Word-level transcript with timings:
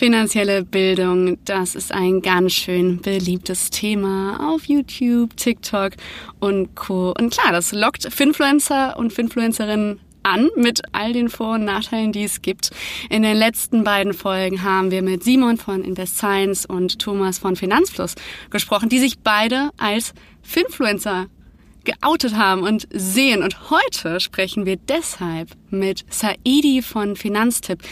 Finanzielle 0.00 0.64
Bildung, 0.64 1.36
das 1.44 1.74
ist 1.74 1.92
ein 1.92 2.22
ganz 2.22 2.54
schön 2.54 3.02
beliebtes 3.02 3.68
Thema 3.68 4.50
auf 4.50 4.64
YouTube, 4.64 5.36
TikTok 5.36 5.92
und 6.38 6.74
Co. 6.74 7.12
Und 7.18 7.34
klar, 7.34 7.52
das 7.52 7.72
lockt 7.72 8.10
Finfluencer 8.10 8.96
und 8.96 9.12
Finfluencerinnen 9.12 10.00
an 10.22 10.48
mit 10.56 10.80
all 10.92 11.12
den 11.12 11.28
Vor- 11.28 11.56
und 11.56 11.66
Nachteilen, 11.66 12.12
die 12.12 12.24
es 12.24 12.40
gibt. 12.40 12.70
In 13.10 13.22
den 13.22 13.36
letzten 13.36 13.84
beiden 13.84 14.14
Folgen 14.14 14.62
haben 14.62 14.90
wir 14.90 15.02
mit 15.02 15.22
Simon 15.22 15.58
von 15.58 15.84
Invest 15.84 16.16
Science 16.16 16.64
und 16.64 16.98
Thomas 16.98 17.38
von 17.38 17.54
Finanzfluss 17.54 18.14
gesprochen, 18.48 18.88
die 18.88 19.00
sich 19.00 19.18
beide 19.18 19.68
als 19.76 20.14
Finfluencer 20.40 21.26
geoutet 21.84 22.36
haben 22.36 22.62
und 22.62 22.88
sehen. 22.90 23.42
Und 23.42 23.70
heute 23.70 24.20
sprechen 24.20 24.64
wir 24.64 24.76
deshalb 24.76 25.50
mit 25.70 26.04
Saidi 26.08 26.82
von 26.82 27.16
Finanztipp, 27.16 27.82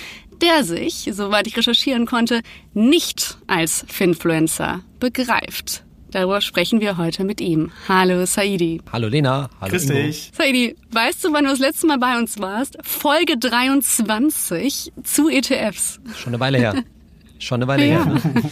der 0.42 0.64
sich, 0.64 1.08
soweit 1.12 1.46
ich 1.46 1.56
recherchieren 1.56 2.06
konnte, 2.06 2.42
nicht 2.74 3.38
als 3.46 3.84
Finfluencer 3.88 4.80
begreift. 5.00 5.84
Darüber 6.10 6.40
sprechen 6.40 6.80
wir 6.80 6.96
heute 6.96 7.22
mit 7.24 7.40
ihm. 7.40 7.70
Hallo 7.86 8.24
Saidi. 8.24 8.80
Hallo 8.90 9.08
Lena. 9.08 9.50
Hallo 9.60 9.70
Grüß 9.72 9.84
Ingo. 9.90 9.94
dich. 9.94 10.30
Saidi, 10.34 10.74
weißt 10.90 11.22
du, 11.24 11.32
wann 11.34 11.44
du 11.44 11.50
das 11.50 11.58
letzte 11.58 11.86
Mal 11.86 11.98
bei 11.98 12.16
uns 12.18 12.38
warst? 12.38 12.78
Folge 12.82 13.36
23 13.36 14.92
zu 15.02 15.28
ETFs. 15.28 16.00
Schon 16.16 16.30
eine 16.32 16.40
Weile 16.40 16.58
her. 16.58 16.82
Schon 17.38 17.56
eine 17.62 17.68
Weile 17.68 17.86
Ja. 17.86 18.04
her. 18.06 18.22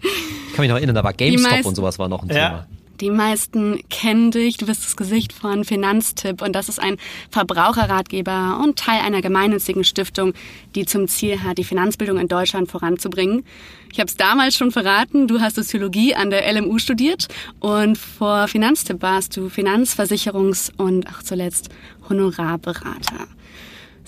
Ich 0.00 0.54
kann 0.54 0.62
mich 0.64 0.70
noch 0.70 0.76
erinnern, 0.76 0.94
da 0.96 1.04
war 1.04 1.12
GameStop 1.12 1.64
und 1.66 1.74
sowas 1.76 1.98
war 2.00 2.08
noch 2.08 2.22
ein 2.24 2.30
Ja. 2.34 2.66
Die 3.00 3.10
meisten 3.10 3.80
kennen 3.90 4.32
dich, 4.32 4.56
du 4.56 4.66
bist 4.66 4.84
das 4.84 4.96
Gesicht 4.96 5.32
von 5.32 5.64
Finanztipp 5.64 6.42
und 6.42 6.52
das 6.52 6.68
ist 6.68 6.80
ein 6.80 6.96
Verbraucherratgeber 7.30 8.60
und 8.60 8.76
Teil 8.76 9.00
einer 9.02 9.22
gemeinnützigen 9.22 9.84
Stiftung, 9.84 10.34
die 10.74 10.84
zum 10.84 11.06
Ziel 11.06 11.44
hat, 11.44 11.58
die 11.58 11.64
Finanzbildung 11.64 12.18
in 12.18 12.26
Deutschland 12.26 12.68
voranzubringen. 12.68 13.44
Ich 13.92 14.00
habe 14.00 14.08
es 14.08 14.16
damals 14.16 14.56
schon 14.56 14.72
verraten, 14.72 15.28
du 15.28 15.40
hast 15.40 15.54
Soziologie 15.54 16.16
an 16.16 16.30
der 16.30 16.52
LMU 16.52 16.78
studiert 16.78 17.28
und 17.60 17.96
vor 17.96 18.48
Finanztipp 18.48 19.00
warst 19.00 19.36
du 19.36 19.46
Finanzversicherungs- 19.46 20.72
und 20.76 21.06
ach 21.08 21.22
zuletzt 21.22 21.68
Honorarberater. 22.08 23.28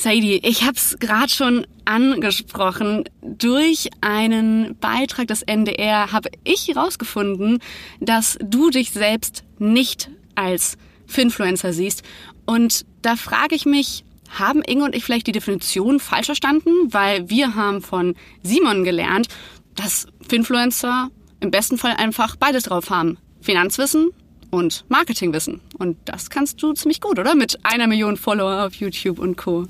Saidi, 0.01 0.41
ich 0.43 0.63
habe 0.63 0.77
es 0.77 0.97
gerade 0.99 1.29
schon 1.29 1.67
angesprochen. 1.85 3.05
Durch 3.21 3.91
einen 4.01 4.75
Beitrag 4.81 5.27
des 5.27 5.43
NDR 5.43 6.11
habe 6.11 6.31
ich 6.43 6.69
herausgefunden, 6.69 7.59
dass 8.01 8.39
du 8.43 8.71
dich 8.71 8.93
selbst 8.93 9.45
nicht 9.59 10.11
als 10.37 10.79
Finfluencer 11.07 11.75
siehst. 11.75 12.03
Und 12.47 12.87
da 13.03 13.15
frage 13.15 13.55
ich 13.55 13.67
mich, 13.67 14.07
haben 14.31 14.63
Inge 14.63 14.85
und 14.85 14.95
ich 14.95 15.05
vielleicht 15.05 15.27
die 15.27 15.33
Definition 15.33 16.01
falsch 16.01 16.27
verstanden? 16.27 16.71
Weil 16.87 17.29
wir 17.29 17.55
haben 17.55 17.83
von 17.83 18.15
Simon 18.43 18.85
gelernt, 18.85 19.29
dass 19.75 20.07
Finfluencer 20.27 21.11
im 21.41 21.51
besten 21.51 21.77
Fall 21.77 21.93
einfach 21.99 22.37
beides 22.37 22.63
drauf 22.63 22.89
haben. 22.89 23.19
Finanzwissen 23.43 24.13
und 24.51 24.85
Marketingwissen. 24.89 25.61
Und 25.79 25.97
das 26.05 26.31
kannst 26.31 26.63
du 26.63 26.73
ziemlich 26.73 27.01
gut, 27.01 27.19
oder? 27.19 27.35
Mit 27.35 27.59
einer 27.63 27.87
Million 27.87 28.17
Follower 28.17 28.67
auf 28.67 28.75
YouTube 28.75 29.19
und 29.19 29.37
Co. 29.37 29.67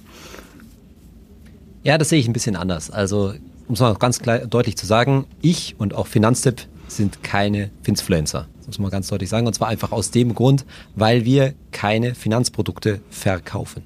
Ja, 1.82 1.96
das 1.96 2.10
sehe 2.10 2.18
ich 2.18 2.28
ein 2.28 2.32
bisschen 2.32 2.56
anders. 2.56 2.91
Also, 2.91 3.34
um 3.68 3.74
es 3.74 3.80
mal 3.80 3.94
ganz 3.94 4.20
klar, 4.20 4.41
deutlich 4.41 4.76
zu 4.76 4.86
sagen, 4.86 5.26
ich 5.41 5.76
und 5.78 5.94
auch 5.94 6.06
Finanztipp 6.06 6.66
sind 6.88 7.22
keine 7.22 7.70
Finfluencer. 7.82 8.48
Das 8.58 8.66
muss 8.66 8.78
man 8.78 8.91
ganz 8.91 9.08
deutlich 9.08 9.30
sagen. 9.30 9.46
Und 9.46 9.54
zwar 9.54 9.68
einfach 9.68 9.92
aus 9.92 10.10
dem 10.10 10.34
Grund, 10.34 10.64
weil 10.94 11.24
wir 11.24 11.54
keine 11.72 12.14
Finanzprodukte 12.14 13.00
verkaufen. 13.10 13.82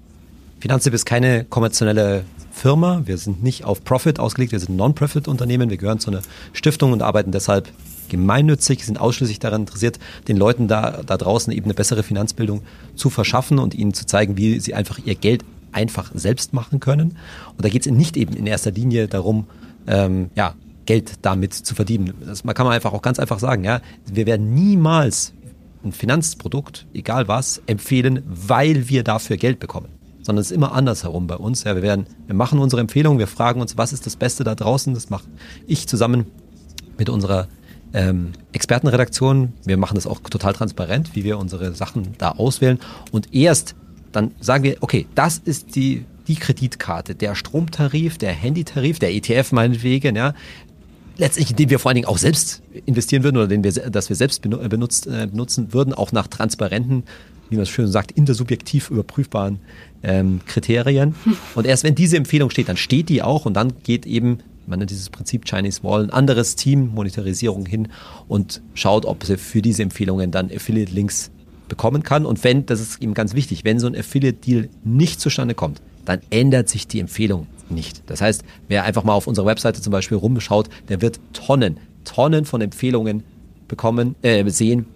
Finanztipp 0.60 0.94
ist 0.94 1.04
keine 1.04 1.44
kommerzielle 1.44 2.24
Firma. 2.50 3.02
Wir 3.04 3.18
sind 3.18 3.42
nicht 3.42 3.64
auf 3.64 3.84
Profit 3.84 4.18
ausgelegt. 4.18 4.52
Wir 4.52 4.60
sind 4.60 4.70
ein 4.70 4.76
Non-Profit-Unternehmen. 4.76 5.70
Wir 5.70 5.76
gehören 5.76 6.00
zu 6.00 6.10
einer 6.10 6.22
Stiftung 6.52 6.92
und 6.92 7.02
arbeiten 7.02 7.32
deshalb 7.32 7.68
gemeinnützig, 8.08 8.84
sind 8.84 9.00
ausschließlich 9.00 9.38
daran 9.38 9.62
interessiert, 9.62 9.98
den 10.28 10.36
Leuten 10.36 10.68
da, 10.68 11.02
da 11.04 11.16
draußen 11.16 11.52
eben 11.52 11.64
eine 11.64 11.74
bessere 11.74 12.02
Finanzbildung 12.02 12.62
zu 12.94 13.10
verschaffen 13.10 13.58
und 13.58 13.74
ihnen 13.74 13.94
zu 13.94 14.06
zeigen, 14.06 14.36
wie 14.36 14.60
sie 14.60 14.74
einfach 14.74 14.98
ihr 15.04 15.14
Geld 15.14 15.44
einfach 15.72 16.12
selbst 16.14 16.52
machen 16.52 16.80
können. 16.80 17.16
Und 17.56 17.64
da 17.64 17.68
geht 17.68 17.86
es 17.86 17.92
nicht 17.92 18.16
eben 18.16 18.34
in 18.34 18.46
erster 18.46 18.70
Linie 18.70 19.08
darum, 19.08 19.46
ähm, 19.86 20.30
ja, 20.34 20.54
Geld 20.86 21.14
damit 21.22 21.54
zu 21.54 21.74
verdienen. 21.74 22.14
Das 22.24 22.44
man 22.44 22.54
kann 22.54 22.66
man 22.66 22.74
einfach 22.74 22.92
auch 22.92 23.02
ganz 23.02 23.18
einfach 23.18 23.38
sagen, 23.38 23.64
ja, 23.64 23.80
wir 24.06 24.26
werden 24.26 24.54
niemals 24.54 25.32
ein 25.84 25.92
Finanzprodukt, 25.92 26.86
egal 26.94 27.28
was, 27.28 27.62
empfehlen, 27.66 28.22
weil 28.26 28.88
wir 28.88 29.04
dafür 29.04 29.36
Geld 29.36 29.60
bekommen. 29.60 29.88
Sondern 30.22 30.40
es 30.40 30.50
ist 30.50 30.56
immer 30.56 30.72
andersherum 30.72 31.26
bei 31.26 31.36
uns. 31.36 31.64
Ja, 31.64 31.74
wir 31.74 31.82
werden, 31.82 32.06
wir 32.26 32.34
machen 32.34 32.58
unsere 32.58 32.80
Empfehlungen, 32.80 33.18
wir 33.18 33.26
fragen 33.26 33.60
uns, 33.60 33.76
was 33.76 33.92
ist 33.92 34.06
das 34.06 34.16
Beste 34.16 34.44
da 34.44 34.54
draußen? 34.54 34.94
Das 34.94 35.10
mache 35.10 35.24
ich 35.66 35.86
zusammen 35.86 36.26
mit 36.96 37.10
unserer 37.10 37.48
ähm, 37.94 38.32
Expertenredaktion. 38.52 39.54
Wir 39.64 39.76
machen 39.76 39.94
das 39.94 40.06
auch 40.06 40.20
total 40.20 40.52
transparent, 40.52 41.14
wie 41.14 41.24
wir 41.24 41.38
unsere 41.38 41.74
Sachen 41.74 42.14
da 42.18 42.32
auswählen. 42.32 42.78
Und 43.12 43.32
erst 43.32 43.74
dann 44.12 44.32
sagen 44.40 44.64
wir, 44.64 44.76
okay, 44.80 45.06
das 45.14 45.38
ist 45.38 45.74
die, 45.74 46.04
die 46.28 46.36
Kreditkarte, 46.36 47.14
der 47.14 47.34
Stromtarif, 47.34 48.18
der 48.18 48.32
Handytarif, 48.32 48.98
der 48.98 49.12
ETF 49.12 49.52
meinetwegen, 49.52 50.16
ja. 50.16 50.34
Letztlich, 51.16 51.50
in 51.50 51.56
den 51.56 51.70
wir 51.70 51.78
vor 51.78 51.90
allen 51.90 51.96
Dingen 51.96 52.08
auch 52.08 52.18
selbst 52.18 52.60
investieren 52.86 53.22
würden 53.22 53.36
oder 53.36 53.46
den 53.46 53.62
wir, 53.62 53.70
dass 53.70 54.08
wir 54.08 54.16
selbst 54.16 54.44
benu- 54.44 54.66
benutzt, 54.68 55.06
äh, 55.06 55.28
benutzen 55.30 55.72
würden, 55.72 55.94
auch 55.94 56.10
nach 56.10 56.26
transparenten, 56.26 57.04
wie 57.50 57.56
man 57.56 57.62
es 57.62 57.68
schön 57.68 57.86
sagt, 57.86 58.10
intersubjektiv 58.12 58.90
überprüfbaren 58.90 59.60
ähm, 60.02 60.40
Kriterien. 60.46 61.14
Und 61.54 61.66
erst 61.66 61.84
wenn 61.84 61.94
diese 61.94 62.16
Empfehlung 62.16 62.50
steht, 62.50 62.68
dann 62.68 62.76
steht 62.76 63.08
die 63.08 63.22
auch 63.22 63.46
und 63.46 63.54
dann 63.54 63.74
geht 63.84 64.06
eben, 64.06 64.38
man 64.66 64.78
nennt 64.78 64.90
dieses 64.90 65.10
Prinzip 65.10 65.44
Chinese 65.44 65.82
Wall, 65.82 66.04
ein 66.04 66.10
anderes 66.10 66.56
Team, 66.56 66.88
Monetarisierung 66.94 67.66
hin 67.66 67.88
und 68.28 68.62
schaut, 68.74 69.04
ob 69.04 69.24
sie 69.24 69.36
für 69.36 69.62
diese 69.62 69.82
Empfehlungen 69.82 70.30
dann 70.30 70.50
Affiliate-Links 70.50 71.30
bekommen 71.68 72.02
kann. 72.02 72.26
Und 72.26 72.44
wenn, 72.44 72.66
das 72.66 72.80
ist 72.80 73.02
eben 73.02 73.14
ganz 73.14 73.34
wichtig, 73.34 73.64
wenn 73.64 73.78
so 73.78 73.86
ein 73.86 73.96
Affiliate-Deal 73.96 74.68
nicht 74.84 75.20
zustande 75.20 75.54
kommt, 75.54 75.80
dann 76.04 76.20
ändert 76.30 76.68
sich 76.68 76.86
die 76.86 77.00
Empfehlung 77.00 77.46
nicht. 77.70 78.02
Das 78.06 78.20
heißt, 78.20 78.44
wer 78.68 78.84
einfach 78.84 79.04
mal 79.04 79.14
auf 79.14 79.26
unserer 79.26 79.46
Webseite 79.46 79.80
zum 79.80 79.90
Beispiel 79.90 80.18
rumschaut, 80.18 80.68
der 80.88 81.00
wird 81.00 81.18
Tonnen, 81.32 81.78
Tonnen 82.04 82.44
von 82.44 82.60
Empfehlungen 82.60 83.24
bekommen, 83.68 84.14
äh, 84.22 84.48
sehen, 84.50 84.86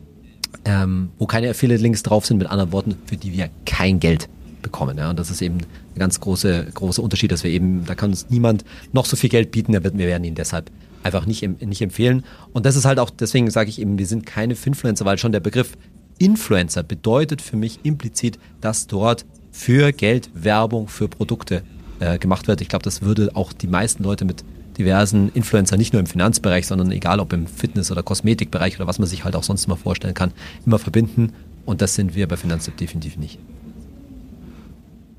ähm, 0.65 1.11
wo 1.19 1.27
keine 1.27 1.51
Affiliate-Links 1.51 2.03
drauf 2.03 2.27
sind, 2.27 2.39
mit 2.39 2.49
anderen 2.49 2.73
Worten, 2.73 2.97
für 3.07 3.17
die 3.17 3.33
wir 3.33 3.49
kein 3.65 4.01
Geld 4.01 4.29
bekommen. 4.63 4.99
Ja? 4.99 5.11
Und 5.11 5.19
das 5.19 5.31
ist 5.31 5.41
eben 5.41 5.59
ein 5.99 6.01
ganz 6.01 6.21
große, 6.21 6.69
großer 6.75 7.03
Unterschied, 7.03 7.33
dass 7.33 7.45
wir 7.45 7.51
eben, 7.51 7.85
da 7.85 7.95
kann 7.95 8.11
uns 8.11 8.31
niemand 8.31 8.65
noch 8.93 9.05
so 9.05 9.17
viel 9.17 9.31
Geld 9.31 9.51
bieten, 9.51 9.73
wir 9.73 9.83
werden 9.83 10.25
ihn 10.25 10.35
deshalb 10.35 10.71
einfach 11.03 11.27
nicht, 11.27 11.43
nicht 11.61 11.83
empfehlen. 11.83 12.25
Und 12.53 12.67
das 12.67 12.77
ist 12.77 12.85
halt 12.85 12.99
auch, 12.99 13.11
deswegen 13.11 13.51
sage 13.51 13.71
ich 13.71 13.81
eben, 13.81 13.99
wir 13.99 14.07
sind 14.07 14.27
keine 14.27 14.55
Finfluencer, 14.55 15.05
weil 15.05 15.19
schon 15.19 15.33
der 15.33 15.41
Begriff 15.41 15.77
Influencer 16.19 16.83
bedeutet 16.83 17.43
für 17.43 17.57
mich 17.57 17.81
implizit, 17.85 18.39
dass 18.61 18.87
dort 18.87 19.25
für 19.53 19.93
Geld 19.93 20.31
Werbung 20.35 20.89
für 20.89 21.09
Produkte 21.09 21.63
äh, 22.01 22.19
gemacht 22.19 22.49
wird. 22.49 22.61
Ich 22.61 22.69
glaube, 22.69 22.83
das 22.83 23.03
würde 23.03 23.31
auch 23.35 23.53
die 23.53 23.69
meisten 23.69 24.03
Leute 24.03 24.25
mit 24.25 24.45
diversen 24.79 25.31
Influencer, 25.33 25.77
nicht 25.77 25.93
nur 25.93 26.01
im 26.01 26.07
Finanzbereich, 26.07 26.67
sondern 26.67 26.91
egal 26.93 27.19
ob 27.19 27.33
im 27.33 27.47
Fitness- 27.47 27.91
oder 27.91 28.03
Kosmetikbereich 28.03 28.77
oder 28.77 28.87
was 28.87 28.99
man 28.99 29.09
sich 29.09 29.25
halt 29.25 29.35
auch 29.35 29.43
sonst 29.43 29.67
immer 29.67 29.77
vorstellen 29.77 30.15
kann, 30.15 30.33
immer 30.65 30.79
verbinden. 30.79 31.33
Und 31.65 31.83
das 31.83 31.95
sind 31.95 32.15
wir 32.15 32.27
bei 32.29 32.37
Finanztipp 32.37 32.77
definitiv 32.77 33.17
nicht. 33.17 33.39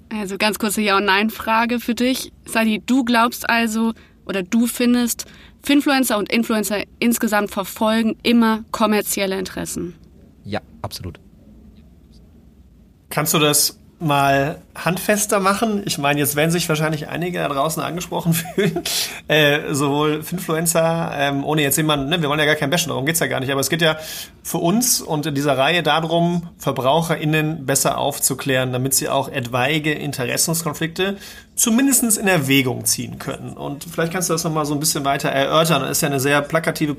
Also 0.09 0.37
ganz 0.37 0.57
kurze 0.59 0.81
Ja- 0.81 0.97
und 0.97 1.05
Nein-Frage 1.05 1.79
für 1.79 1.95
dich. 1.95 2.31
Sadi, 2.45 2.81
du 2.85 3.03
glaubst 3.03 3.49
also 3.49 3.93
oder 4.25 4.43
du 4.43 4.67
findest, 4.67 5.25
Finfluencer 5.63 6.17
und 6.17 6.31
Influencer 6.31 6.83
insgesamt 6.99 7.51
verfolgen 7.51 8.17
immer 8.23 8.63
kommerzielle 8.71 9.37
Interessen. 9.37 9.95
Ja, 10.45 10.61
absolut. 10.81 11.19
Kannst 13.09 13.33
du 13.33 13.39
das 13.39 13.78
mal 13.99 14.61
handfester 14.75 15.39
machen? 15.39 15.83
Ich 15.85 15.97
meine, 15.97 16.19
jetzt 16.19 16.35
werden 16.35 16.51
sich 16.51 16.67
wahrscheinlich 16.69 17.09
einige 17.09 17.39
da 17.39 17.49
draußen 17.49 17.83
angesprochen 17.83 18.33
fühlen. 18.55 18.81
Äh, 19.27 19.73
sowohl 19.73 20.23
Influencer, 20.31 21.11
ähm, 21.15 21.43
ohne 21.43 21.61
jetzt 21.61 21.77
jemanden, 21.77 22.09
ne, 22.09 22.21
wir 22.21 22.29
wollen 22.29 22.39
ja 22.39 22.45
gar 22.45 22.55
kein 22.55 22.69
Bashen, 22.69 22.89
darum 22.89 23.05
geht's 23.05 23.19
ja 23.19 23.27
gar 23.27 23.39
nicht. 23.39 23.51
Aber 23.51 23.61
es 23.61 23.69
geht 23.69 23.81
ja 23.81 23.97
für 24.43 24.57
uns 24.57 25.01
und 25.01 25.25
in 25.25 25.35
dieser 25.35 25.57
Reihe 25.57 25.83
darum, 25.83 26.49
VerbraucherInnen 26.57 27.65
besser 27.65 27.97
aufzuklären, 27.97 28.71
damit 28.71 28.93
sie 28.93 29.09
auch 29.09 29.29
etwaige 29.29 29.91
Interessenskonflikte 29.93 31.17
zumindest 31.55 32.17
in 32.17 32.27
Erwägung 32.27 32.85
ziehen 32.85 33.19
können. 33.19 33.51
Und 33.51 33.83
vielleicht 33.83 34.13
kannst 34.13 34.29
du 34.29 34.33
das 34.33 34.45
nochmal 34.45 34.65
so 34.65 34.73
ein 34.73 34.79
bisschen 34.79 35.03
weiter 35.03 35.29
erörtern. 35.29 35.81
Das 35.81 35.91
ist 35.91 36.01
ja 36.01 36.07
eine 36.07 36.21
sehr 36.21 36.41
plakative, 36.41 36.93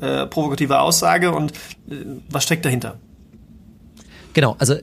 äh, 0.00 0.26
provokative 0.26 0.80
Aussage 0.80 1.32
und 1.32 1.52
äh, 1.90 1.96
was 2.30 2.44
steckt 2.44 2.64
dahinter? 2.64 2.96
Genau, 4.32 4.56
also 4.58 4.76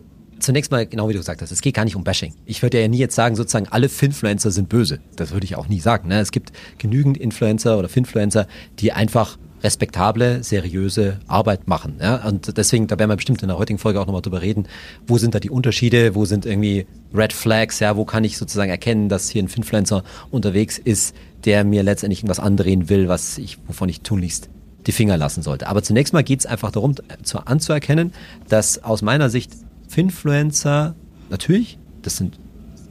zunächst 0.43 0.71
mal, 0.71 0.85
genau 0.85 1.09
wie 1.09 1.13
du 1.13 1.19
gesagt 1.19 1.41
hast, 1.41 1.51
es 1.51 1.61
geht 1.61 1.75
gar 1.75 1.85
nicht 1.85 1.95
um 1.95 2.03
Bashing. 2.03 2.33
Ich 2.45 2.61
würde 2.61 2.79
ja 2.79 2.87
nie 2.87 2.97
jetzt 2.97 3.15
sagen, 3.15 3.35
sozusagen 3.35 3.67
alle 3.69 3.89
Finfluencer 3.89 4.51
sind 4.51 4.69
böse. 4.69 4.99
Das 5.15 5.31
würde 5.31 5.45
ich 5.45 5.55
auch 5.55 5.67
nie 5.67 5.79
sagen. 5.79 6.09
Ne? 6.09 6.19
Es 6.19 6.31
gibt 6.31 6.51
genügend 6.77 7.17
Influencer 7.17 7.77
oder 7.77 7.89
Finfluencer, 7.89 8.47
die 8.79 8.91
einfach 8.91 9.37
respektable, 9.63 10.43
seriöse 10.43 11.19
Arbeit 11.27 11.67
machen. 11.67 11.95
Ja? 12.01 12.27
Und 12.27 12.57
deswegen, 12.57 12.87
da 12.87 12.99
werden 12.99 13.09
wir 13.09 13.15
bestimmt 13.15 13.41
in 13.41 13.47
der 13.47 13.57
heutigen 13.57 13.79
Folge 13.79 13.99
auch 13.99 14.05
nochmal 14.05 14.21
drüber 14.21 14.41
reden, 14.41 14.67
wo 15.07 15.17
sind 15.17 15.33
da 15.33 15.39
die 15.39 15.49
Unterschiede, 15.49 16.15
wo 16.15 16.25
sind 16.25 16.45
irgendwie 16.45 16.85
Red 17.13 17.31
Flags, 17.31 17.79
ja, 17.79 17.95
wo 17.95 18.03
kann 18.03 18.23
ich 18.23 18.37
sozusagen 18.37 18.69
erkennen, 18.69 19.07
dass 19.07 19.29
hier 19.29 19.41
ein 19.41 19.47
Finfluencer 19.47 20.03
unterwegs 20.31 20.77
ist, 20.77 21.15
der 21.45 21.63
mir 21.63 21.83
letztendlich 21.83 22.19
irgendwas 22.19 22.39
andrehen 22.39 22.89
will, 22.89 23.07
was 23.07 23.37
ich, 23.37 23.57
wovon 23.67 23.87
ich 23.87 24.01
tunlichst 24.01 24.49
die 24.85 24.91
Finger 24.91 25.17
lassen 25.17 25.43
sollte. 25.43 25.67
Aber 25.67 25.81
zunächst 25.81 26.13
mal 26.13 26.23
geht 26.23 26.41
es 26.41 26.45
einfach 26.45 26.71
darum, 26.71 26.95
zu, 27.23 27.39
anzuerkennen, 27.39 28.13
dass 28.49 28.83
aus 28.83 29.01
meiner 29.01 29.29
Sicht 29.29 29.51
Finfluencer 29.93 30.95
natürlich, 31.29 31.77
das 32.01 32.17
sind 32.17 32.39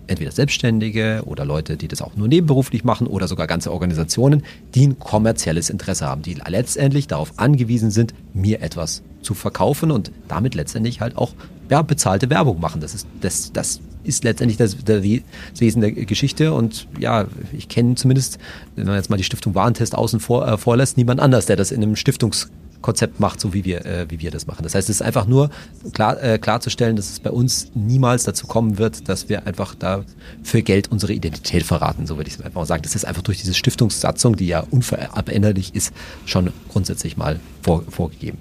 entweder 0.07 0.31
Selbstständige 0.31 1.23
oder 1.27 1.45
Leute, 1.45 1.77
die 1.77 1.89
das 1.89 2.01
auch 2.01 2.15
nur 2.15 2.29
nebenberuflich 2.29 2.85
machen 2.85 3.09
oder 3.09 3.27
sogar 3.27 3.49
ganze 3.49 3.73
Organisationen, 3.73 4.45
die 4.77 4.87
ein 4.87 4.99
kommerzielles 5.01 5.69
Interesse 5.69 6.07
haben, 6.07 6.23
die 6.23 6.35
letztendlich 6.35 7.09
darauf 7.09 7.33
angewiesen 7.39 7.91
sind, 7.91 8.15
mir 8.35 8.63
etwas 8.63 9.03
zu 9.21 9.35
verkaufen 9.35 9.91
und 9.91 10.13
damit 10.29 10.55
letztendlich 10.55 11.01
halt 11.01 11.17
auch 11.17 11.35
ja, 11.71 11.83
bezahlte 11.83 12.31
Werbung 12.31 12.61
machen. 12.61 12.81
Das 12.81 12.95
ist, 12.95 13.09
das, 13.21 13.53
das 13.53 13.81
ist 14.05 14.23
letztendlich 14.23 14.59
das, 14.59 14.77
Wesen 14.87 15.81
der 15.81 15.91
Geschichte 15.91 16.53
und 16.53 16.87
ja, 17.01 17.27
ich 17.53 17.69
kenne 17.69 17.97
zumindest, 17.97 18.39
wenn 18.77 18.87
man 18.87 18.95
jetzt 18.95 19.11
mal 19.11 19.17
die 19.17 19.25
Stiftung 19.25 19.57
Warentest 19.57 19.97
außen 19.97 20.21
vor, 20.21 20.47
äh, 20.47 20.57
vorlässt, 20.57 20.97
niemand 20.97 21.19
anders, 21.19 21.47
der 21.47 21.57
das 21.57 21.73
in 21.73 21.83
einem 21.83 21.97
Stiftungs 21.97 22.51
Konzept 22.83 23.21
macht, 23.21 23.41
so 23.41 23.55
wie 23.55 23.65
wir, 23.65 23.87
äh, 23.87 24.07
wie 24.11 24.21
wir 24.21 24.31
das 24.31 24.47
machen. 24.47 24.63
Das 24.63 24.75
heißt, 24.75 24.91
es 24.91 24.97
ist 24.97 25.03
einfach 25.03 25.27
nur 25.27 25.51
klar, 25.93 26.23
äh, 26.23 26.39
klarzustellen, 26.39 26.97
dass 26.97 27.11
es 27.11 27.21
bei 27.21 27.31
uns 27.31 27.71
niemals 27.75 28.25
dazu 28.25 28.47
kommen 28.47 28.79
wird, 28.79 29.09
dass 29.09 29.29
wir 29.29 29.47
einfach 29.47 29.75
da 29.75 30.05
für 30.43 30.63
Geld 30.63 30.91
unsere 30.91 31.13
Identität 31.13 31.63
verraten, 31.63 32.07
so 32.07 32.17
würde 32.17 32.29
ich 32.29 32.35
es 32.35 32.41
einfach 32.43 32.61
mal 32.61 32.67
sagen. 32.67 32.83
Das 32.83 32.95
ist 32.95 33.05
einfach 33.05 33.23
durch 33.23 33.39
diese 33.39 33.55
Stiftungssatzung, 33.55 34.37
die 34.37 34.47
ja 34.47 34.61
unveränderlich 34.71 35.75
ist, 35.75 35.93
schon 36.27 36.51
grundsätzlich 36.69 37.17
mal 37.17 37.41
vor, 37.63 37.85
vorgegeben. 37.89 38.39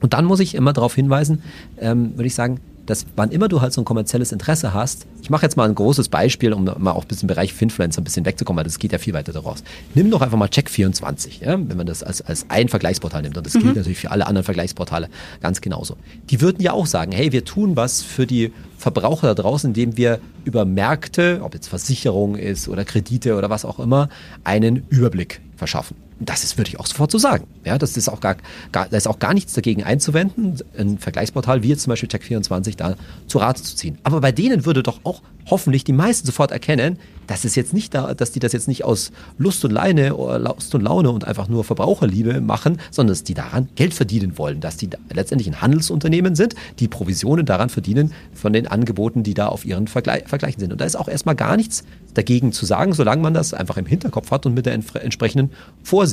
Und 0.00 0.12
dann 0.12 0.24
muss 0.24 0.40
ich 0.40 0.54
immer 0.54 0.72
darauf 0.72 0.94
hinweisen, 0.94 1.42
ähm, 1.80 2.12
würde 2.16 2.26
ich 2.26 2.34
sagen, 2.34 2.60
dass 2.86 3.06
wann 3.16 3.30
immer 3.30 3.48
du 3.48 3.60
halt 3.60 3.72
so 3.72 3.80
ein 3.80 3.84
kommerzielles 3.84 4.32
Interesse 4.32 4.72
hast, 4.72 5.06
ich 5.20 5.30
mache 5.30 5.42
jetzt 5.44 5.56
mal 5.56 5.68
ein 5.68 5.74
großes 5.74 6.08
Beispiel, 6.08 6.52
um 6.52 6.64
mal 6.64 6.92
auch 6.92 7.02
ein 7.02 7.08
bisschen 7.08 7.26
im 7.26 7.34
Bereich 7.34 7.52
Finfluencer 7.52 8.00
ein 8.00 8.04
bisschen 8.04 8.24
wegzukommen, 8.24 8.58
weil 8.58 8.64
das 8.64 8.78
geht 8.78 8.92
ja 8.92 8.98
viel 8.98 9.12
weiter 9.12 9.32
daraus. 9.32 9.64
Nimm 9.94 10.10
doch 10.10 10.22
einfach 10.22 10.38
mal 10.38 10.48
Check24, 10.48 11.44
ja, 11.44 11.58
wenn 11.58 11.76
man 11.76 11.86
das 11.86 12.02
als, 12.02 12.22
als 12.22 12.46
ein 12.48 12.68
Vergleichsportal 12.68 13.22
nimmt. 13.22 13.36
Und 13.36 13.46
das 13.46 13.54
mhm. 13.54 13.60
gilt 13.60 13.76
natürlich 13.76 13.98
für 13.98 14.10
alle 14.10 14.26
anderen 14.26 14.44
Vergleichsportale 14.44 15.08
ganz 15.40 15.60
genauso. 15.60 15.96
Die 16.30 16.40
würden 16.40 16.62
ja 16.62 16.72
auch 16.72 16.86
sagen, 16.86 17.12
hey, 17.12 17.32
wir 17.32 17.44
tun 17.44 17.76
was 17.76 18.02
für 18.02 18.26
die 18.26 18.52
Verbraucher 18.78 19.26
da 19.26 19.34
draußen, 19.34 19.70
indem 19.70 19.96
wir 19.96 20.20
über 20.44 20.64
Märkte, 20.64 21.40
ob 21.42 21.54
jetzt 21.54 21.68
Versicherung 21.68 22.36
ist 22.36 22.68
oder 22.68 22.84
Kredite 22.84 23.36
oder 23.36 23.50
was 23.50 23.64
auch 23.64 23.80
immer, 23.80 24.08
einen 24.44 24.84
Überblick 24.90 25.40
verschaffen. 25.56 26.05
Das 26.18 26.44
ist, 26.44 26.56
würde 26.56 26.70
ich 26.70 26.80
auch 26.80 26.86
sofort 26.86 27.10
so 27.10 27.18
sagen. 27.18 27.46
Ja, 27.64 27.76
das 27.76 27.96
ist 27.96 28.08
auch 28.08 28.20
gar, 28.20 28.36
gar, 28.72 28.88
da 28.88 28.96
ist 28.96 29.06
auch 29.06 29.18
gar 29.18 29.34
nichts 29.34 29.52
dagegen 29.52 29.84
einzuwenden, 29.84 30.58
ein 30.78 30.98
Vergleichsportal 30.98 31.62
wie 31.62 31.68
jetzt 31.68 31.82
zum 31.82 31.90
Beispiel 31.90 32.08
Check24 32.08 32.76
da 32.76 32.96
zu 33.26 33.38
Rate 33.38 33.62
zu 33.62 33.76
ziehen. 33.76 33.98
Aber 34.02 34.20
bei 34.20 34.32
denen 34.32 34.64
würde 34.64 34.82
doch 34.82 35.00
auch 35.04 35.20
hoffentlich 35.48 35.84
die 35.84 35.92
meisten 35.92 36.26
sofort 36.26 36.50
erkennen, 36.50 36.98
dass 37.26 37.44
es 37.44 37.54
jetzt 37.54 37.72
nicht 37.72 37.94
da, 37.94 38.14
dass 38.14 38.32
die 38.32 38.38
das 38.38 38.52
jetzt 38.52 38.68
nicht 38.68 38.84
aus 38.84 39.12
Lust 39.38 39.64
und 39.64 39.72
Leine 39.72 40.16
oder 40.16 40.38
Lust 40.38 40.74
und 40.74 40.82
Laune 40.82 41.10
und 41.10 41.24
einfach 41.24 41.48
nur 41.48 41.64
Verbraucherliebe 41.64 42.40
machen, 42.40 42.78
sondern 42.90 43.12
dass 43.12 43.24
die 43.24 43.34
daran 43.34 43.68
Geld 43.74 43.94
verdienen 43.94 44.38
wollen, 44.38 44.60
dass 44.60 44.76
die 44.76 44.88
letztendlich 45.12 45.48
ein 45.48 45.60
Handelsunternehmen 45.60 46.34
sind, 46.34 46.54
die 46.78 46.88
Provisionen 46.88 47.46
daran 47.46 47.68
verdienen 47.68 48.12
von 48.32 48.52
den 48.52 48.66
Angeboten, 48.66 49.22
die 49.22 49.34
da 49.34 49.48
auf 49.48 49.64
ihren 49.64 49.88
Vergleich, 49.88 50.24
Vergleichen 50.26 50.60
sind. 50.60 50.72
Und 50.72 50.80
da 50.80 50.84
ist 50.84 50.96
auch 50.96 51.08
erstmal 51.08 51.34
gar 51.34 51.56
nichts 51.56 51.84
dagegen 52.14 52.52
zu 52.52 52.64
sagen, 52.64 52.92
solange 52.92 53.22
man 53.22 53.34
das 53.34 53.54
einfach 53.54 53.76
im 53.76 53.86
Hinterkopf 53.86 54.30
hat 54.30 54.46
und 54.46 54.54
mit 54.54 54.66
der 54.66 54.74
entsprechenden 54.74 55.50
Vorsicht 55.82 56.05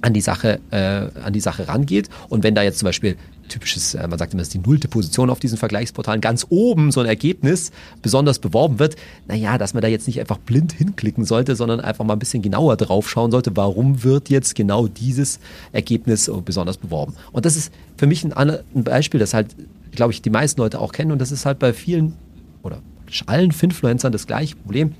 an 0.00 0.14
die 0.14 0.20
Sache, 0.20 0.60
äh, 0.70 1.08
an 1.22 1.32
die 1.32 1.40
Sache 1.40 1.68
rangeht. 1.68 2.08
Und 2.28 2.44
wenn 2.44 2.54
da 2.54 2.62
jetzt 2.62 2.78
zum 2.78 2.86
Beispiel 2.86 3.16
typisches, 3.48 3.94
äh, 3.94 4.06
man 4.06 4.18
sagt 4.18 4.32
immer, 4.32 4.40
das 4.40 4.48
ist 4.48 4.54
die 4.54 4.66
nullte 4.66 4.88
Position 4.88 5.30
auf 5.30 5.40
diesen 5.40 5.58
Vergleichsportalen, 5.58 6.20
ganz 6.20 6.46
oben 6.50 6.92
so 6.92 7.00
ein 7.00 7.06
Ergebnis 7.06 7.72
besonders 8.02 8.38
beworben 8.38 8.78
wird, 8.78 8.96
naja, 9.26 9.58
dass 9.58 9.74
man 9.74 9.80
da 9.80 9.88
jetzt 9.88 10.06
nicht 10.06 10.20
einfach 10.20 10.38
blind 10.38 10.72
hinklicken 10.72 11.24
sollte, 11.24 11.56
sondern 11.56 11.80
einfach 11.80 12.04
mal 12.04 12.12
ein 12.12 12.18
bisschen 12.18 12.42
genauer 12.42 12.76
drauf 12.76 13.08
schauen 13.08 13.30
sollte, 13.30 13.56
warum 13.56 14.04
wird 14.04 14.28
jetzt 14.28 14.54
genau 14.54 14.86
dieses 14.86 15.40
Ergebnis 15.72 16.30
besonders 16.44 16.76
beworben. 16.76 17.14
Und 17.32 17.46
das 17.46 17.56
ist 17.56 17.72
für 17.96 18.06
mich 18.06 18.24
ein, 18.24 18.32
ein 18.32 18.84
Beispiel, 18.84 19.18
das 19.18 19.34
halt, 19.34 19.56
glaube 19.92 20.12
ich, 20.12 20.22
die 20.22 20.30
meisten 20.30 20.60
Leute 20.60 20.80
auch 20.80 20.92
kennen 20.92 21.10
und 21.10 21.20
das 21.20 21.32
ist 21.32 21.46
halt 21.46 21.58
bei 21.58 21.72
vielen 21.72 22.14
oder 22.62 22.80
allen 23.26 23.52
Finfluencern 23.52 24.12
das 24.12 24.26
gleiche 24.26 24.54
Problem, 24.56 24.94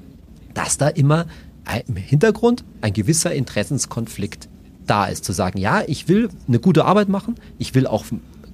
dass 0.54 0.78
da 0.78 0.88
immer 0.88 1.26
im 1.86 1.96
Hintergrund 1.96 2.64
ein 2.80 2.92
gewisser 2.92 3.32
Interessenskonflikt 3.32 4.48
da 4.86 5.06
ist, 5.06 5.24
zu 5.24 5.32
sagen, 5.32 5.58
ja, 5.58 5.82
ich 5.86 6.08
will 6.08 6.30
eine 6.46 6.58
gute 6.58 6.84
Arbeit 6.84 7.08
machen, 7.08 7.34
ich 7.58 7.74
will 7.74 7.86
auch, 7.86 8.04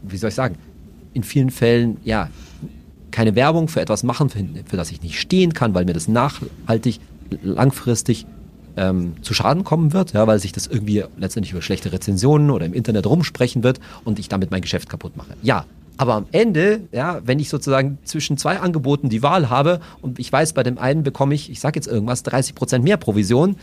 wie 0.02 0.16
soll 0.16 0.28
ich 0.28 0.34
sagen, 0.34 0.56
in 1.12 1.22
vielen 1.22 1.50
Fällen, 1.50 1.98
ja, 2.04 2.28
keine 3.10 3.36
Werbung 3.36 3.68
für 3.68 3.80
etwas 3.80 4.02
machen, 4.02 4.28
für, 4.28 4.44
für 4.66 4.76
das 4.76 4.90
ich 4.90 5.00
nicht 5.00 5.20
stehen 5.20 5.54
kann, 5.54 5.74
weil 5.74 5.84
mir 5.84 5.92
das 5.92 6.08
nachhaltig, 6.08 6.98
langfristig 7.42 8.26
ähm, 8.76 9.14
zu 9.22 9.34
Schaden 9.34 9.62
kommen 9.62 9.92
wird, 9.92 10.12
ja, 10.12 10.26
weil 10.26 10.40
sich 10.40 10.52
das 10.52 10.66
irgendwie 10.66 11.04
letztendlich 11.16 11.52
über 11.52 11.62
schlechte 11.62 11.92
Rezensionen 11.92 12.50
oder 12.50 12.66
im 12.66 12.74
Internet 12.74 13.06
rumsprechen 13.06 13.62
wird 13.62 13.78
und 14.04 14.18
ich 14.18 14.28
damit 14.28 14.50
mein 14.50 14.62
Geschäft 14.62 14.88
kaputt 14.88 15.16
mache. 15.16 15.34
Ja, 15.42 15.66
aber 15.96 16.14
am 16.14 16.26
Ende, 16.32 16.82
ja, 16.92 17.20
wenn 17.24 17.38
ich 17.38 17.48
sozusagen 17.48 17.98
zwischen 18.04 18.36
zwei 18.36 18.58
Angeboten 18.58 19.08
die 19.08 19.22
Wahl 19.22 19.50
habe 19.50 19.80
und 20.02 20.18
ich 20.18 20.32
weiß, 20.32 20.52
bei 20.52 20.62
dem 20.62 20.78
einen 20.78 21.02
bekomme 21.02 21.34
ich, 21.34 21.50
ich 21.50 21.60
sage 21.60 21.76
jetzt 21.76 21.86
irgendwas, 21.86 22.22
30 22.24 22.54
Prozent 22.54 22.84
mehr 22.84 22.96
Provision, 22.96 23.56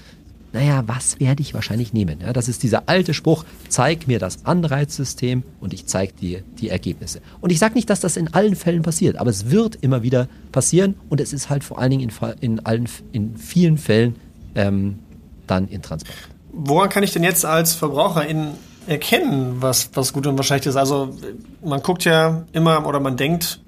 naja, 0.54 0.84
was 0.86 1.20
werde 1.20 1.42
ich 1.42 1.54
wahrscheinlich 1.54 1.94
nehmen? 1.94 2.20
Ja, 2.22 2.34
das 2.34 2.50
ist 2.50 2.64
dieser 2.64 2.84
alte 2.88 3.14
Spruch, 3.14 3.46
zeig 3.70 4.08
mir 4.08 4.20
das 4.20 4.46
Anreizsystem 4.46 5.44
und 5.62 5.74
ich 5.74 5.86
zeige 5.86 6.14
dir 6.14 6.44
die 6.60 6.70
Ergebnisse. 6.70 7.22
Und 7.40 7.52
ich 7.52 7.60
sage 7.60 7.76
nicht, 7.76 7.90
dass 7.90 8.02
das 8.02 8.18
in 8.18 8.34
allen 8.34 8.56
Fällen 8.56 8.82
passiert, 8.82 9.18
aber 9.18 9.30
es 9.30 9.50
wird 9.50 9.78
immer 9.78 10.04
wieder 10.04 10.28
passieren 10.52 10.96
und 11.10 11.22
es 11.22 11.32
ist 11.32 11.50
halt 11.50 11.64
vor 11.64 11.80
allen 11.80 11.92
Dingen 11.92 12.10
in, 12.10 12.34
in, 12.42 12.66
allen, 12.66 12.90
in 13.14 13.38
vielen 13.38 13.78
Fällen 13.78 14.16
ähm, 14.56 15.00
dann 15.48 15.70
intransparent. 15.70 16.28
Woran 16.52 16.90
kann 16.90 17.04
ich 17.04 17.14
denn 17.14 17.24
jetzt 17.24 17.46
als 17.46 17.74
Verbraucher 17.74 18.26
in 18.26 18.50
erkennen, 18.88 19.62
was, 19.62 19.90
was 19.94 20.14
gut 20.14 20.28
und 20.28 20.38
was 20.38 20.46
schlecht 20.46 20.66
ist? 20.66 20.76
Also 20.76 21.16
man 21.64 21.82
guckt 21.82 22.04
ja 22.04 22.44
immer 22.52 22.86
oder 22.86 23.00
man 23.00 23.18
denkt, 23.18 23.60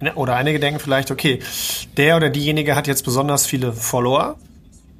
ne, 0.00 0.14
oder 0.14 0.36
einige 0.36 0.58
denken 0.60 0.80
vielleicht, 0.80 1.10
okay, 1.10 1.40
der 1.96 2.16
oder 2.16 2.30
diejenige 2.30 2.74
hat 2.74 2.86
jetzt 2.86 3.04
besonders 3.04 3.46
viele 3.46 3.72
Follower 3.72 4.36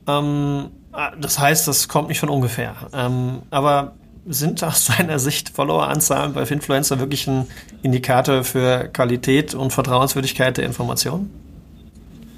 ähm, 0.07 0.71
ah, 0.93 1.13
das 1.21 1.39
heißt, 1.39 1.69
das 1.69 1.89
kommt 1.89 2.09
nicht 2.09 2.21
von 2.21 2.29
ungefähr. 2.29 2.75
Ähm, 2.93 3.43
aber 3.51 3.93
sind 4.27 4.63
aus 4.65 4.87
deiner 4.87 5.19
Sicht 5.19 5.51
Followeranzahlen 5.51 6.33
bei 6.33 6.43
Influencer 6.43 6.99
wirklich 6.99 7.27
ein 7.27 7.47
Indikator 7.83 8.45
für 8.45 8.89
Qualität 8.93 9.55
und 9.55 9.73
Vertrauenswürdigkeit 9.73 10.57
der 10.57 10.65
Informationen? 10.65 11.31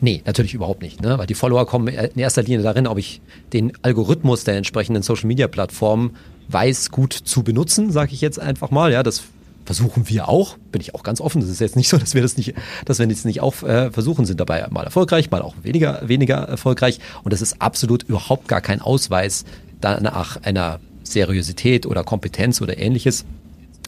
Nee, 0.00 0.20
natürlich 0.26 0.52
überhaupt 0.52 0.82
nicht, 0.82 1.00
ne? 1.00 1.16
weil 1.16 1.28
die 1.28 1.34
Follower 1.34 1.64
kommen 1.64 1.86
in 1.86 2.18
erster 2.18 2.42
Linie 2.42 2.62
darin, 2.62 2.88
ob 2.88 2.98
ich 2.98 3.20
den 3.52 3.72
Algorithmus 3.82 4.42
der 4.42 4.56
entsprechenden 4.56 5.04
Social-Media-Plattformen 5.04 6.16
weiß, 6.52 6.90
gut 6.90 7.12
zu 7.12 7.42
benutzen, 7.42 7.90
sage 7.90 8.12
ich 8.12 8.20
jetzt 8.20 8.38
einfach 8.38 8.70
mal. 8.70 8.92
Ja, 8.92 9.02
das 9.02 9.22
versuchen 9.64 10.08
wir 10.08 10.28
auch, 10.28 10.56
bin 10.70 10.80
ich 10.80 10.94
auch 10.94 11.02
ganz 11.02 11.20
offen. 11.20 11.40
Das 11.40 11.50
ist 11.50 11.60
jetzt 11.60 11.76
nicht 11.76 11.88
so, 11.88 11.96
dass 11.98 12.14
wir 12.14 12.22
das 12.22 12.36
nicht, 12.36 12.54
dass 12.84 12.98
wir 12.98 13.06
jetzt 13.06 13.24
nicht 13.24 13.40
auch 13.40 13.62
äh, 13.62 13.90
versuchen, 13.90 14.24
sind 14.24 14.40
dabei 14.40 14.66
mal 14.70 14.84
erfolgreich, 14.84 15.30
mal 15.30 15.42
auch 15.42 15.54
weniger, 15.62 16.00
weniger 16.06 16.36
erfolgreich. 16.36 16.98
Und 17.24 17.32
das 17.32 17.42
ist 17.42 17.60
absolut 17.60 18.02
überhaupt 18.04 18.48
gar 18.48 18.60
kein 18.60 18.80
Ausweis 18.80 19.44
danach 19.80 20.42
einer 20.42 20.80
Seriosität 21.02 21.86
oder 21.86 22.04
Kompetenz 22.04 22.60
oder 22.60 22.78
ähnliches. 22.78 23.24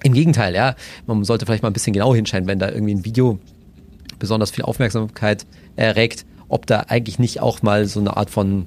Im 0.02 0.12
Gegenteil, 0.12 0.54
ja, 0.54 0.74
man 1.06 1.24
sollte 1.24 1.46
vielleicht 1.46 1.62
mal 1.62 1.70
ein 1.70 1.72
bisschen 1.72 1.94
genau 1.94 2.14
hinschauen, 2.14 2.46
wenn 2.46 2.58
da 2.58 2.68
irgendwie 2.68 2.94
ein 2.94 3.04
Video 3.04 3.38
besonders 4.18 4.50
viel 4.50 4.64
Aufmerksamkeit 4.64 5.46
erregt, 5.76 6.26
ob 6.48 6.66
da 6.66 6.80
eigentlich 6.88 7.18
nicht 7.18 7.40
auch 7.40 7.62
mal 7.62 7.86
so 7.86 8.00
eine 8.00 8.16
Art 8.16 8.30
von 8.30 8.66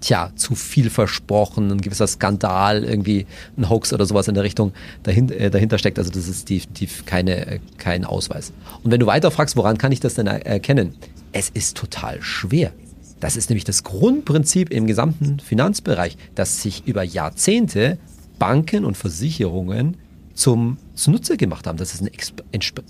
tja, 0.00 0.32
zu 0.36 0.54
viel 0.54 0.90
versprochen, 0.90 1.70
ein 1.70 1.80
gewisser 1.80 2.06
Skandal, 2.06 2.84
irgendwie 2.84 3.26
ein 3.56 3.70
Hoax 3.70 3.92
oder 3.92 4.04
sowas 4.04 4.28
in 4.28 4.34
der 4.34 4.44
Richtung 4.44 4.72
dahinter, 5.02 5.36
äh, 5.36 5.50
dahinter 5.50 5.78
steckt. 5.78 5.98
Also 5.98 6.10
das 6.10 6.28
ist 6.28 6.48
definitiv 6.48 7.06
keine, 7.06 7.46
äh, 7.46 7.58
kein 7.78 8.04
Ausweis. 8.04 8.52
Und 8.82 8.90
wenn 8.90 9.00
du 9.00 9.06
weiter 9.06 9.30
fragst, 9.30 9.56
woran 9.56 9.78
kann 9.78 9.92
ich 9.92 10.00
das 10.00 10.14
denn 10.14 10.26
erkennen? 10.26 10.94
Es 11.32 11.48
ist 11.48 11.76
total 11.76 12.20
schwer. 12.20 12.72
Das 13.20 13.36
ist 13.36 13.50
nämlich 13.50 13.64
das 13.64 13.84
Grundprinzip 13.84 14.70
im 14.70 14.86
gesamten 14.86 15.38
Finanzbereich, 15.38 16.16
dass 16.34 16.60
sich 16.60 16.86
über 16.86 17.04
Jahrzehnte 17.04 17.98
Banken 18.38 18.84
und 18.84 18.96
Versicherungen 18.96 19.96
zum 20.34 20.78
zunutze 20.94 21.36
gemacht 21.36 21.66
haben. 21.66 21.78
Das 21.78 21.94
ist 21.94 22.00
eine 22.00 22.10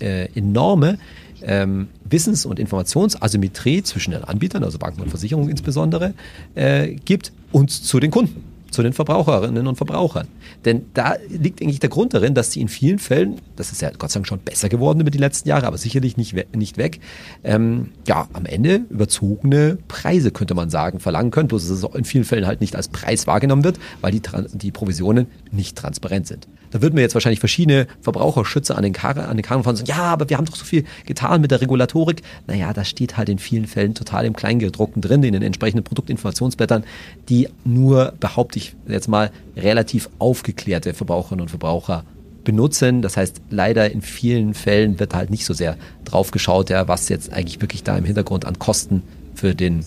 äh, 0.01 0.29
enorme 0.35 0.97
ähm, 1.45 1.87
Wissens- 2.09 2.45
und 2.45 2.59
Informationsasymmetrie 2.59 3.83
zwischen 3.83 4.11
den 4.11 4.23
Anbietern, 4.23 4.63
also 4.63 4.77
Banken 4.77 5.01
und 5.01 5.09
Versicherungen 5.09 5.49
insbesondere, 5.49 6.13
äh, 6.55 6.95
gibt 7.05 7.31
und 7.51 7.71
zu 7.71 7.99
den 7.99 8.11
Kunden. 8.11 8.52
Zu 8.73 8.83
den 8.83 8.93
Verbraucherinnen 8.93 9.67
und 9.67 9.75
Verbrauchern. 9.75 10.27
Denn 10.65 10.85
da 10.93 11.15
liegt 11.29 11.61
eigentlich 11.61 11.79
der 11.79 11.89
Grund 11.89 12.13
darin, 12.13 12.33
dass 12.33 12.51
sie 12.51 12.61
in 12.61 12.67
vielen 12.67 12.99
Fällen, 12.99 13.35
das 13.55 13.71
ist 13.71 13.81
ja 13.81 13.91
Gott 13.97 14.11
sei 14.11 14.19
Dank 14.19 14.27
schon 14.27 14.39
besser 14.39 14.69
geworden 14.69 14.99
über 14.99 15.11
die 15.11 15.17
letzten 15.17 15.49
Jahre, 15.49 15.67
aber 15.67 15.77
sicherlich 15.77 16.17
nicht, 16.17 16.35
we 16.35 16.45
nicht 16.55 16.77
weg, 16.77 16.99
ähm, 17.43 17.89
ja, 18.07 18.27
am 18.33 18.45
Ende 18.45 18.85
überzogene 18.89 19.77
Preise, 19.87 20.31
könnte 20.31 20.55
man 20.55 20.69
sagen, 20.69 20.99
verlangen 20.99 21.31
können. 21.31 21.47
Bloß 21.47 21.67
dass 21.67 21.77
es 21.77 21.95
in 21.95 22.05
vielen 22.05 22.23
Fällen 22.23 22.47
halt 22.47 22.61
nicht 22.61 22.75
als 22.75 22.87
Preis 22.87 23.27
wahrgenommen 23.27 23.63
wird, 23.63 23.79
weil 24.01 24.11
die, 24.11 24.21
die 24.53 24.71
Provisionen 24.71 25.27
nicht 25.51 25.77
transparent 25.77 26.27
sind. 26.27 26.47
Da 26.73 26.81
würden 26.81 26.95
wir 26.95 27.03
jetzt 27.03 27.13
wahrscheinlich 27.13 27.39
verschiedene 27.39 27.85
Verbraucherschützer 28.01 28.75
an 28.75 28.81
den 28.81 28.93
Karren, 28.93 29.25
an 29.25 29.37
den 29.37 29.43
Karren 29.43 29.63
fahren 29.63 29.73
und 29.73 29.85
sagen, 29.85 29.89
ja, 29.89 30.05
aber 30.05 30.27
wir 30.27 30.37
haben 30.37 30.45
doch 30.45 30.55
so 30.55 30.65
viel 30.65 30.85
getan 31.05 31.39
mit 31.39 31.51
der 31.51 31.61
Regulatorik. 31.61 32.23
Naja, 32.47 32.73
das 32.73 32.89
steht 32.89 33.15
halt 33.15 33.29
in 33.29 33.37
vielen 33.37 33.67
Fällen 33.67 33.93
total 33.93 34.25
im 34.25 34.35
Kleingedruckten 34.35 34.99
drin, 34.99 35.21
in 35.21 35.33
den 35.33 35.43
entsprechenden 35.43 35.83
Produktinformationsblättern, 35.83 36.83
die 37.29 37.47
nur, 37.63 38.13
behaupte 38.19 38.57
ich 38.57 38.62
jetzt 38.87 39.07
mal, 39.07 39.31
relativ 39.55 40.09
aufgeklärte 40.19 40.93
Verbraucherinnen 40.93 41.41
und 41.41 41.49
Verbraucher 41.49 42.03
benutzen. 42.43 43.01
Das 43.01 43.17
heißt, 43.17 43.41
leider 43.49 43.91
in 43.91 44.01
vielen 44.01 44.53
Fällen 44.53 44.99
wird 44.99 45.13
halt 45.13 45.29
nicht 45.29 45.45
so 45.45 45.53
sehr 45.53 45.77
drauf 46.05 46.31
geschaut, 46.31 46.69
ja, 46.69 46.87
was 46.87 47.09
jetzt 47.09 47.31
eigentlich 47.31 47.61
wirklich 47.61 47.83
da 47.83 47.97
im 47.97 48.05
Hintergrund 48.05 48.45
an 48.45 48.59
Kosten 48.59 49.03
für 49.35 49.55
den, 49.55 49.85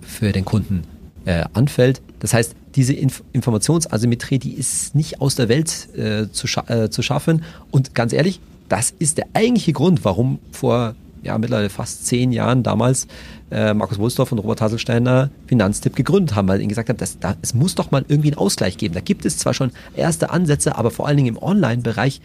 für 0.00 0.32
den 0.32 0.44
Kunden 0.44 0.82
äh, 1.24 1.44
anfällt. 1.52 2.00
Das 2.20 2.34
heißt, 2.34 2.54
diese 2.74 2.92
Inf 2.94 3.22
Informationsasymmetrie, 3.32 4.38
die 4.38 4.54
ist 4.54 4.94
nicht 4.94 5.20
aus 5.20 5.34
der 5.34 5.48
Welt 5.48 5.88
äh, 5.96 6.30
zu, 6.30 6.46
scha 6.46 6.64
äh, 6.68 6.90
zu 6.90 7.02
schaffen. 7.02 7.44
Und 7.70 7.94
ganz 7.94 8.12
ehrlich, 8.12 8.40
das 8.68 8.94
ist 8.98 9.18
der 9.18 9.26
eigentliche 9.34 9.72
Grund, 9.72 10.04
warum 10.04 10.38
vor 10.50 10.94
ja, 11.22 11.38
mittlerweile 11.38 11.70
fast 11.70 12.06
zehn 12.06 12.32
Jahren 12.32 12.62
damals 12.62 13.06
äh, 13.52 13.74
Markus 13.74 13.98
Wohlsdorf 13.98 14.32
und 14.32 14.38
Robert 14.38 14.60
Hasselsteiner 14.60 15.30
Finanztipp 15.46 15.94
gegründet 15.94 16.34
haben, 16.34 16.48
weil 16.48 16.60
ihnen 16.60 16.68
gesagt 16.68 16.88
haben, 16.88 16.96
dass, 16.96 17.18
da, 17.18 17.36
es 17.42 17.54
muss 17.54 17.74
doch 17.74 17.90
mal 17.90 18.04
irgendwie 18.08 18.30
einen 18.30 18.38
Ausgleich 18.38 18.78
geben. 18.78 18.94
Da 18.94 19.00
gibt 19.00 19.24
es 19.24 19.38
zwar 19.38 19.54
schon 19.54 19.70
erste 19.94 20.30
Ansätze, 20.30 20.76
aber 20.76 20.90
vor 20.90 21.06
allen 21.06 21.16
Dingen 21.16 21.36
im 21.36 21.42
Online-Bereich, 21.42 22.20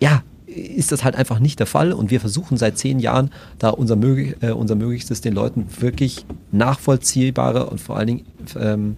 ja, 0.00 0.22
ist 0.46 0.90
das 0.90 1.04
halt 1.04 1.16
einfach 1.16 1.38
nicht 1.38 1.58
der 1.58 1.66
Fall 1.66 1.92
und 1.92 2.10
wir 2.10 2.20
versuchen 2.20 2.56
seit 2.56 2.78
zehn 2.78 2.98
Jahren 2.98 3.30
da 3.58 3.70
unser, 3.70 3.96
möglich, 3.96 4.36
äh, 4.40 4.50
unser 4.50 4.74
Möglichstes 4.74 5.20
den 5.20 5.34
Leuten 5.34 5.66
wirklich 5.80 6.24
nachvollziehbare 6.50 7.66
und 7.66 7.80
vor 7.80 7.96
allen 7.96 8.06
Dingen 8.06 8.26
ähm, 8.58 8.96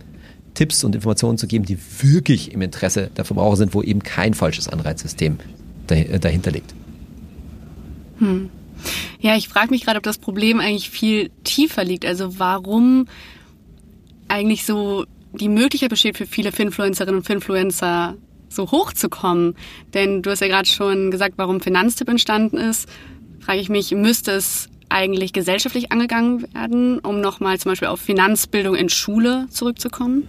Tipps 0.55 0.85
und 0.85 0.95
Informationen 0.95 1.39
zu 1.39 1.47
geben, 1.47 1.65
die 1.65 1.79
wirklich 2.01 2.53
im 2.53 2.63
Interesse 2.63 3.11
der 3.17 3.25
Verbraucher 3.25 3.57
sind, 3.57 3.75
wo 3.75 3.83
eben 3.83 4.03
kein 4.03 4.35
falsches 4.35 4.69
Anreizsystem 4.69 5.39
dahinter 5.87 6.51
liegt. 6.51 6.75
Hm. 8.19 8.51
Ja, 9.21 9.37
ich 9.37 9.49
frage 9.49 9.71
mich 9.71 9.85
gerade, 9.85 9.99
ob 9.99 10.05
das 10.05 10.19
Problem 10.19 10.61
eigentlich 10.61 10.91
viel 10.91 11.31
tiefer 11.45 11.85
liegt. 11.85 12.05
Also 12.05 12.39
warum 12.39 13.07
eigentlich 14.29 14.65
so 14.65 15.05
die 15.33 15.49
Möglichkeit 15.49 15.91
besteht 15.91 16.17
für 16.17 16.27
viele 16.27 16.53
Finfluencerinnen 16.53 17.21
und 17.21 17.27
Finfluencer 17.27 18.17
so 18.49 18.71
hoch 18.71 18.93
zu 18.93 19.09
kommen. 19.09 19.55
Denn 19.95 20.23
du 20.23 20.31
hast 20.31 20.41
ja 20.41 20.49
gerade 20.49 20.69
schon 20.69 21.11
gesagt, 21.11 21.35
warum 21.37 21.61
Finanztipp 21.61 22.09
entstanden 22.09 22.57
ist. 22.57 22.89
Frage 23.41 23.61
ich 23.61 23.69
mich, 23.69 23.91
müsste 23.93 24.33
es 24.33 24.69
eigentlich 24.89 25.33
gesellschaftlich 25.33 25.93
angegangen 25.93 26.43
werden, 26.55 26.99
um 27.01 27.21
nochmal 27.21 27.59
zum 27.59 27.73
Beispiel 27.73 27.89
auf 27.89 28.01
Finanzbildung 28.01 28.75
in 28.75 28.89
Schule 28.89 29.47
zurückzukommen? 29.51 30.27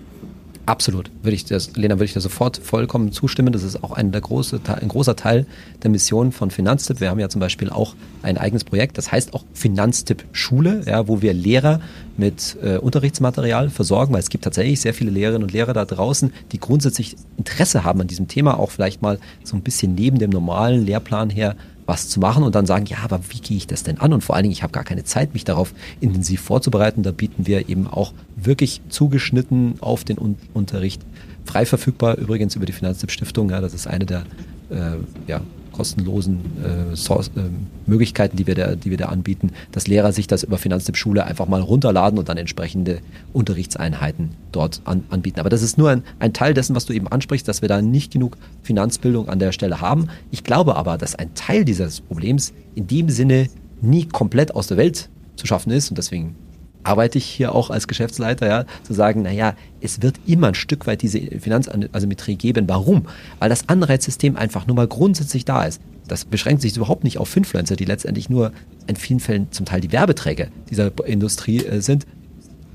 Absolut, 0.69 1.09
würde 1.23 1.33
ich 1.33 1.45
das, 1.45 1.75
Lena, 1.77 1.95
würde 1.95 2.05
ich 2.05 2.13
da 2.13 2.19
sofort 2.19 2.57
vollkommen 2.57 3.11
zustimmen. 3.11 3.51
Das 3.51 3.63
ist 3.63 3.83
auch 3.83 3.91
ein, 3.91 4.11
der 4.11 4.21
große, 4.21 4.61
ein 4.79 4.87
großer 4.87 5.15
Teil 5.15 5.47
der 5.81 5.89
Mission 5.89 6.31
von 6.31 6.51
Finanztipp. 6.51 7.01
Wir 7.01 7.09
haben 7.09 7.19
ja 7.19 7.27
zum 7.27 7.41
Beispiel 7.41 7.71
auch 7.71 7.95
ein 8.21 8.37
eigenes 8.37 8.65
Projekt, 8.65 8.99
das 8.99 9.11
heißt 9.11 9.33
auch 9.33 9.45
Finanztipp 9.51 10.25
Schule, 10.31 10.83
ja, 10.85 11.07
wo 11.07 11.23
wir 11.23 11.33
Lehrer 11.33 11.81
mit 12.17 12.55
äh, 12.61 12.77
Unterrichtsmaterial 12.77 13.71
versorgen, 13.71 14.13
weil 14.13 14.19
es 14.19 14.29
gibt 14.29 14.43
tatsächlich 14.43 14.79
sehr 14.79 14.93
viele 14.93 15.09
Lehrerinnen 15.09 15.41
und 15.41 15.53
Lehrer 15.53 15.73
da 15.73 15.85
draußen, 15.85 16.31
die 16.51 16.59
grundsätzlich 16.59 17.15
Interesse 17.37 17.83
haben 17.83 18.01
an 18.01 18.07
diesem 18.07 18.27
Thema, 18.27 18.59
auch 18.59 18.69
vielleicht 18.69 19.01
mal 19.01 19.17
so 19.43 19.55
ein 19.55 19.63
bisschen 19.63 19.95
neben 19.95 20.19
dem 20.19 20.29
normalen 20.29 20.85
Lehrplan 20.85 21.31
her 21.31 21.55
was 21.89 22.07
zu 22.07 22.19
machen 22.19 22.43
und 22.43 22.55
dann 22.55 22.65
sagen, 22.65 22.85
ja, 22.85 22.99
aber 23.03 23.19
wie 23.29 23.39
gehe 23.39 23.57
ich 23.57 23.67
das 23.67 23.83
denn 23.83 23.99
an? 23.99 24.13
Und 24.13 24.23
vor 24.23 24.35
allen 24.35 24.43
Dingen, 24.43 24.53
ich 24.53 24.63
habe 24.63 24.71
gar 24.71 24.85
keine 24.85 25.03
Zeit, 25.03 25.33
mich 25.33 25.43
darauf 25.43 25.73
intensiv 25.99 26.39
vorzubereiten. 26.39 27.03
Da 27.03 27.11
bieten 27.11 27.47
wir 27.47 27.67
eben 27.67 27.87
auch 27.87 28.13
wirklich 28.37 28.81
zugeschnitten 28.87 29.75
auf 29.81 30.03
den 30.03 30.17
Un 30.17 30.37
Unterricht 30.53 31.01
frei 31.45 31.65
verfügbar, 31.65 32.17
übrigens 32.17 32.55
über 32.55 32.67
die 32.67 32.73
Finanztipp 32.73 33.11
Stiftung. 33.11 33.49
Ja, 33.49 33.59
das 33.59 33.73
ist 33.73 33.87
eine 33.87 34.05
der 34.05 34.23
äh, 34.69 34.97
ja, 35.27 35.41
kostenlosen 35.79 36.41
äh, 36.61 36.95
Source, 36.97 37.29
äh, 37.37 37.39
Möglichkeiten, 37.85 38.35
die 38.35 38.47
wir, 38.47 38.55
da, 38.55 38.75
die 38.75 38.89
wir 38.89 38.97
da 38.97 39.05
anbieten, 39.05 39.51
dass 39.71 39.87
Lehrer 39.87 40.11
sich 40.11 40.27
das 40.27 40.43
über 40.43 40.57
Finanztipp 40.57 40.97
Schule 40.97 41.23
einfach 41.23 41.47
mal 41.47 41.61
runterladen 41.61 42.19
und 42.19 42.27
dann 42.27 42.37
entsprechende 42.37 42.99
Unterrichtseinheiten 43.31 44.31
dort 44.51 44.81
an, 44.83 45.05
anbieten. 45.09 45.39
Aber 45.39 45.49
das 45.49 45.61
ist 45.61 45.77
nur 45.77 45.89
ein, 45.89 46.03
ein 46.19 46.33
Teil 46.33 46.53
dessen, 46.53 46.75
was 46.75 46.85
du 46.85 46.91
eben 46.91 47.07
ansprichst, 47.07 47.47
dass 47.47 47.61
wir 47.61 47.69
da 47.69 47.81
nicht 47.81 48.11
genug 48.11 48.35
Finanzbildung 48.61 49.29
an 49.29 49.39
der 49.39 49.53
Stelle 49.53 49.79
haben. 49.79 50.09
Ich 50.31 50.43
glaube 50.43 50.75
aber, 50.75 50.97
dass 50.97 51.15
ein 51.15 51.33
Teil 51.33 51.63
dieses 51.63 52.01
Problems 52.01 52.51
in 52.75 52.87
dem 52.87 53.07
Sinne 53.07 53.47
nie 53.79 54.03
komplett 54.03 54.53
aus 54.55 54.67
der 54.67 54.75
Welt 54.75 55.07
zu 55.37 55.47
schaffen 55.47 55.71
ist 55.71 55.89
und 55.89 55.97
deswegen 55.97 56.35
arbeite 56.83 57.17
ich 57.17 57.25
hier 57.25 57.53
auch 57.53 57.69
als 57.69 57.87
Geschäftsleiter, 57.87 58.47
ja, 58.47 58.65
zu 58.83 58.93
sagen, 58.93 59.21
naja, 59.21 59.55
es 59.81 60.01
wird 60.01 60.19
immer 60.25 60.47
ein 60.47 60.55
Stück 60.55 60.87
weit 60.87 61.01
diese 61.01 61.19
Finanzasymmetrie 61.19 62.35
geben. 62.35 62.67
Warum? 62.67 63.07
Weil 63.39 63.49
das 63.49 63.67
Anreizsystem 63.67 64.35
einfach 64.35 64.67
nur 64.67 64.75
mal 64.75 64.87
grundsätzlich 64.87 65.45
da 65.45 65.63
ist. 65.63 65.81
Das 66.07 66.25
beschränkt 66.25 66.61
sich 66.61 66.75
überhaupt 66.75 67.03
nicht 67.03 67.17
auf 67.17 67.35
Influencer, 67.35 67.75
die 67.75 67.85
letztendlich 67.85 68.29
nur 68.29 68.51
in 68.87 68.95
vielen 68.95 69.19
Fällen 69.19 69.51
zum 69.51 69.65
Teil 69.65 69.81
die 69.81 69.91
Werbeträger 69.91 70.47
dieser 70.69 70.91
Industrie 71.05 71.63
äh, 71.63 71.81
sind, 71.81 72.07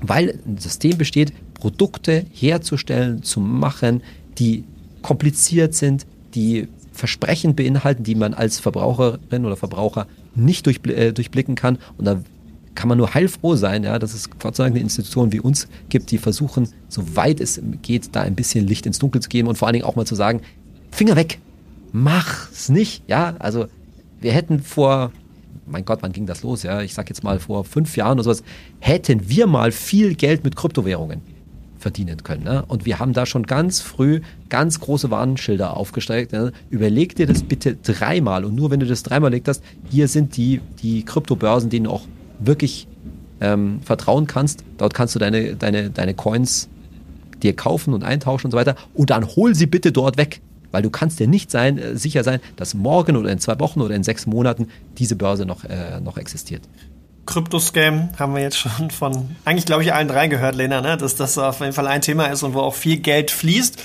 weil 0.01 0.39
ein 0.45 0.57
System 0.57 0.97
besteht, 0.97 1.33
Produkte 1.53 2.25
herzustellen, 2.31 3.23
zu 3.23 3.39
machen, 3.39 4.01
die 4.37 4.63
kompliziert 5.01 5.73
sind, 5.73 6.05
die 6.33 6.67
Versprechen 6.91 7.55
beinhalten, 7.55 8.03
die 8.03 8.15
man 8.15 8.33
als 8.33 8.59
Verbraucherin 8.59 9.45
oder 9.45 9.57
Verbraucher 9.57 10.07
nicht 10.33 10.67
äh, 10.67 11.11
durchblicken 11.11 11.55
kann. 11.55 11.77
Und 11.97 12.05
da 12.05 12.21
kann 12.75 12.89
man 12.89 12.97
nur 12.97 13.13
heilfroh 13.13 13.55
sein, 13.55 13.83
ja, 13.83 13.97
dass 13.97 14.13
es 14.13 14.29
Gott 14.29 14.55
sei 14.55 14.65
Dank 14.65 14.75
eine 14.75 14.83
Institution 14.83 15.31
wie 15.31 15.39
uns 15.39 15.67
gibt, 15.89 16.11
die 16.11 16.17
versuchen, 16.17 16.67
soweit 16.89 17.39
es 17.39 17.61
geht, 17.81 18.15
da 18.15 18.21
ein 18.21 18.35
bisschen 18.35 18.67
Licht 18.67 18.85
ins 18.85 18.99
Dunkel 18.99 19.21
zu 19.21 19.29
geben 19.29 19.47
und 19.47 19.57
vor 19.57 19.67
allen 19.67 19.73
Dingen 19.73 19.85
auch 19.85 19.95
mal 19.95 20.05
zu 20.05 20.15
sagen, 20.15 20.41
Finger 20.91 21.15
weg, 21.15 21.39
mach's 21.91 22.69
nicht, 22.69 23.03
ja, 23.07 23.35
also 23.39 23.67
wir 24.19 24.31
hätten 24.33 24.59
vor, 24.59 25.11
mein 25.65 25.85
Gott, 25.85 25.99
wann 26.01 26.11
ging 26.11 26.25
das 26.25 26.43
los, 26.43 26.63
ja, 26.63 26.81
ich 26.81 26.93
sag 26.93 27.09
jetzt 27.09 27.23
mal 27.23 27.39
vor 27.39 27.63
fünf 27.63 27.95
Jahren 27.97 28.13
oder 28.13 28.23
sowas, 28.23 28.43
hätten 28.79 29.29
wir 29.29 29.47
mal 29.47 29.71
viel 29.71 30.15
Geld 30.15 30.43
mit 30.43 30.55
Kryptowährungen 30.55 31.21
verdienen 31.85 32.23
können. 32.23 32.43
Ne? 32.43 32.65
Und 32.67 32.87
wir 32.87 32.97
haben 32.97 33.13
da 33.13 33.27
schon 33.27 33.43
ganz 33.43 33.79
früh 33.79 34.21
ganz 34.49 34.79
große 34.79 35.11
Warnschilder 35.11 35.77
aufgestellt. 35.77 36.31
Ne? 36.31 36.51
Überleg 36.71 37.15
dir 37.15 37.27
das 37.27 37.43
bitte 37.43 37.75
dreimal 37.75 38.43
und 38.43 38.55
nur 38.55 38.71
wenn 38.71 38.79
du 38.79 38.87
das 38.87 39.03
dreimal 39.03 39.29
legt 39.29 39.47
hast, 39.47 39.63
hier 39.91 40.07
sind 40.07 40.35
die, 40.35 40.61
die 40.81 41.05
Kryptobörsen, 41.05 41.69
denen 41.69 41.85
auch 41.85 42.07
wirklich 42.39 42.87
ähm, 43.41 43.79
vertrauen 43.83 44.27
kannst. 44.27 44.63
Dort 44.77 44.93
kannst 44.93 45.15
du 45.15 45.19
deine, 45.19 45.55
deine, 45.55 45.89
deine 45.89 46.13
Coins 46.13 46.69
dir 47.43 47.55
kaufen 47.55 47.93
und 47.93 48.03
eintauschen 48.03 48.47
und 48.47 48.51
so 48.51 48.57
weiter. 48.57 48.75
Und 48.93 49.09
dann 49.09 49.25
hol 49.35 49.55
sie 49.55 49.65
bitte 49.65 49.91
dort 49.91 50.17
weg. 50.17 50.41
Weil 50.71 50.81
du 50.81 50.89
kannst 50.89 51.19
dir 51.19 51.27
nicht 51.27 51.51
sein, 51.51 51.77
äh, 51.77 51.95
sicher 51.95 52.23
sein, 52.23 52.41
dass 52.57 52.73
morgen 52.73 53.15
oder 53.15 53.29
in 53.29 53.39
zwei 53.39 53.57
Wochen 53.59 53.81
oder 53.81 53.95
in 53.95 54.03
sechs 54.03 54.25
Monaten 54.25 54.67
diese 54.97 55.15
Börse 55.15 55.45
noch, 55.45 55.63
äh, 55.63 56.01
noch 56.01 56.17
existiert. 56.17 56.63
Kryptoscam 57.25 58.09
haben 58.19 58.35
wir 58.35 58.41
jetzt 58.41 58.57
schon 58.57 58.91
von 58.91 59.35
eigentlich, 59.45 59.65
glaube 59.65 59.83
ich, 59.83 59.93
allen 59.93 60.07
drei 60.07 60.27
gehört, 60.27 60.55
Lena, 60.55 60.81
ne? 60.81 60.97
dass 60.97 61.15
das 61.15 61.37
auf 61.37 61.59
jeden 61.59 61.73
Fall 61.73 61.87
ein 61.87 62.01
Thema 62.01 62.25
ist 62.25 62.43
und 62.43 62.53
wo 62.53 62.59
auch 62.59 62.75
viel 62.75 62.97
Geld 62.97 63.31
fließt. 63.31 63.81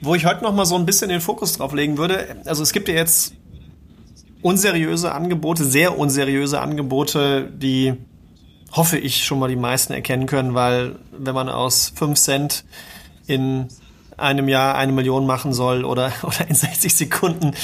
Wo 0.00 0.14
ich 0.14 0.26
heute 0.26 0.42
noch 0.42 0.54
mal 0.54 0.66
so 0.66 0.76
ein 0.76 0.84
bisschen 0.84 1.08
den 1.08 1.20
Fokus 1.20 1.54
drauf 1.54 1.72
legen 1.72 1.96
würde, 1.96 2.36
also 2.44 2.62
es 2.62 2.72
gibt 2.72 2.88
ja 2.88 2.94
jetzt 2.94 3.34
unseriöse 4.46 5.12
Angebote, 5.12 5.64
sehr 5.64 5.98
unseriöse 5.98 6.60
Angebote, 6.60 7.50
die 7.52 7.94
hoffe 8.70 8.96
ich 8.96 9.24
schon 9.24 9.40
mal 9.40 9.48
die 9.48 9.56
meisten 9.56 9.92
erkennen 9.92 10.26
können, 10.26 10.54
weil 10.54 11.00
wenn 11.10 11.34
man 11.34 11.48
aus 11.48 11.92
5 11.96 12.16
Cent 12.16 12.64
in 13.26 13.66
einem 14.16 14.48
Jahr 14.48 14.76
eine 14.76 14.92
Million 14.92 15.26
machen 15.26 15.52
soll 15.52 15.84
oder, 15.84 16.12
oder 16.22 16.48
in 16.48 16.54
60 16.54 16.94
Sekunden. 16.94 17.54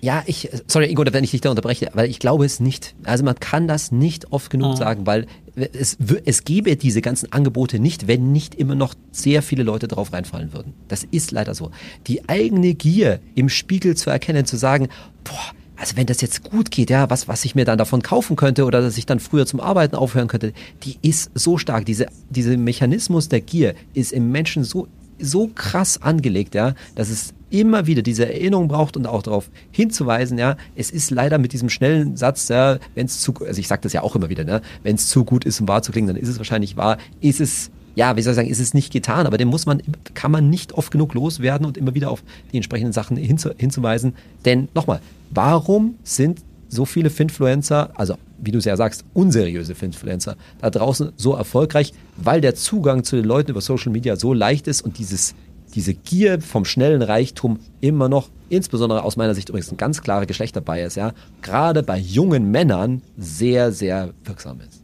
Ja, 0.00 0.22
ich, 0.26 0.48
sorry, 0.68 0.86
Ingo, 0.86 1.04
wenn 1.10 1.24
ich 1.24 1.32
dich 1.32 1.40
da 1.40 1.50
unterbreche, 1.50 1.90
weil 1.94 2.08
ich 2.08 2.20
glaube 2.20 2.46
es 2.46 2.60
nicht. 2.60 2.94
Also 3.02 3.24
man 3.24 3.34
kann 3.34 3.66
das 3.66 3.90
nicht 3.90 4.32
oft 4.32 4.50
genug 4.50 4.74
mhm. 4.74 4.76
sagen, 4.76 5.06
weil 5.06 5.26
es, 5.56 5.98
es 6.24 6.44
gäbe 6.44 6.76
diese 6.76 7.02
ganzen 7.02 7.32
Angebote 7.32 7.80
nicht, 7.80 8.06
wenn 8.06 8.30
nicht 8.30 8.54
immer 8.54 8.76
noch 8.76 8.94
sehr 9.10 9.42
viele 9.42 9.64
Leute 9.64 9.88
drauf 9.88 10.12
reinfallen 10.12 10.52
würden. 10.52 10.74
Das 10.86 11.02
ist 11.02 11.32
leider 11.32 11.56
so. 11.56 11.72
Die 12.06 12.28
eigene 12.28 12.74
Gier 12.74 13.18
im 13.34 13.48
Spiegel 13.48 13.96
zu 13.96 14.10
erkennen, 14.10 14.46
zu 14.46 14.56
sagen, 14.56 14.88
boah, 15.24 15.59
also 15.80 15.96
wenn 15.96 16.06
das 16.06 16.20
jetzt 16.20 16.44
gut 16.44 16.70
geht, 16.70 16.90
ja, 16.90 17.08
was, 17.08 17.26
was 17.26 17.44
ich 17.46 17.54
mir 17.54 17.64
dann 17.64 17.78
davon 17.78 18.02
kaufen 18.02 18.36
könnte 18.36 18.66
oder 18.66 18.82
dass 18.82 18.98
ich 18.98 19.06
dann 19.06 19.18
früher 19.18 19.46
zum 19.46 19.60
Arbeiten 19.60 19.96
aufhören 19.96 20.28
könnte, 20.28 20.52
die 20.82 20.98
ist 21.00 21.30
so 21.34 21.56
stark. 21.56 21.86
Diese, 21.86 22.06
diese 22.28 22.56
Mechanismus 22.58 23.30
der 23.30 23.40
Gier 23.40 23.74
ist 23.94 24.12
im 24.12 24.30
Menschen 24.30 24.62
so, 24.62 24.88
so 25.18 25.48
krass 25.48 26.02
angelegt, 26.02 26.54
ja, 26.54 26.74
dass 26.96 27.08
es 27.08 27.32
immer 27.48 27.86
wieder 27.86 28.02
diese 28.02 28.26
Erinnerung 28.26 28.68
braucht 28.68 28.96
und 28.96 29.06
auch 29.06 29.22
darauf 29.22 29.48
hinzuweisen, 29.72 30.38
ja, 30.38 30.56
es 30.76 30.90
ist 30.90 31.10
leider 31.10 31.38
mit 31.38 31.54
diesem 31.54 31.70
schnellen 31.70 32.14
Satz, 32.14 32.48
ja, 32.48 32.78
wenn 32.94 33.06
es 33.06 33.20
zu, 33.22 33.34
also 33.44 33.58
ich 33.58 33.66
sage 33.66 33.80
das 33.82 33.94
ja 33.94 34.02
auch 34.02 34.14
immer 34.14 34.28
wieder, 34.28 34.44
ne, 34.44 34.60
wenn 34.82 34.96
es 34.96 35.08
zu 35.08 35.24
gut 35.24 35.46
ist, 35.46 35.62
um 35.62 35.68
wahr 35.68 35.82
zu 35.82 35.92
klingen, 35.92 36.08
dann 36.08 36.16
ist 36.16 36.28
es 36.28 36.36
wahrscheinlich 36.36 36.76
wahr, 36.76 36.98
ist 37.22 37.40
es 37.40 37.70
ja, 37.96 38.16
wie 38.16 38.22
soll 38.22 38.32
ich 38.32 38.36
sagen, 38.36 38.48
ist 38.48 38.60
es 38.60 38.72
nicht 38.72 38.92
getan, 38.92 39.26
aber 39.26 39.36
den 39.36 39.48
muss 39.48 39.66
man, 39.66 39.82
kann 40.14 40.30
man 40.30 40.48
nicht 40.48 40.74
oft 40.74 40.92
genug 40.92 41.12
loswerden 41.14 41.66
und 41.66 41.76
immer 41.76 41.92
wieder 41.92 42.10
auf 42.10 42.22
die 42.52 42.56
entsprechenden 42.56 42.92
Sachen 42.92 43.16
hinzu, 43.16 43.50
hinzuweisen. 43.56 44.14
Denn 44.44 44.68
nochmal, 44.74 45.00
warum 45.30 45.96
sind 46.02 46.42
so 46.68 46.84
viele 46.84 47.10
Finfluencer, 47.10 47.90
also 47.96 48.14
wie 48.38 48.52
du 48.52 48.58
es 48.58 48.64
ja 48.64 48.76
sagst, 48.76 49.04
unseriöse 49.12 49.74
Finfluencer 49.74 50.36
da 50.60 50.70
draußen 50.70 51.12
so 51.16 51.34
erfolgreich, 51.34 51.92
weil 52.16 52.40
der 52.40 52.54
Zugang 52.54 53.04
zu 53.04 53.16
den 53.16 53.24
Leuten 53.24 53.50
über 53.50 53.60
Social 53.60 53.92
Media 53.92 54.16
so 54.16 54.32
leicht 54.32 54.66
ist 54.68 54.82
und 54.82 54.98
dieses, 54.98 55.34
diese 55.74 55.94
Gier 55.94 56.40
vom 56.40 56.64
schnellen 56.64 57.02
Reichtum 57.02 57.58
immer 57.80 58.08
noch, 58.08 58.30
insbesondere 58.48 59.02
aus 59.02 59.16
meiner 59.16 59.34
Sicht 59.34 59.48
übrigens 59.48 59.70
ein 59.70 59.76
ganz 59.76 60.00
klarer 60.00 60.26
Geschlechterbias, 60.26 60.94
ja, 60.94 61.12
gerade 61.42 61.82
bei 61.82 61.98
jungen 61.98 62.50
Männern 62.50 63.02
sehr, 63.16 63.72
sehr 63.72 64.10
wirksam 64.24 64.60
ist. 64.60 64.82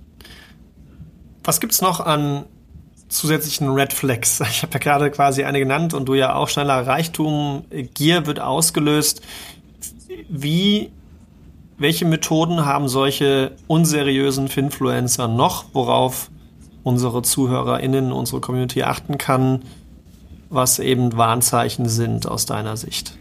Was 1.44 1.60
gibt 1.60 1.72
es 1.72 1.80
noch 1.80 2.00
an 2.00 2.44
zusätzlichen 3.08 3.68
Red 3.68 3.92
Flags? 3.92 4.40
Ich 4.50 4.62
habe 4.62 4.72
ja 4.74 4.78
gerade 4.80 5.10
quasi 5.10 5.44
eine 5.44 5.60
genannt 5.60 5.94
und 5.94 6.06
du 6.06 6.14
ja 6.14 6.34
auch 6.34 6.48
schneller 6.48 6.86
Reichtum, 6.86 7.64
Gier 7.94 8.26
wird 8.26 8.40
ausgelöst. 8.40 9.22
Wie 10.28 10.90
welche 11.78 12.06
Methoden 12.06 12.64
haben 12.64 12.88
solche 12.88 13.52
unseriösen 13.66 14.48
Finfluencer 14.48 15.28
noch, 15.28 15.66
worauf 15.72 16.30
unsere 16.82 17.22
ZuhörerInnen, 17.22 18.12
unsere 18.12 18.40
Community 18.40 18.82
achten 18.82 19.18
kann, 19.18 19.62
was 20.48 20.78
eben 20.78 21.16
Warnzeichen 21.16 21.88
sind 21.88 22.26
aus 22.26 22.46
deiner 22.46 22.76
Sicht? 22.76 23.18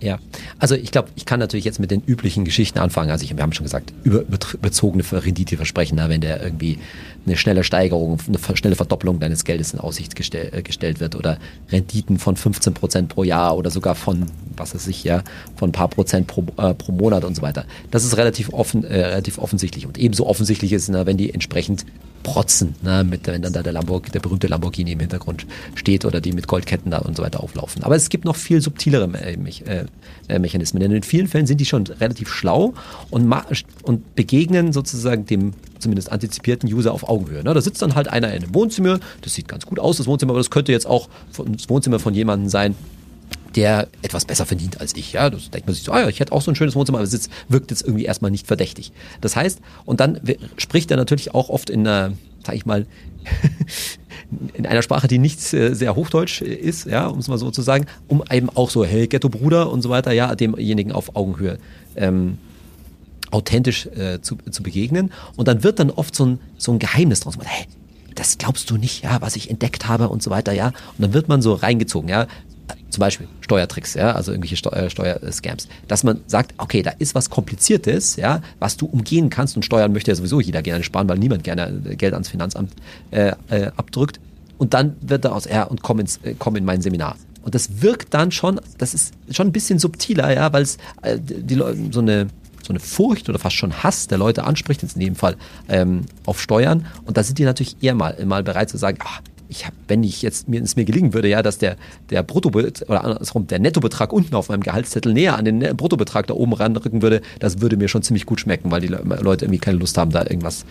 Ja, 0.00 0.18
also 0.58 0.74
ich 0.74 0.92
glaube, 0.92 1.10
ich 1.14 1.26
kann 1.26 1.40
natürlich 1.40 1.66
jetzt 1.66 1.78
mit 1.78 1.90
den 1.90 2.02
üblichen 2.02 2.46
Geschichten 2.46 2.78
anfangen. 2.78 3.10
Also 3.10 3.24
ich, 3.24 3.36
wir 3.36 3.42
haben 3.42 3.52
schon 3.52 3.64
gesagt, 3.64 3.92
über, 4.02 4.20
überzogene 4.20 5.04
Renditeversprechen, 5.12 5.96
ne? 5.96 6.08
wenn 6.08 6.22
der 6.22 6.42
irgendwie 6.42 6.78
eine 7.26 7.36
schnelle 7.36 7.64
Steigerung, 7.64 8.18
eine 8.26 8.56
schnelle 8.56 8.76
Verdoppelung 8.76 9.20
deines 9.20 9.44
Geldes 9.44 9.74
in 9.74 9.78
Aussicht 9.78 10.16
gestell, 10.16 10.50
äh, 10.52 10.62
gestellt 10.62 11.00
wird 11.00 11.16
oder 11.16 11.38
Renditen 11.70 12.18
von 12.18 12.36
15 12.36 12.72
Prozent 12.72 13.08
pro 13.10 13.24
Jahr 13.24 13.58
oder 13.58 13.70
sogar 13.70 13.94
von, 13.94 14.24
was 14.56 14.74
weiß 14.74 14.86
ich, 14.86 15.04
ja, 15.04 15.22
von 15.56 15.68
ein 15.68 15.72
paar 15.72 15.88
Prozent 15.88 16.26
pro, 16.26 16.46
äh, 16.56 16.72
pro 16.72 16.92
Monat 16.92 17.24
und 17.24 17.34
so 17.36 17.42
weiter. 17.42 17.66
Das 17.90 18.04
ist 18.04 18.16
relativ 18.16 18.54
offen, 18.54 18.84
äh, 18.84 19.04
relativ 19.04 19.38
offensichtlich 19.38 19.86
und 19.86 19.98
ebenso 19.98 20.26
offensichtlich 20.26 20.72
ist, 20.72 20.88
ne, 20.88 21.04
wenn 21.04 21.18
die 21.18 21.34
entsprechend 21.34 21.84
protzen, 22.22 22.74
ne, 22.82 23.04
mit, 23.04 23.26
wenn 23.26 23.42
dann 23.42 23.52
da 23.52 23.62
der, 23.62 23.72
Lamborg, 23.72 24.12
der 24.12 24.20
berühmte 24.20 24.46
Lamborghini 24.46 24.92
im 24.92 25.00
Hintergrund 25.00 25.46
steht 25.74 26.04
oder 26.04 26.20
die 26.20 26.32
mit 26.32 26.46
Goldketten 26.46 26.90
da 26.90 26.98
und 26.98 27.16
so 27.16 27.22
weiter 27.22 27.42
auflaufen. 27.42 27.82
Aber 27.82 27.96
es 27.96 28.08
gibt 28.08 28.24
noch 28.24 28.36
viel 28.36 28.60
subtilere 28.60 29.08
äh, 29.14 29.36
äh, 30.28 30.38
Mechanismen, 30.38 30.80
denn 30.80 30.92
in 30.92 31.02
vielen 31.02 31.28
Fällen 31.28 31.46
sind 31.46 31.60
die 31.60 31.64
schon 31.64 31.86
relativ 31.86 32.28
schlau 32.28 32.74
und, 33.10 33.32
und 33.82 34.14
begegnen 34.14 34.72
sozusagen 34.72 35.26
dem 35.26 35.52
zumindest 35.78 36.12
antizipierten 36.12 36.72
User 36.72 36.92
auf 36.92 37.08
Augenhöhe. 37.08 37.42
Ne? 37.42 37.54
Da 37.54 37.60
sitzt 37.60 37.80
dann 37.82 37.94
halt 37.94 38.08
einer 38.08 38.28
in 38.34 38.44
einem 38.44 38.54
Wohnzimmer, 38.54 39.00
das 39.22 39.34
sieht 39.34 39.48
ganz 39.48 39.66
gut 39.66 39.78
aus, 39.78 39.96
das 39.96 40.06
Wohnzimmer, 40.06 40.32
aber 40.32 40.40
das 40.40 40.50
könnte 40.50 40.72
jetzt 40.72 40.86
auch 40.86 41.08
das 41.36 41.68
Wohnzimmer 41.68 41.98
von 41.98 42.14
jemandem 42.14 42.48
sein, 42.48 42.74
der 43.56 43.88
etwas 44.02 44.24
besser 44.24 44.46
verdient 44.46 44.80
als 44.80 44.94
ich. 44.94 45.12
Ja, 45.12 45.30
das 45.30 45.50
denkt 45.50 45.66
man 45.66 45.74
sich 45.74 45.84
so, 45.84 45.92
ah 45.92 46.00
ja, 46.00 46.08
ich 46.08 46.20
hätte 46.20 46.32
auch 46.32 46.42
so 46.42 46.50
ein 46.50 46.54
schönes 46.54 46.74
Wohnzimmer, 46.74 46.98
aber 46.98 47.06
es 47.06 47.30
wirkt 47.48 47.70
jetzt 47.70 47.82
irgendwie 47.82 48.04
erstmal 48.04 48.30
nicht 48.30 48.46
verdächtig. 48.46 48.92
Das 49.20 49.36
heißt, 49.36 49.60
und 49.84 50.00
dann 50.00 50.20
spricht 50.56 50.90
er 50.90 50.96
natürlich 50.96 51.34
auch 51.34 51.48
oft 51.48 51.70
in 51.70 51.86
einer, 51.86 52.12
sag 52.44 52.54
ich 52.54 52.66
mal, 52.66 52.86
in 54.54 54.66
einer 54.66 54.82
Sprache, 54.82 55.08
die 55.08 55.18
nicht 55.18 55.40
sehr 55.40 55.96
hochdeutsch 55.96 56.42
ist, 56.42 56.86
ja, 56.86 57.08
um 57.08 57.18
es 57.18 57.28
mal 57.28 57.38
so 57.38 57.50
zu 57.50 57.62
sagen, 57.62 57.86
um 58.06 58.22
eben 58.30 58.48
auch 58.50 58.70
so, 58.70 58.84
hey, 58.84 59.08
Ghetto-Bruder 59.08 59.70
und 59.70 59.82
so 59.82 59.90
weiter, 59.90 60.12
ja, 60.12 60.34
demjenigen 60.34 60.92
auf 60.92 61.16
Augenhöhe 61.16 61.58
ähm, 61.96 62.38
authentisch 63.32 63.86
äh, 63.86 64.20
zu, 64.20 64.36
zu 64.50 64.62
begegnen. 64.62 65.12
Und 65.36 65.48
dann 65.48 65.64
wird 65.64 65.78
dann 65.78 65.90
oft 65.90 66.14
so 66.14 66.26
ein, 66.26 66.38
so 66.56 66.72
ein 66.72 66.78
Geheimnis 66.78 67.20
draus. 67.20 67.36
Hey, 67.42 67.66
das 68.14 68.38
glaubst 68.38 68.70
du 68.70 68.76
nicht, 68.76 69.04
ja, 69.04 69.20
was 69.20 69.36
ich 69.36 69.50
entdeckt 69.50 69.88
habe 69.88 70.08
und 70.08 70.22
so 70.22 70.30
weiter, 70.30 70.52
ja. 70.52 70.68
Und 70.68 71.00
dann 71.00 71.12
wird 71.12 71.28
man 71.28 71.42
so 71.42 71.54
reingezogen, 71.54 72.08
ja 72.08 72.26
zum 72.90 73.00
Beispiel 73.00 73.28
Steuertricks, 73.40 73.94
ja, 73.94 74.12
also 74.12 74.32
irgendwelche 74.32 74.56
Steu 74.56 74.70
äh, 74.70 74.90
Steuerscams, 74.90 75.68
dass 75.88 76.04
man 76.04 76.20
sagt, 76.26 76.54
okay, 76.58 76.82
da 76.82 76.90
ist 76.98 77.14
was 77.14 77.30
Kompliziertes, 77.30 78.16
ja, 78.16 78.42
was 78.58 78.76
du 78.76 78.86
umgehen 78.86 79.30
kannst 79.30 79.56
und 79.56 79.64
Steuern 79.64 79.92
möchte 79.92 80.10
ja 80.10 80.14
sowieso 80.14 80.40
jeder 80.40 80.62
gerne 80.62 80.84
sparen, 80.84 81.08
weil 81.08 81.18
niemand 81.18 81.44
gerne 81.44 81.80
Geld 81.96 82.12
ans 82.12 82.28
Finanzamt 82.28 82.72
äh, 83.10 83.32
äh, 83.48 83.70
abdrückt. 83.76 84.20
Und 84.58 84.74
dann 84.74 84.96
wird 85.00 85.24
er 85.24 85.34
aus, 85.34 85.46
ja, 85.46 85.62
und 85.64 85.82
komm, 85.82 86.00
ins, 86.00 86.18
äh, 86.18 86.34
komm 86.38 86.56
in 86.56 86.64
mein 86.64 86.82
Seminar. 86.82 87.16
Und 87.42 87.54
das 87.54 87.80
wirkt 87.82 88.12
dann 88.12 88.30
schon, 88.30 88.60
das 88.78 88.92
ist 88.92 89.14
schon 89.30 89.48
ein 89.48 89.52
bisschen 89.52 89.78
subtiler, 89.78 90.34
ja, 90.34 90.52
weil 90.52 90.62
es 90.62 90.76
äh, 91.02 91.18
die 91.18 91.54
Leute 91.54 91.78
so 91.90 92.00
eine 92.00 92.28
so 92.62 92.72
eine 92.72 92.80
Furcht 92.80 93.28
oder 93.28 93.38
fast 93.38 93.56
schon 93.56 93.82
Hass 93.82 94.06
der 94.06 94.18
Leute 94.18 94.44
anspricht, 94.44 94.82
jetzt 94.82 94.94
in 94.94 95.00
dem 95.00 95.16
Fall 95.16 95.36
ähm, 95.68 96.02
auf 96.26 96.40
Steuern. 96.40 96.86
Und 97.04 97.16
da 97.16 97.22
sind 97.22 97.38
die 97.38 97.44
natürlich 97.44 97.76
eher 97.80 97.94
mal, 97.94 98.16
mal 98.24 98.42
bereit 98.42 98.70
zu 98.70 98.76
sagen, 98.76 98.98
ach, 99.02 99.20
ich 99.50 99.66
habe, 99.66 99.76
wenn 99.88 100.02
ich 100.04 100.22
jetzt 100.22 100.48
mir 100.48 100.62
es 100.62 100.76
mir 100.76 100.84
gelingen 100.84 101.12
würde, 101.12 101.28
ja, 101.28 101.42
dass 101.42 101.58
der 101.58 101.76
der 102.08 102.22
Brutto 102.22 102.50
oder 102.50 103.04
andersrum 103.04 103.46
der 103.46 103.58
Nettobetrag 103.58 104.12
unten 104.12 104.34
auf 104.34 104.48
meinem 104.48 104.62
Gehaltszettel 104.62 105.12
näher 105.12 105.36
an 105.36 105.44
den 105.44 105.76
Bruttobetrag 105.76 106.26
da 106.26 106.34
oben 106.34 106.52
ranrücken 106.52 107.02
würde, 107.02 107.20
das 107.40 107.60
würde 107.60 107.76
mir 107.76 107.88
schon 107.88 108.02
ziemlich 108.02 108.26
gut 108.26 108.40
schmecken, 108.40 108.70
weil 108.70 108.80
die 108.80 108.88
Leute 108.88 109.44
irgendwie 109.44 109.58
keine 109.58 109.78
Lust 109.78 109.98
haben, 109.98 110.12
da 110.12 110.22
irgendwas 110.22 110.64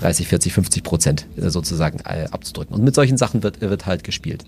30, 0.00 0.28
40, 0.28 0.52
50 0.52 0.82
Prozent 0.82 1.26
äh, 1.36 1.50
sozusagen 1.50 2.00
äh, 2.00 2.26
abzudrücken. 2.30 2.74
Und 2.74 2.82
mit 2.82 2.94
solchen 2.94 3.16
Sachen 3.16 3.42
wird 3.42 3.60
wird 3.60 3.86
halt 3.86 4.02
gespielt. 4.02 4.44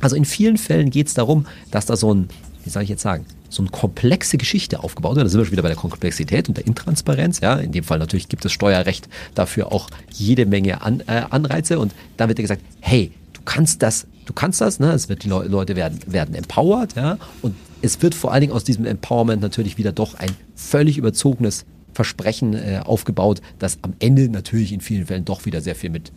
Also 0.00 0.16
in 0.16 0.24
vielen 0.24 0.56
Fällen 0.56 0.90
geht 0.90 1.06
es 1.06 1.14
darum, 1.14 1.46
dass 1.70 1.86
da 1.86 1.96
so 1.96 2.12
ein, 2.12 2.28
wie 2.64 2.70
soll 2.70 2.82
ich 2.82 2.88
jetzt 2.88 3.02
sagen, 3.02 3.26
so 3.50 3.62
eine 3.62 3.70
komplexe 3.70 4.38
Geschichte 4.38 4.82
aufgebaut 4.82 5.16
wird. 5.16 5.26
Da 5.26 5.28
sind 5.28 5.40
wir 5.40 5.44
schon 5.44 5.52
wieder 5.52 5.62
bei 5.62 5.68
der 5.68 5.76
Komplexität 5.76 6.48
und 6.48 6.56
der 6.56 6.66
Intransparenz. 6.66 7.40
Ja, 7.40 7.56
in 7.56 7.72
dem 7.72 7.84
Fall 7.84 7.98
natürlich 7.98 8.28
gibt 8.28 8.44
das 8.44 8.52
Steuerrecht 8.52 9.08
dafür 9.34 9.72
auch 9.72 9.90
jede 10.12 10.46
Menge 10.46 10.82
An, 10.82 11.02
äh, 11.06 11.22
Anreize 11.30 11.78
und 11.78 11.92
dann 12.16 12.28
wird 12.28 12.38
dir 12.38 12.42
gesagt, 12.42 12.62
hey, 12.80 13.12
du 13.40 13.44
kannst 13.44 13.82
das, 13.82 14.06
du 14.26 14.32
kannst 14.32 14.60
das, 14.60 14.78
ne? 14.78 14.92
Es 14.92 15.08
wird 15.08 15.24
die 15.24 15.28
Le 15.28 15.44
Leute 15.44 15.76
werden, 15.76 15.98
werden 16.06 16.34
empowered, 16.34 16.94
ja, 16.94 17.18
und 17.42 17.54
es 17.82 18.00
wird 18.02 18.14
vor 18.14 18.32
allen 18.32 18.42
Dingen 18.42 18.52
aus 18.52 18.64
diesem 18.64 18.84
Empowerment 18.84 19.40
natürlich 19.40 19.78
wieder 19.78 19.92
doch 19.92 20.14
ein 20.14 20.30
völlig 20.54 20.98
überzogenes 20.98 21.64
Versprechen 21.94 22.54
äh, 22.54 22.80
aufgebaut, 22.84 23.40
das 23.58 23.78
am 23.82 23.94
Ende 23.98 24.28
natürlich 24.28 24.72
in 24.72 24.80
vielen 24.80 25.06
Fällen 25.06 25.24
doch 25.24 25.46
wieder 25.46 25.60
sehr 25.60 25.74
viel 25.74 25.90
mit, 25.90 26.12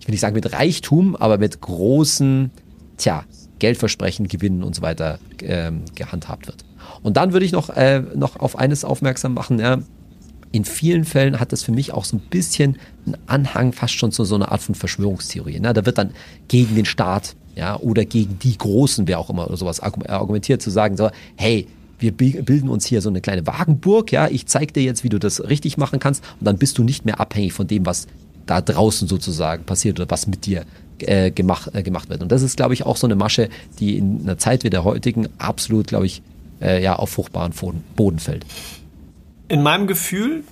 ich 0.00 0.06
will 0.06 0.12
nicht 0.12 0.20
sagen 0.20 0.34
mit 0.34 0.52
Reichtum, 0.52 1.16
aber 1.16 1.38
mit 1.38 1.60
großen, 1.60 2.50
tja, 2.96 3.24
Geldversprechen, 3.58 4.28
Gewinnen 4.28 4.62
und 4.62 4.74
so 4.74 4.82
weiter 4.82 5.18
ähm, 5.40 5.82
gehandhabt 5.94 6.46
wird. 6.46 6.64
Und 7.02 7.16
dann 7.16 7.32
würde 7.32 7.46
ich 7.46 7.52
noch, 7.52 7.70
äh, 7.70 8.02
noch 8.14 8.36
auf 8.36 8.58
eines 8.58 8.84
aufmerksam 8.84 9.34
machen, 9.34 9.58
ja, 9.58 9.78
in 10.54 10.64
vielen 10.64 11.04
Fällen 11.04 11.40
hat 11.40 11.50
das 11.50 11.64
für 11.64 11.72
mich 11.72 11.92
auch 11.92 12.04
so 12.04 12.16
ein 12.16 12.20
bisschen 12.20 12.78
einen 13.06 13.16
Anhang 13.26 13.72
fast 13.72 13.94
schon 13.94 14.12
zu 14.12 14.24
so 14.24 14.36
einer 14.36 14.52
Art 14.52 14.62
von 14.62 14.76
Verschwörungstheorie. 14.76 15.58
Ne? 15.58 15.72
Da 15.72 15.84
wird 15.84 15.98
dann 15.98 16.10
gegen 16.46 16.76
den 16.76 16.84
Staat 16.84 17.34
ja, 17.56 17.76
oder 17.76 18.04
gegen 18.04 18.38
die 18.38 18.56
Großen, 18.56 19.08
wer 19.08 19.18
auch 19.18 19.30
immer 19.30 19.48
oder 19.48 19.56
sowas 19.56 19.80
argumentiert, 19.80 20.62
zu 20.62 20.70
sagen, 20.70 20.96
so, 20.96 21.10
hey, 21.34 21.66
wir 21.98 22.12
bilden 22.12 22.68
uns 22.68 22.86
hier 22.86 23.00
so 23.00 23.08
eine 23.08 23.20
kleine 23.20 23.44
Wagenburg, 23.48 24.12
ja, 24.12 24.28
ich 24.28 24.46
zeige 24.46 24.72
dir 24.72 24.84
jetzt, 24.84 25.02
wie 25.02 25.08
du 25.08 25.18
das 25.18 25.42
richtig 25.48 25.76
machen 25.76 25.98
kannst 25.98 26.22
und 26.38 26.46
dann 26.46 26.56
bist 26.56 26.78
du 26.78 26.84
nicht 26.84 27.04
mehr 27.04 27.18
abhängig 27.18 27.52
von 27.52 27.66
dem, 27.66 27.84
was 27.84 28.06
da 28.46 28.60
draußen 28.60 29.08
sozusagen 29.08 29.64
passiert 29.64 29.98
oder 29.98 30.08
was 30.08 30.28
mit 30.28 30.46
dir 30.46 30.64
äh, 30.98 31.32
gemacht, 31.32 31.70
äh, 31.74 31.82
gemacht 31.82 32.10
wird. 32.10 32.22
Und 32.22 32.30
das 32.30 32.42
ist, 32.42 32.56
glaube 32.56 32.74
ich, 32.74 32.86
auch 32.86 32.96
so 32.96 33.08
eine 33.08 33.16
Masche, 33.16 33.48
die 33.80 33.98
in 33.98 34.20
einer 34.22 34.38
Zeit 34.38 34.62
wie 34.62 34.70
der 34.70 34.84
heutigen 34.84 35.28
absolut, 35.38 35.88
glaube 35.88 36.06
ich, 36.06 36.22
äh, 36.60 36.80
ja, 36.80 36.94
auf 36.94 37.10
fruchtbaren 37.10 37.52
Boden 37.96 38.20
fällt. 38.20 38.46
In 39.48 39.62
meinem 39.62 39.86
Gefühl 39.86 40.44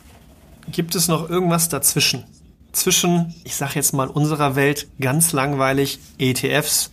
gibt 0.70 0.94
es 0.94 1.08
noch 1.08 1.28
irgendwas 1.30 1.68
dazwischen. 1.68 2.24
Zwischen, 2.72 3.34
ich 3.44 3.56
sage 3.56 3.72
jetzt 3.76 3.92
mal, 3.92 4.08
unserer 4.08 4.54
Welt 4.54 4.86
ganz 5.00 5.32
langweilig 5.32 5.98
ETFs, 6.18 6.90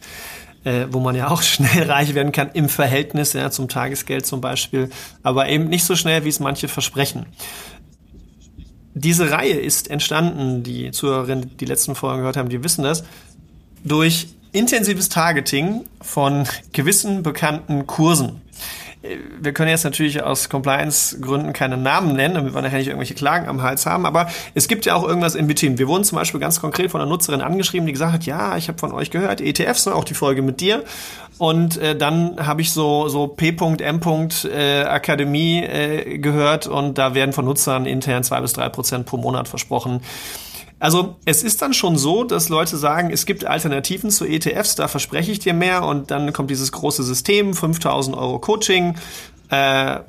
äh, 0.64 0.88
wo 0.92 1.00
man 1.00 1.16
ja 1.16 1.30
auch 1.30 1.42
schnell 1.44 1.90
reich 1.90 2.16
werden 2.16 2.32
kann 2.32 2.52
im 2.54 2.70
Verhältnis 2.70 3.34
ja, 3.34 3.52
zum 3.52 3.68
Tagesgeld 3.68 4.26
zum 4.26 4.42
Beispiel, 4.42 4.90
aber 5.24 5.50
eben 5.50 5.68
nicht 5.68 5.84
so 5.84 5.96
schnell, 5.96 6.24
wie 6.24 6.30
es 6.30 6.40
manche 6.40 6.68
versprechen. 6.68 7.26
Diese 8.94 9.32
Reihe 9.32 9.54
ist 9.54 9.90
entstanden, 9.90 10.64
die 10.64 10.92
Zuhörerinnen, 10.92 11.50
die 11.50 11.58
die 11.58 11.66
letzten 11.66 11.96
Folgen 11.96 12.20
gehört 12.20 12.38
haben, 12.38 12.50
die 12.50 12.64
wissen 12.64 12.84
das, 12.84 13.04
durch 13.84 14.28
intensives 14.52 15.10
Targeting 15.10 15.86
von 16.02 16.46
gewissen 16.74 17.24
bekannten 17.24 17.88
Kursen 17.88 18.42
wir 19.02 19.54
können 19.54 19.70
jetzt 19.70 19.86
natürlich 19.86 20.22
aus 20.24 20.50
Compliance-Gründen 20.50 21.54
keine 21.54 21.78
Namen 21.78 22.16
nennen, 22.16 22.36
damit 22.36 22.54
wir 22.54 22.62
nachher 22.62 22.80
nicht 22.80 22.88
irgendwelche 22.88 23.14
Klagen 23.14 23.48
am 23.48 23.62
Hals 23.62 23.86
haben, 23.86 24.06
aber 24.06 24.28
es 24.56 24.68
gibt 24.68 24.86
ja 24.86 24.96
auch 24.96 25.08
irgendwas 25.08 25.36
in 25.36 25.48
between. 25.48 25.78
Wir 25.78 25.88
wurden 25.88 26.04
zum 26.04 26.18
Beispiel 26.18 26.40
ganz 26.42 26.60
konkret 26.60 26.92
von 26.92 27.00
einer 27.00 27.10
Nutzerin 27.10 27.40
angeschrieben, 27.40 27.86
die 27.86 27.94
gesagt 27.94 28.12
hat, 28.12 28.26
ja, 28.26 28.58
ich 28.58 28.68
habe 28.68 28.78
von 28.78 28.92
euch 28.92 29.10
gehört, 29.10 29.40
ETFs, 29.40 29.86
ne, 29.86 29.96
auch 29.96 30.04
die 30.04 30.16
Folge 30.16 30.42
mit 30.42 30.60
dir. 30.60 30.84
Und 31.38 31.78
äh, 31.78 31.96
dann 31.96 32.46
habe 32.46 32.62
ich 32.62 32.74
so, 32.74 33.08
so 33.08 33.28
P.M. 33.28 34.02
Äh, 34.44 34.82
Akademie 34.84 35.64
äh, 35.64 36.18
gehört 36.18 36.68
und 36.68 36.98
da 36.98 37.14
werden 37.16 37.32
von 37.32 37.46
Nutzern 37.46 37.86
intern 37.86 38.26
zwei 38.26 38.42
bis 38.42 38.52
drei 38.52 38.68
Prozent 38.68 39.06
pro 39.06 39.16
Monat 39.16 39.48
versprochen. 39.48 40.02
Also 40.80 41.18
es 41.26 41.44
ist 41.44 41.62
dann 41.62 41.74
schon 41.74 41.98
so, 41.98 42.24
dass 42.24 42.50
Leute 42.50 42.78
sagen, 42.78 43.12
es 43.12 43.26
gibt 43.26 43.46
Alternativen 43.46 44.10
zu 44.12 44.26
ETFs, 44.26 44.76
da 44.76 44.88
verspreche 44.88 45.32
ich 45.32 45.40
dir 45.40 45.54
mehr 45.54 45.84
und 45.84 46.10
dann 46.10 46.32
kommt 46.32 46.50
dieses 46.50 46.72
große 46.72 47.04
System, 47.04 47.54
5000 47.54 48.16
Euro 48.16 48.40
Coaching 48.40 48.96
äh, 49.50 50.00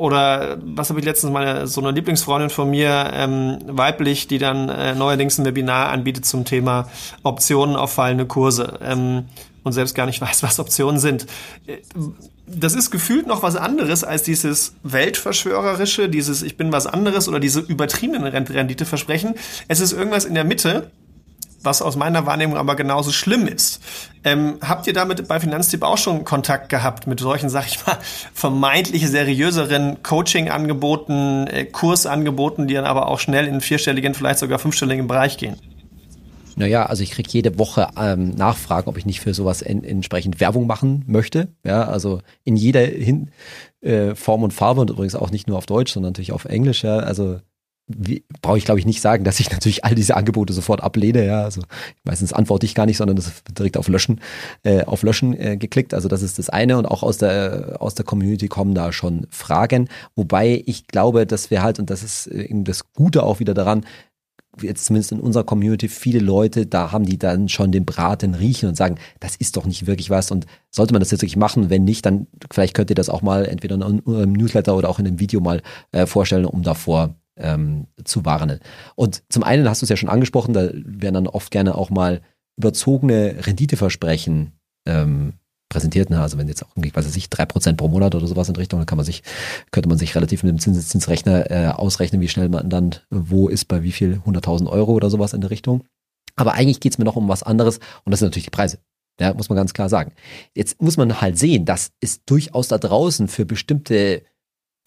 oder 0.00 0.56
was 0.64 0.88
habe 0.88 0.98
ich 1.00 1.04
letztens 1.04 1.30
meine 1.30 1.66
so 1.66 1.82
eine 1.82 1.90
Lieblingsfreundin 1.90 2.48
von 2.48 2.70
mir 2.70 3.10
ähm, 3.12 3.58
weiblich, 3.66 4.28
die 4.28 4.38
dann 4.38 4.70
äh, 4.70 4.94
neuerdings 4.94 5.36
ein 5.36 5.44
Webinar 5.44 5.90
anbietet 5.90 6.24
zum 6.24 6.46
Thema 6.46 6.88
Optionen 7.22 7.76
auf 7.76 7.92
fallende 7.92 8.24
Kurse. 8.24 8.78
Ähm, 8.82 9.26
und 9.62 9.72
selbst 9.72 9.94
gar 9.94 10.06
nicht 10.06 10.20
weiß, 10.20 10.42
was 10.42 10.58
Optionen 10.58 11.00
sind. 11.00 11.26
Das 12.46 12.74
ist 12.74 12.90
gefühlt 12.90 13.26
noch 13.26 13.42
was 13.42 13.56
anderes 13.56 14.04
als 14.04 14.22
dieses 14.22 14.74
weltverschwörerische, 14.82 16.08
dieses 16.08 16.42
ich 16.42 16.56
bin 16.56 16.72
was 16.72 16.86
anderes 16.86 17.28
oder 17.28 17.40
diese 17.40 17.60
übertriebenen 17.60 18.24
Renditeversprechen. 18.24 19.34
Es 19.68 19.80
ist 19.80 19.92
irgendwas 19.92 20.24
in 20.24 20.34
der 20.34 20.44
Mitte 20.44 20.90
was 21.62 21.82
aus 21.82 21.96
meiner 21.96 22.26
Wahrnehmung 22.26 22.56
aber 22.56 22.74
genauso 22.74 23.12
schlimm 23.12 23.46
ist. 23.46 23.80
Ähm, 24.24 24.58
habt 24.66 24.86
ihr 24.86 24.92
damit 24.92 25.26
bei 25.28 25.40
Finanztipp 25.40 25.82
auch 25.82 25.98
schon 25.98 26.24
Kontakt 26.24 26.68
gehabt 26.68 27.06
mit 27.06 27.20
solchen, 27.20 27.50
sag 27.50 27.66
ich 27.66 27.84
mal, 27.86 27.98
vermeintlich 28.34 29.06
seriöseren 29.08 30.02
Coaching-Angeboten, 30.02 31.46
äh, 31.46 31.64
Kursangeboten, 31.66 32.66
die 32.66 32.74
dann 32.74 32.84
aber 32.84 33.08
auch 33.08 33.18
schnell 33.18 33.46
in 33.46 33.60
vierstelligen, 33.60 34.14
vielleicht 34.14 34.38
sogar 34.38 34.58
fünfstelligen 34.58 35.06
Bereich 35.06 35.36
gehen? 35.36 35.56
Naja, 36.56 36.86
also 36.86 37.02
ich 37.02 37.10
kriege 37.10 37.28
jede 37.30 37.58
Woche 37.58 37.88
ähm, 37.96 38.30
Nachfragen, 38.30 38.88
ob 38.88 38.96
ich 38.96 39.06
nicht 39.06 39.20
für 39.20 39.34
sowas 39.34 39.62
in, 39.62 39.84
entsprechend 39.84 40.40
Werbung 40.40 40.66
machen 40.66 41.04
möchte. 41.06 41.48
Ja, 41.64 41.84
also 41.84 42.20
in 42.44 42.56
jeder 42.56 42.80
Hin 42.80 43.30
äh, 43.80 44.14
Form 44.14 44.42
und 44.42 44.52
Farbe 44.52 44.80
und 44.80 44.90
übrigens 44.90 45.14
auch 45.14 45.30
nicht 45.30 45.48
nur 45.48 45.58
auf 45.58 45.66
Deutsch, 45.66 45.92
sondern 45.92 46.10
natürlich 46.10 46.32
auf 46.32 46.44
Englisch. 46.44 46.84
Ja, 46.84 46.98
also 46.98 47.40
brauche 48.42 48.58
ich 48.58 48.64
glaube 48.64 48.80
ich 48.80 48.86
nicht 48.86 49.00
sagen, 49.00 49.24
dass 49.24 49.40
ich 49.40 49.50
natürlich 49.52 49.84
all 49.84 49.94
diese 49.94 50.16
Angebote 50.16 50.52
sofort 50.52 50.82
ablehne. 50.82 51.24
Ja, 51.24 51.44
also 51.44 51.62
meistens 52.04 52.32
antworte 52.32 52.66
ich 52.66 52.74
gar 52.74 52.86
nicht, 52.86 52.96
sondern 52.96 53.16
das 53.16 53.26
wird 53.26 53.58
direkt 53.58 53.76
auf 53.76 53.88
Löschen, 53.88 54.20
äh, 54.62 54.84
auf 54.84 55.02
Löschen 55.02 55.38
äh, 55.38 55.56
geklickt. 55.56 55.94
Also 55.94 56.08
das 56.08 56.22
ist 56.22 56.38
das 56.38 56.50
eine 56.50 56.78
und 56.78 56.86
auch 56.86 57.02
aus 57.02 57.18
der 57.18 57.76
aus 57.80 57.94
der 57.94 58.04
Community 58.04 58.48
kommen 58.48 58.74
da 58.74 58.92
schon 58.92 59.26
Fragen, 59.30 59.88
wobei 60.14 60.62
ich 60.66 60.86
glaube, 60.86 61.26
dass 61.26 61.50
wir 61.50 61.62
halt 61.62 61.78
und 61.78 61.90
das 61.90 62.02
ist 62.02 62.26
äh, 62.26 62.44
eben 62.44 62.64
das 62.64 62.92
Gute 62.92 63.22
auch 63.22 63.40
wieder 63.40 63.54
daran, 63.54 63.84
jetzt 64.60 64.84
zumindest 64.86 65.12
in 65.12 65.20
unserer 65.20 65.44
Community 65.44 65.88
viele 65.88 66.18
Leute, 66.18 66.66
da 66.66 66.92
haben 66.92 67.04
die 67.04 67.18
dann 67.18 67.48
schon 67.48 67.72
den 67.72 67.84
Braten 67.84 68.34
riechen 68.34 68.68
und 68.68 68.76
sagen, 68.76 68.96
das 69.20 69.36
ist 69.36 69.56
doch 69.56 69.64
nicht 69.64 69.86
wirklich 69.86 70.10
was 70.10 70.30
und 70.30 70.46
sollte 70.70 70.92
man 70.92 71.00
das 71.00 71.10
jetzt 71.10 71.22
wirklich 71.22 71.36
machen, 71.36 71.70
wenn 71.70 71.84
nicht, 71.84 72.04
dann 72.04 72.26
vielleicht 72.50 72.74
könnt 72.74 72.90
ihr 72.90 72.96
das 72.96 73.08
auch 73.08 73.22
mal 73.22 73.46
entweder 73.46 73.76
in 73.76 73.82
einem 73.82 74.32
Newsletter 74.32 74.76
oder 74.76 74.88
auch 74.88 74.98
in 74.98 75.06
einem 75.06 75.20
Video 75.20 75.40
mal 75.40 75.62
äh, 75.92 76.06
vorstellen, 76.06 76.44
um 76.44 76.62
davor 76.62 77.14
ähm, 77.36 77.86
zu 78.04 78.24
warnen. 78.24 78.60
Und 78.96 79.22
zum 79.28 79.42
einen 79.42 79.68
hast 79.68 79.82
du 79.82 79.86
es 79.86 79.90
ja 79.90 79.96
schon 79.96 80.08
angesprochen, 80.08 80.52
da 80.52 80.70
werden 80.72 81.14
dann 81.14 81.26
oft 81.26 81.50
gerne 81.50 81.74
auch 81.74 81.90
mal 81.90 82.20
überzogene 82.56 83.46
Renditeversprechen 83.46 84.52
ähm, 84.86 85.34
präsentiert. 85.70 86.10
Ne? 86.10 86.20
Also 86.20 86.36
wenn 86.36 86.48
jetzt 86.48 86.62
auch 86.62 86.68
irgendwie, 86.76 86.94
weiß 86.94 87.16
ich, 87.16 87.30
drei 87.30 87.46
Prozent 87.46 87.78
pro 87.78 87.88
Monat 87.88 88.14
oder 88.14 88.26
sowas 88.26 88.50
in 88.50 88.56
Richtung, 88.56 88.78
dann 88.80 88.86
kann 88.86 88.98
man 88.98 89.06
sich, 89.06 89.22
könnte 89.70 89.88
man 89.88 89.96
sich 89.96 90.14
relativ 90.14 90.42
mit 90.42 90.50
dem 90.50 90.58
Zinseszinsrechner 90.58 91.50
äh, 91.50 91.68
ausrechnen, 91.68 92.20
wie 92.20 92.28
schnell 92.28 92.50
man 92.50 92.68
dann 92.68 92.96
wo 93.08 93.48
ist, 93.48 93.64
bei 93.66 93.82
wie 93.82 93.92
viel, 93.92 94.20
100.000 94.26 94.68
Euro 94.68 94.92
oder 94.92 95.08
sowas 95.08 95.32
in 95.32 95.40
der 95.40 95.50
Richtung. 95.50 95.84
Aber 96.36 96.52
eigentlich 96.52 96.80
geht 96.80 96.92
es 96.92 96.98
mir 96.98 97.04
noch 97.04 97.16
um 97.16 97.28
was 97.28 97.42
anderes 97.42 97.78
und 98.04 98.10
das 98.10 98.20
sind 98.20 98.26
natürlich 98.26 98.44
die 98.44 98.50
Preise. 98.50 98.78
Ja, 99.18 99.34
muss 99.34 99.48
man 99.48 99.56
ganz 99.56 99.74
klar 99.74 99.88
sagen. 99.88 100.12
Jetzt 100.54 100.80
muss 100.80 100.96
man 100.96 101.20
halt 101.20 101.38
sehen, 101.38 101.66
dass 101.66 101.90
es 102.00 102.24
durchaus 102.24 102.68
da 102.68 102.78
draußen 102.78 103.28
für 103.28 103.44
bestimmte 103.44 104.22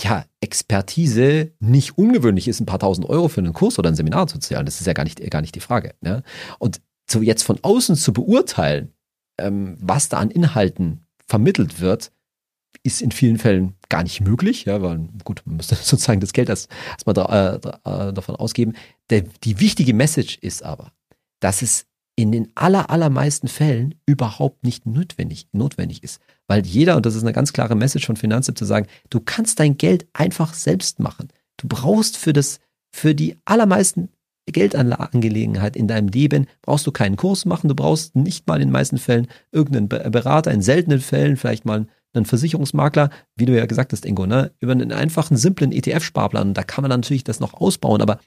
ja, 0.01 0.25
Expertise 0.41 1.51
nicht 1.59 1.97
ungewöhnlich 1.97 2.47
ist, 2.47 2.59
ein 2.59 2.65
paar 2.65 2.79
tausend 2.79 3.07
Euro 3.07 3.27
für 3.27 3.41
einen 3.41 3.53
Kurs 3.53 3.77
oder 3.77 3.89
ein 3.89 3.95
Seminar 3.95 4.27
zu 4.27 4.39
zahlen. 4.39 4.65
Das 4.65 4.81
ist 4.81 4.87
ja 4.87 4.93
gar 4.93 5.03
nicht, 5.03 5.19
gar 5.29 5.41
nicht 5.41 5.55
die 5.55 5.59
Frage. 5.59 5.93
Ne? 6.01 6.23
Und 6.57 6.81
so 7.09 7.21
jetzt 7.21 7.43
von 7.43 7.59
außen 7.61 7.95
zu 7.95 8.11
beurteilen, 8.11 8.91
ähm, 9.39 9.77
was 9.79 10.09
da 10.09 10.17
an 10.17 10.31
Inhalten 10.31 11.05
vermittelt 11.27 11.79
wird, 11.79 12.11
ist 12.83 13.01
in 13.01 13.11
vielen 13.11 13.37
Fällen 13.37 13.75
gar 13.89 14.03
nicht 14.03 14.21
möglich, 14.21 14.65
ja, 14.65 14.81
weil 14.81 15.07
gut, 15.23 15.41
man 15.45 15.57
müsste 15.57 15.75
sozusagen 15.81 16.19
das 16.19 16.33
Geld 16.33 16.49
erst, 16.49 16.69
erstmal 16.91 17.13
da, 17.13 17.55
äh, 17.55 18.13
davon 18.13 18.35
ausgeben. 18.35 18.73
Der, 19.09 19.21
die 19.21 19.59
wichtige 19.59 19.93
Message 19.93 20.37
ist 20.41 20.63
aber, 20.63 20.91
dass 21.39 21.61
es 21.61 21.85
in 22.15 22.31
den 22.31 22.51
aller, 22.55 22.89
allermeisten 22.89 23.47
Fällen 23.47 23.95
überhaupt 24.05 24.63
nicht 24.63 24.85
notwendig, 24.85 25.47
notwendig 25.51 26.03
ist. 26.03 26.21
Weil 26.47 26.65
jeder, 26.65 26.95
und 26.95 27.05
das 27.05 27.15
ist 27.15 27.23
eine 27.23 27.33
ganz 27.33 27.53
klare 27.53 27.75
Message 27.75 28.05
von 28.05 28.17
Finanztipp 28.17 28.57
zu 28.57 28.65
sagen, 28.65 28.87
du 29.09 29.19
kannst 29.19 29.59
dein 29.59 29.77
Geld 29.77 30.07
einfach 30.13 30.53
selbst 30.53 30.99
machen. 30.99 31.29
Du 31.57 31.67
brauchst 31.67 32.17
für 32.17 32.33
das, 32.33 32.59
für 32.91 33.15
die 33.15 33.37
allermeisten 33.45 34.09
Geldangelegenheit 34.51 35.75
in 35.75 35.87
deinem 35.87 36.09
Leben. 36.09 36.47
Brauchst 36.61 36.85
du 36.85 36.91
keinen 36.91 37.15
Kurs 37.15 37.45
machen, 37.45 37.67
du 37.69 37.75
brauchst 37.75 38.15
nicht 38.15 38.47
mal 38.47 38.55
in 38.55 38.67
den 38.67 38.71
meisten 38.71 38.97
Fällen 38.97 39.27
irgendeinen 39.51 39.89
Berater, 39.89 40.51
in 40.51 40.61
seltenen 40.61 40.99
Fällen 40.99 41.37
vielleicht 41.37 41.65
mal 41.65 41.87
einen 42.13 42.25
Versicherungsmakler, 42.25 43.09
wie 43.35 43.45
du 43.45 43.57
ja 43.57 43.65
gesagt 43.65 43.91
hast, 43.91 44.05
Ingo, 44.05 44.25
ne, 44.25 44.51
über 44.59 44.73
einen 44.73 44.91
einfachen, 44.91 45.37
simplen 45.37 45.71
ETF-Sparplan. 45.71 46.53
Da 46.53 46.63
kann 46.63 46.83
man 46.83 46.89
natürlich 46.89 47.23
das 47.23 47.39
noch 47.39 47.53
ausbauen, 47.53 48.01
aber 48.01 48.19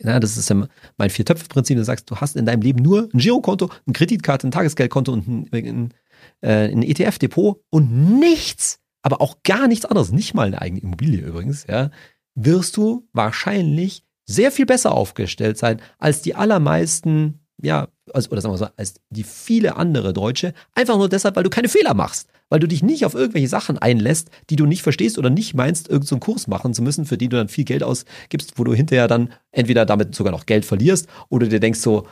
ja, 0.00 0.18
das 0.18 0.36
ist 0.36 0.48
ja 0.48 0.66
mein 0.96 1.10
Vier-Töpfe-Prinzip. 1.10 1.76
Du 1.76 1.84
sagst, 1.84 2.10
du 2.10 2.16
hast 2.16 2.36
in 2.36 2.46
deinem 2.46 2.62
Leben 2.62 2.82
nur 2.82 3.08
ein 3.12 3.18
Girokonto, 3.18 3.70
eine 3.86 3.92
Kreditkarte, 3.92 4.48
ein 4.48 4.50
Tagesgeldkonto 4.50 5.12
und 5.12 5.28
ein, 5.28 5.48
ein, 5.52 5.94
äh, 6.40 6.70
ein 6.70 6.82
ETF-Depot 6.82 7.62
und 7.70 8.18
nichts, 8.18 8.80
aber 9.02 9.20
auch 9.20 9.42
gar 9.42 9.68
nichts 9.68 9.84
anderes, 9.84 10.12
nicht 10.12 10.34
mal 10.34 10.46
eine 10.46 10.62
eigene 10.62 10.80
Immobilie 10.80 11.20
übrigens, 11.20 11.66
ja, 11.68 11.90
wirst 12.34 12.76
du 12.76 13.06
wahrscheinlich 13.12 14.04
sehr 14.32 14.52
viel 14.52 14.66
besser 14.66 14.92
aufgestellt 14.92 15.58
sein 15.58 15.80
als 15.98 16.22
die 16.22 16.34
allermeisten, 16.34 17.40
ja, 17.62 17.88
also, 18.12 18.30
oder 18.30 18.40
sagen 18.40 18.54
wir 18.54 18.58
so, 18.58 18.68
als 18.76 18.94
die 19.10 19.22
viele 19.22 19.76
andere 19.76 20.12
Deutsche, 20.12 20.54
einfach 20.74 20.96
nur 20.96 21.08
deshalb, 21.08 21.36
weil 21.36 21.44
du 21.44 21.50
keine 21.50 21.68
Fehler 21.68 21.94
machst 21.94 22.28
weil 22.52 22.60
du 22.60 22.68
dich 22.68 22.82
nicht 22.82 23.06
auf 23.06 23.14
irgendwelche 23.14 23.48
Sachen 23.48 23.78
einlässt, 23.78 24.28
die 24.50 24.56
du 24.56 24.66
nicht 24.66 24.82
verstehst 24.82 25.16
oder 25.16 25.30
nicht 25.30 25.54
meinst, 25.54 25.88
irgendeinen 25.88 26.20
so 26.20 26.32
Kurs 26.32 26.48
machen 26.48 26.74
zu 26.74 26.82
müssen, 26.82 27.06
für 27.06 27.16
die 27.16 27.30
du 27.30 27.38
dann 27.38 27.48
viel 27.48 27.64
Geld 27.64 27.82
ausgibst, 27.82 28.58
wo 28.58 28.64
du 28.64 28.74
hinterher 28.74 29.08
dann 29.08 29.32
entweder 29.52 29.86
damit 29.86 30.14
sogar 30.14 30.32
noch 30.32 30.44
Geld 30.44 30.66
verlierst 30.66 31.08
oder 31.30 31.46
dir 31.46 31.60
denkst 31.60 31.80
so, 31.80 32.06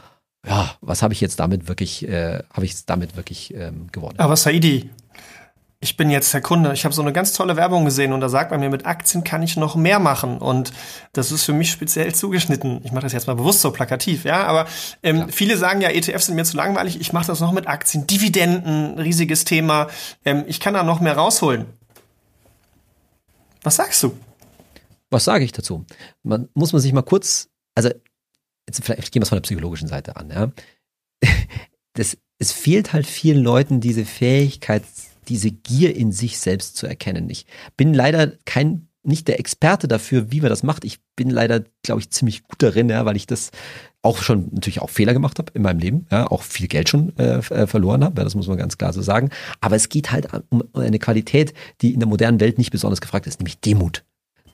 ja, 0.47 0.75
was 0.81 1.03
habe 1.03 1.13
ich 1.13 1.21
jetzt 1.21 1.41
damit 1.41 1.69
wirklich, 1.69 2.09
äh, 2.09 2.43
habe 2.55 2.65
ich 2.65 2.87
damit 2.87 3.19
wirklich 3.19 3.53
ähm, 3.55 3.89
gewonnen? 3.93 4.19
Aber 4.19 4.35
Saidi, 4.35 4.89
ich 5.83 5.97
bin 5.97 6.11
jetzt 6.11 6.35
der 6.35 6.43
Kunde, 6.43 6.75
ich 6.75 6.85
habe 6.85 6.95
so 6.95 7.01
eine 7.01 7.13
ganz 7.13 7.33
tolle 7.33 7.57
Werbung 7.57 7.87
gesehen 7.87 8.13
und 8.13 8.21
da 8.21 8.29
sagt 8.29 8.51
man 8.51 8.61
mir, 8.61 8.69
mit 8.69 8.85
Aktien 8.85 9.25
kann 9.25 9.43
ich 9.43 9.57
noch 9.57 9.77
mehr 9.77 9.99
machen 9.99 10.37
und 10.37 10.73
das 11.15 11.33
ist 11.33 11.45
für 11.45 11.55
mich 11.55 11.71
speziell 11.71 12.15
zugeschnitten. 12.15 12.83
Ich 12.85 12.93
mache 12.93 13.05
das 13.05 13.15
jetzt 13.15 13.27
mal 13.27 13.35
bewusst 13.35 13.63
so 13.63 13.71
plakativ, 13.71 14.25
ja, 14.25 14.45
aber 14.45 14.67
ähm, 15.03 15.31
viele 15.31 15.57
sagen 15.57 15.81
ja, 15.81 15.89
ETFs 15.89 16.27
sind 16.27 16.35
mir 16.35 16.45
zu 16.45 16.59
langweilig, 16.59 17.01
ich 17.01 17.15
mache 17.15 17.27
das 17.27 17.41
noch 17.41 17.53
mit 17.53 17.67
Aktien, 17.67 18.07
Dividenden, 18.07 18.99
riesiges 18.99 19.47
Thema, 19.47 19.89
ähm, 20.27 20.45
ich 20.47 20.61
kann 20.61 20.75
da 20.75 20.83
noch 20.83 21.01
mehr 21.01 21.17
rausholen. 21.17 21.65
Was 23.63 23.77
sagst 23.77 24.03
du? 24.03 24.15
Was 25.09 25.25
sage 25.25 25.45
ich 25.45 25.53
dazu? 25.53 25.87
Man 26.23 26.51
muss 26.53 26.75
man 26.75 26.83
sich 26.83 26.93
mal 26.93 27.03
kurz, 27.03 27.49
also 27.75 27.89
jetzt 28.69 28.85
vielleicht 28.85 29.13
gehen 29.13 29.21
wir 29.21 29.25
es 29.25 29.31
von 29.31 29.37
der 29.37 29.43
psychologischen 29.43 29.89
Seite 29.89 30.17
an, 30.17 30.31
ja. 30.31 30.51
Das, 31.95 32.17
es 32.39 32.53
fehlt 32.53 32.93
halt 32.93 33.05
vielen 33.05 33.43
Leuten 33.43 33.81
diese 33.81 34.05
Fähigkeit, 34.05 34.85
diese 35.29 35.51
Gier 35.51 35.95
in 35.97 36.13
sich 36.13 36.39
selbst 36.39 36.77
zu 36.77 36.87
erkennen. 36.87 37.31
Ich 37.31 37.47
bin 37.77 37.95
leider 37.95 38.33
kein 38.45 38.89
nicht 39.03 39.29
der 39.29 39.41
Experte 39.41 39.89
dafür, 39.89 40.31
wie 40.31 40.41
man 40.41 40.51
das 40.51 40.63
macht. 40.63 40.85
Ich 40.85 40.99
bin 41.17 41.31
leider, 41.31 41.65
glaube 41.83 42.01
ich, 42.01 42.11
ziemlich 42.11 42.43
gut 42.43 42.63
darin, 42.63 42.91
ja, 42.91 43.05
weil 43.07 43.17
ich 43.17 43.27
das 43.27 43.51
auch 44.03 44.19
schon 44.19 44.49
natürlich 44.53 44.81
auch 44.81 44.91
Fehler 44.91 45.13
gemacht 45.13 45.39
habe 45.39 45.53
in 45.55 45.63
meinem 45.63 45.79
Leben, 45.79 46.07
ja, 46.11 46.27
auch 46.27 46.43
viel 46.43 46.69
Geld 46.69 46.89
schon 46.89 47.17
äh, 47.19 47.39
äh 47.39 47.67
verloren 47.67 48.05
habe, 48.05 48.21
ja, 48.21 48.25
das 48.25 48.35
muss 48.35 48.47
man 48.47 48.59
ganz 48.59 48.79
klar 48.79 48.93
so 48.93 49.03
sagen. 49.03 49.31
Aber 49.61 49.77
es 49.77 49.89
geht 49.89 50.13
halt 50.13 50.29
um 50.51 50.63
eine 50.75 50.99
Qualität, 50.99 51.55
die 51.81 51.95
in 51.95 52.01
der 52.01 52.09
modernen 52.09 52.41
Welt 52.41 52.59
nicht 52.59 52.71
besonders 52.71 53.01
gefragt 53.01 53.27
ist, 53.27 53.41
nämlich 53.41 53.61
Demut. 53.61 54.05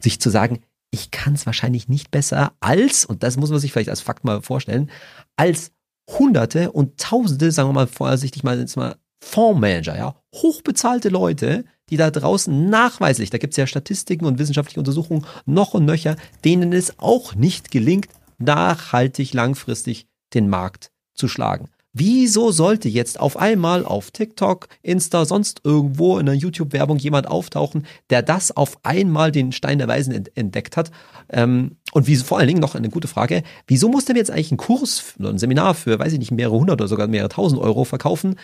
Sich 0.01 0.21
zu 0.21 0.31
sagen, 0.31 0.61
ich 0.91 1.11
kann 1.11 1.35
es 1.35 1.47
wahrscheinlich 1.47 1.89
nicht 1.89 2.11
besser 2.11 2.53
als, 2.61 3.05
und 3.05 3.23
das 3.23 3.37
muss 3.37 3.51
man 3.51 3.59
sich 3.59 3.73
vielleicht 3.73 3.91
als 3.91 4.01
Fakt 4.01 4.25
mal 4.25 4.43
vorstellen, 4.43 4.91
als 5.37 5.73
Hunderte 6.09 6.71
und 6.71 6.99
Tausende, 6.99 7.51
sagen 7.51 7.69
wir 7.69 7.73
mal 7.73 7.89
vorsichtig 7.89 8.45
mal, 8.45 8.59
jetzt 8.59 8.77
mal 8.77 8.97
Fondsmanager, 9.29 9.97
ja, 9.97 10.15
hochbezahlte 10.35 11.09
Leute, 11.09 11.65
die 11.91 11.97
da 11.97 12.11
draußen 12.11 12.71
nachweislich, 12.71 13.31
da 13.31 13.39
gibt 13.39 13.53
es 13.53 13.57
ja 13.57 13.67
Statistiken 13.67 14.25
und 14.25 14.39
wissenschaftliche 14.39 14.81
Untersuchungen 14.81 15.27
noch 15.45 15.75
und 15.75 15.85
nöcher, 15.85 16.17
denen 16.45 16.73
es 16.73 16.99
auch 16.99 17.35
nicht 17.35 17.71
gelingt, 17.71 18.09
nachhaltig 18.39 19.35
langfristig 19.35 20.07
den 20.33 20.49
Markt 20.49 20.93
zu 21.15 21.27
schlagen. 21.29 21.69
Wieso 21.93 22.53
sollte 22.53 22.91
jetzt 22.91 23.19
auf 23.19 23.39
einmal 23.39 23.85
auf 23.85 24.11
TikTok, 24.11 24.69
Insta, 24.83 25.25
sonst 25.25 25.63
irgendwo 25.65 26.19
in 26.19 26.29
einer 26.29 26.39
YouTube-Werbung 26.39 26.99
jemand 26.99 27.27
auftauchen, 27.27 27.87
der 28.11 28.23
das 28.23 28.55
auf 28.55 28.79
einmal 28.83 29.33
den 29.33 29.51
Stein 29.51 29.79
der 29.79 29.89
Weisen 29.89 30.27
entdeckt 30.35 30.77
hat? 30.77 30.91
Ähm, 31.31 31.79
und 31.93 32.07
wie, 32.07 32.17
vor 32.17 32.39
allen 32.39 32.49
Dingen 32.49 32.61
noch 32.61 32.75
eine 32.75 32.91
gute 32.91 33.09
Frage, 33.09 33.43
wieso 33.67 33.89
muss 33.89 34.05
der 34.05 34.15
jetzt 34.15 34.31
eigentlich 34.31 34.51
einen 34.51 34.59
Kurs 34.59 35.15
oder 35.19 35.31
ein 35.31 35.39
Seminar 35.39 35.75
für, 35.75 35.99
weiß 35.99 36.13
ich 36.13 36.19
nicht, 36.19 36.33
mehrere 36.33 36.59
hundert 36.59 36.81
oder 36.83 36.89
sogar 36.89 37.09
mehrere 37.09 37.31
tausend 37.31 37.63
Euro 37.63 37.85
verkaufen, 37.85 38.37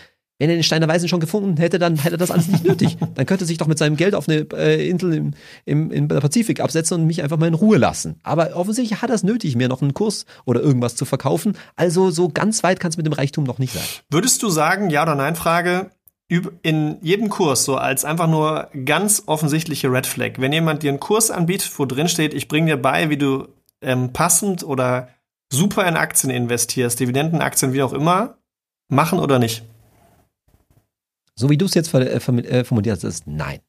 wenn 0.42 0.50
er 0.50 0.56
den 0.56 0.64
Stein 0.64 0.80
der 0.80 0.88
Weisen 0.88 1.08
schon 1.08 1.20
gefunden 1.20 1.56
hätte, 1.56 1.78
dann 1.78 1.94
hätte 1.98 2.16
er 2.16 2.18
das 2.18 2.32
alles 2.32 2.48
nicht 2.48 2.64
nötig. 2.64 2.96
Dann 3.14 3.26
könnte 3.26 3.44
er 3.44 3.46
sich 3.46 3.58
doch 3.58 3.68
mit 3.68 3.78
seinem 3.78 3.94
Geld 3.94 4.16
auf 4.16 4.28
eine 4.28 4.44
äh, 4.54 4.88
Insel 4.88 5.14
im, 5.14 5.34
im, 5.66 5.92
im 5.92 6.08
Pazifik 6.08 6.58
absetzen 6.58 7.00
und 7.00 7.06
mich 7.06 7.22
einfach 7.22 7.38
mal 7.38 7.46
in 7.46 7.54
Ruhe 7.54 7.78
lassen. 7.78 8.16
Aber 8.24 8.56
offensichtlich 8.56 9.00
hat 9.02 9.10
er 9.10 9.14
es 9.14 9.22
nötig, 9.22 9.54
mir 9.54 9.68
noch 9.68 9.82
einen 9.82 9.94
Kurs 9.94 10.26
oder 10.44 10.60
irgendwas 10.60 10.96
zu 10.96 11.04
verkaufen. 11.04 11.56
Also 11.76 12.10
so 12.10 12.28
ganz 12.28 12.64
weit 12.64 12.80
kann 12.80 12.90
es 12.90 12.96
mit 12.96 13.06
dem 13.06 13.12
Reichtum 13.12 13.44
noch 13.44 13.60
nicht 13.60 13.72
sein. 13.72 13.84
Würdest 14.10 14.42
du 14.42 14.50
sagen, 14.50 14.90
ja 14.90 15.04
oder 15.04 15.14
nein, 15.14 15.36
Frage, 15.36 15.92
in 16.62 16.98
jedem 17.02 17.28
Kurs 17.28 17.64
so 17.64 17.76
als 17.76 18.04
einfach 18.04 18.26
nur 18.26 18.68
ganz 18.84 19.22
offensichtliche 19.26 19.92
Red 19.92 20.08
Flag. 20.08 20.32
Wenn 20.38 20.52
jemand 20.52 20.82
dir 20.82 20.90
einen 20.90 20.98
Kurs 20.98 21.30
anbietet, 21.30 21.70
wo 21.76 21.86
drin 21.86 22.08
steht, 22.08 22.34
ich 22.34 22.48
bringe 22.48 22.72
dir 22.72 22.82
bei, 22.82 23.10
wie 23.10 23.16
du 23.16 23.46
ähm, 23.80 24.12
passend 24.12 24.64
oder 24.64 25.08
super 25.52 25.86
in 25.86 25.96
Aktien 25.96 26.30
investierst, 26.30 26.98
Dividendenaktien, 26.98 27.74
wie 27.74 27.82
auch 27.84 27.92
immer, 27.92 28.38
machen 28.88 29.20
oder 29.20 29.38
nicht? 29.38 29.62
So 31.38 31.50
wie 31.50 31.56
du 31.56 31.66
es 31.66 31.74
jetzt 31.74 31.92
äh, 31.94 32.20
formuliert 32.20 32.96
hast, 32.96 33.04
ist 33.04 33.26
nein. 33.26 33.60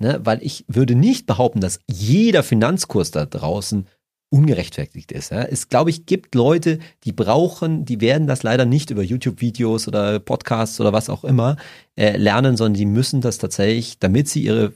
Ne? 0.00 0.20
Weil 0.24 0.42
ich 0.42 0.64
würde 0.68 0.94
nicht 0.94 1.26
behaupten, 1.26 1.60
dass 1.60 1.80
jeder 1.88 2.42
Finanzkurs 2.42 3.10
da 3.10 3.26
draußen 3.26 3.86
ungerechtfertigt 4.30 5.12
ist. 5.12 5.30
Ja. 5.30 5.42
Es, 5.42 5.68
glaube 5.68 5.90
ich, 5.90 6.06
gibt 6.06 6.34
Leute, 6.34 6.80
die 7.04 7.12
brauchen, 7.12 7.84
die 7.84 8.00
werden 8.00 8.26
das 8.26 8.42
leider 8.42 8.64
nicht 8.64 8.90
über 8.90 9.02
YouTube-Videos 9.02 9.86
oder 9.86 10.18
Podcasts 10.18 10.80
oder 10.80 10.92
was 10.92 11.08
auch 11.08 11.22
immer 11.22 11.56
äh, 11.96 12.16
lernen, 12.16 12.56
sondern 12.56 12.74
die 12.74 12.86
müssen 12.86 13.20
das 13.20 13.38
tatsächlich, 13.38 14.00
damit 14.00 14.28
sie 14.28 14.42
ihre 14.42 14.72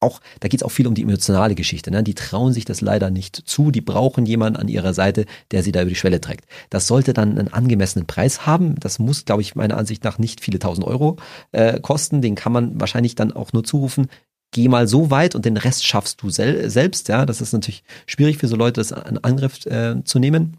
auch, 0.00 0.20
da 0.40 0.48
geht 0.48 0.60
es 0.60 0.64
auch 0.64 0.70
viel 0.70 0.86
um 0.86 0.94
die 0.94 1.02
emotionale 1.02 1.54
Geschichte. 1.54 1.90
Ne? 1.90 2.02
Die 2.02 2.14
trauen 2.14 2.52
sich 2.52 2.64
das 2.64 2.80
leider 2.80 3.10
nicht 3.10 3.36
zu. 3.36 3.70
Die 3.70 3.80
brauchen 3.80 4.26
jemanden 4.26 4.58
an 4.58 4.68
ihrer 4.68 4.94
Seite, 4.94 5.26
der 5.50 5.62
sie 5.62 5.72
da 5.72 5.82
über 5.82 5.90
die 5.90 5.96
Schwelle 5.96 6.20
trägt. 6.20 6.46
Das 6.70 6.86
sollte 6.86 7.12
dann 7.12 7.38
einen 7.38 7.52
angemessenen 7.52 8.06
Preis 8.06 8.46
haben. 8.46 8.76
Das 8.78 8.98
muss, 8.98 9.24
glaube 9.24 9.42
ich, 9.42 9.56
meiner 9.56 9.76
Ansicht 9.76 10.04
nach 10.04 10.18
nicht 10.18 10.40
viele 10.40 10.58
tausend 10.58 10.86
Euro 10.86 11.16
äh, 11.52 11.80
kosten. 11.80 12.22
Den 12.22 12.36
kann 12.36 12.52
man 12.52 12.80
wahrscheinlich 12.80 13.14
dann 13.16 13.32
auch 13.32 13.52
nur 13.52 13.64
zurufen, 13.64 14.08
geh 14.52 14.68
mal 14.68 14.86
so 14.88 15.10
weit 15.10 15.34
und 15.34 15.44
den 15.44 15.56
Rest 15.56 15.86
schaffst 15.86 16.22
du 16.22 16.30
sel 16.30 16.70
selbst. 16.70 17.08
Ja, 17.08 17.26
das 17.26 17.40
ist 17.40 17.52
natürlich 17.52 17.82
schwierig 18.06 18.38
für 18.38 18.48
so 18.48 18.56
Leute, 18.56 18.80
das 18.80 18.92
in 18.92 19.18
Angriff 19.18 19.66
äh, 19.66 20.02
zu 20.04 20.18
nehmen. 20.18 20.58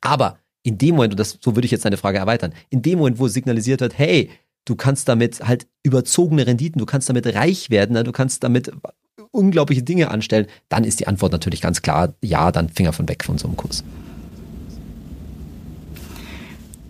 Aber 0.00 0.38
in 0.64 0.78
dem 0.78 0.96
Moment, 0.96 1.14
und 1.14 1.20
das, 1.20 1.38
so 1.40 1.56
würde 1.56 1.64
ich 1.64 1.72
jetzt 1.72 1.84
deine 1.84 1.96
Frage 1.96 2.18
erweitern, 2.18 2.52
in 2.70 2.82
dem 2.82 2.98
Moment, 2.98 3.18
wo 3.18 3.28
signalisiert 3.28 3.80
wird, 3.80 3.98
hey, 3.98 4.30
du 4.64 4.76
kannst 4.76 5.08
damit 5.08 5.40
halt 5.40 5.66
überzogene 5.82 6.46
Renditen, 6.46 6.78
du 6.78 6.86
kannst 6.86 7.08
damit 7.08 7.26
reich 7.34 7.70
werden, 7.70 7.92
ne, 7.92 8.04
du 8.04 8.12
kannst 8.12 8.44
damit 8.44 8.70
unglaubliche 9.30 9.82
Dinge 9.82 10.10
anstellen, 10.10 10.46
dann 10.68 10.84
ist 10.84 11.00
die 11.00 11.06
Antwort 11.06 11.32
natürlich 11.32 11.60
ganz 11.60 11.82
klar, 11.82 12.14
ja, 12.22 12.52
dann 12.52 12.68
Finger 12.68 12.92
von 12.92 13.08
weg 13.08 13.24
von 13.24 13.38
so 13.38 13.48
einem 13.48 13.56
Kurs. 13.56 13.84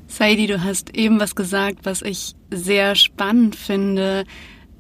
Saidi, 0.09 0.47
du 0.47 0.63
hast 0.63 0.95
eben 0.95 1.21
was 1.21 1.35
gesagt, 1.35 1.81
was 1.85 2.03
ich 2.03 2.35
sehr 2.51 2.95
spannend 2.95 3.57
finde 3.57 4.25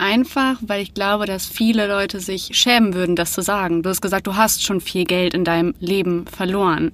einfach, 0.02 0.58
weil 0.60 0.82
ich 0.82 0.94
glaube, 0.94 1.26
dass 1.26 1.46
viele 1.46 1.86
Leute 1.86 2.20
sich 2.20 2.50
schämen 2.52 2.92
würden, 2.92 3.16
das 3.16 3.32
zu 3.32 3.40
sagen. 3.40 3.82
Du 3.82 3.88
hast 3.88 4.00
gesagt, 4.00 4.26
du 4.26 4.36
hast 4.36 4.62
schon 4.62 4.80
viel 4.80 5.04
Geld 5.04 5.32
in 5.32 5.44
deinem 5.44 5.74
Leben 5.78 6.26
verloren. 6.26 6.92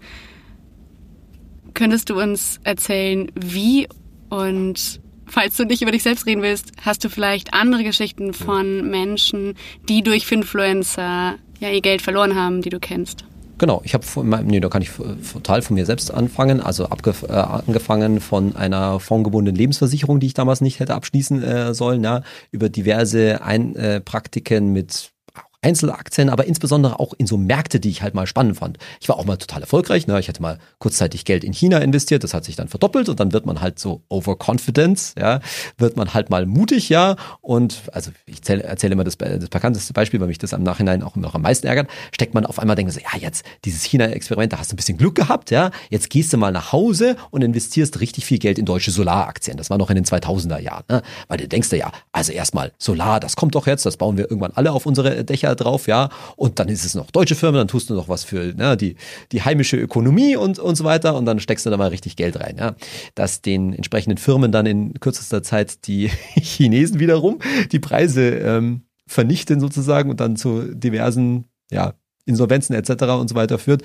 Könntest 1.75 2.11
du 2.11 2.21
uns 2.21 2.61
erzählen, 2.65 3.31
wie 3.35 3.89
und 4.29 5.01
falls 5.29 5.57
du 5.57 5.65
nicht 5.65 5.83
über 5.83 5.93
dich 5.93 6.03
selbst 6.03 6.27
reden 6.27 6.43
willst, 6.43 6.73
hast 6.83 7.05
du 7.05 7.09
vielleicht 7.09 7.55
andere 7.55 7.85
Geschichten 7.85 8.35
von 8.35 8.89
Menschen, 8.91 9.55
die 9.89 10.03
durch 10.03 10.27
Finfluencer 10.27 11.37
ja 11.61 11.71
ihr 11.71 11.81
Geld 11.81 12.03
verloren 12.03 12.35
haben, 12.35 12.63
die 12.63 12.71
du 12.71 12.81
kennst? 12.81 13.25
Genau, 13.59 13.83
ich 13.85 13.93
habe, 13.93 14.05
nee, 14.45 14.61
da 14.61 14.69
kann 14.69 14.83
ich 14.83 14.91
total 15.33 15.63
von 15.63 15.75
mir 15.75 15.85
selbst 15.85 16.15
anfangen. 16.15 16.61
Also 16.61 16.85
äh, 16.85 17.33
angefangen 17.33 18.21
von 18.21 18.55
einer 18.55 19.01
fondgebundenen 19.01 19.57
Lebensversicherung, 19.57 20.21
die 20.21 20.29
ich 20.29 20.35
damals 20.35 20.61
nicht 20.61 20.79
hätte 20.79 20.95
abschließen 20.95 21.43
äh, 21.43 21.75
sollen, 21.75 22.05
ja, 22.05 22.23
über 22.53 22.69
diverse 22.69 23.43
Ein 23.43 23.75
äh, 23.75 24.01
Praktiken 24.01 24.73
mit 24.73 25.11
Einzelaktien, 25.61 26.29
aber 26.29 26.47
insbesondere 26.47 27.01
auch 27.01 27.15
in 27.19 27.27
so 27.27 27.37
Märkte, 27.37 27.81
die 27.81 27.91
ich 27.91 28.03
halt 28.03 28.15
mal 28.15 28.29
spannend 28.29 28.57
fand. 28.57 28.79
Ich 29.01 29.09
war 29.09 29.19
auch 29.19 29.25
mal 29.25 29.37
total 29.37 29.63
erfolgreich. 29.63 30.07
Ne? 30.07 30.19
Ich 30.21 30.29
hatte 30.29 30.41
mal 30.41 30.59
kurzzeitig 30.79 31.25
Geld 31.25 31.43
in 31.43 31.53
China 31.53 31.79
investiert, 31.79 32.23
das 32.23 32.33
hat 32.33 32.45
sich 32.45 32.55
dann 32.55 32.69
verdoppelt 32.69 33.09
und 33.09 33.19
dann 33.19 33.33
wird 33.33 33.45
man 33.45 33.61
halt 33.61 33.81
so 33.81 34.03
overconfident, 34.09 35.15
ja, 35.19 35.41
wird 35.77 35.97
man 35.97 36.15
halt 36.15 36.31
mal 36.31 36.47
mutig, 36.47 36.89
ja. 36.89 37.17
Und 37.41 37.83
also 37.93 38.13
ich 38.27 38.37
erzähle, 38.39 38.63
erzähle 38.63 38.93
immer 38.93 39.03
das, 39.03 39.19
das 39.19 39.49
bekannteste 39.49 39.93
Beispiel, 39.93 40.21
weil 40.21 40.29
mich 40.29 40.39
das 40.39 40.55
am 40.55 40.63
Nachhinein 40.63 41.03
auch 41.03 41.17
noch 41.17 41.35
am 41.35 41.43
meisten 41.43 41.67
ärgert, 41.67 41.91
steckt 42.13 42.35
man 42.35 42.47
auf 42.47 42.61
einmal 42.61 42.77
denkt 42.77 42.93
so, 42.93 43.01
ja, 43.01 43.19
jetzt 43.19 43.45
dieses 43.65 43.83
China-Experiment, 43.83 44.53
da 44.53 44.59
hast 44.59 44.71
du 44.71 44.75
ein 44.75 44.77
bisschen 44.77 44.97
Glück 44.97 45.17
gehabt, 45.17 45.51
ja. 45.51 45.73
Jetzt 45.91 46.09
gehst 46.11 46.33
du 46.33 46.37
mal 46.37 46.53
nach 46.53 46.71
Hause 46.71 47.17
und 47.31 47.43
investierst 47.43 47.99
richtig 48.01 48.25
viel 48.27 48.39
Geld 48.39 48.61
in 48.61 48.65
deutsche 48.65 48.93
Solaraktien. 48.93 49.57
Das 49.57 49.71
war 49.71 49.79
noch 49.79 49.91
in 49.91 49.97
den 49.97 50.05
2000er 50.05 50.61
Jahren, 50.61 50.85
ne? 50.89 51.03
Weil 51.27 51.39
du 51.39 51.49
denkst 51.49 51.73
ja, 51.73 51.91
also 52.13 52.31
erstmal 52.31 52.73
Solar, 52.79 53.19
das 53.19 53.35
kommt 53.35 53.57
doch 53.57 53.67
jetzt, 53.67 53.85
das 53.85 53.97
bauen 53.97 54.17
wir 54.17 54.31
irgendwann 54.31 54.53
alle 54.55 54.73
auf 54.73 54.87
unsere 54.87 55.25
Dächer 55.25 55.48
Dächer 55.49 55.55
drauf, 55.57 55.87
ja, 55.87 56.09
und 56.37 56.59
dann 56.59 56.69
ist 56.69 56.85
es 56.85 56.95
noch 56.95 57.11
deutsche 57.11 57.35
Firmen, 57.35 57.59
dann 57.59 57.69
tust 57.69 57.91
du 57.91 57.95
noch 57.95 58.09
was 58.09 58.25
für 58.25 58.55
ne, 58.55 58.77
die, 58.77 58.97
die 59.33 59.43
heimische 59.43 59.77
Ökonomie 59.77 60.37
und, 60.37 60.59
und 60.59 60.77
so 60.77 60.85
weiter 60.85 61.15
und 61.17 61.27
dann 61.27 61.41
steckst 61.41 61.67
du 61.67 61.71
da 61.71 61.77
mal 61.77 61.89
richtig 61.89 62.17
Geld 62.17 62.41
rein, 62.41 62.57
ja. 62.59 62.75
Dass 63.15 63.43
den 63.43 63.73
entsprechenden 63.73 64.19
Firmen 64.19 64.53
dann 64.53 64.67
in 64.67 64.95
kürzester 65.01 65.43
Zeit 65.43 65.87
die 65.87 66.09
Chinesen 66.35 67.01
wiederum 67.01 67.39
die 67.73 67.79
Preise 67.79 68.31
ähm, 68.31 68.83
vernichten 69.07 69.61
sozusagen 69.61 70.11
und 70.11 70.21
dann 70.21 70.37
zu 70.37 70.75
diversen, 70.75 71.45
ja, 71.71 71.95
Insolvenzen 72.27 72.75
etc. 72.75 73.05
und 73.19 73.29
so 73.29 73.35
weiter 73.35 73.59
führt, 73.59 73.83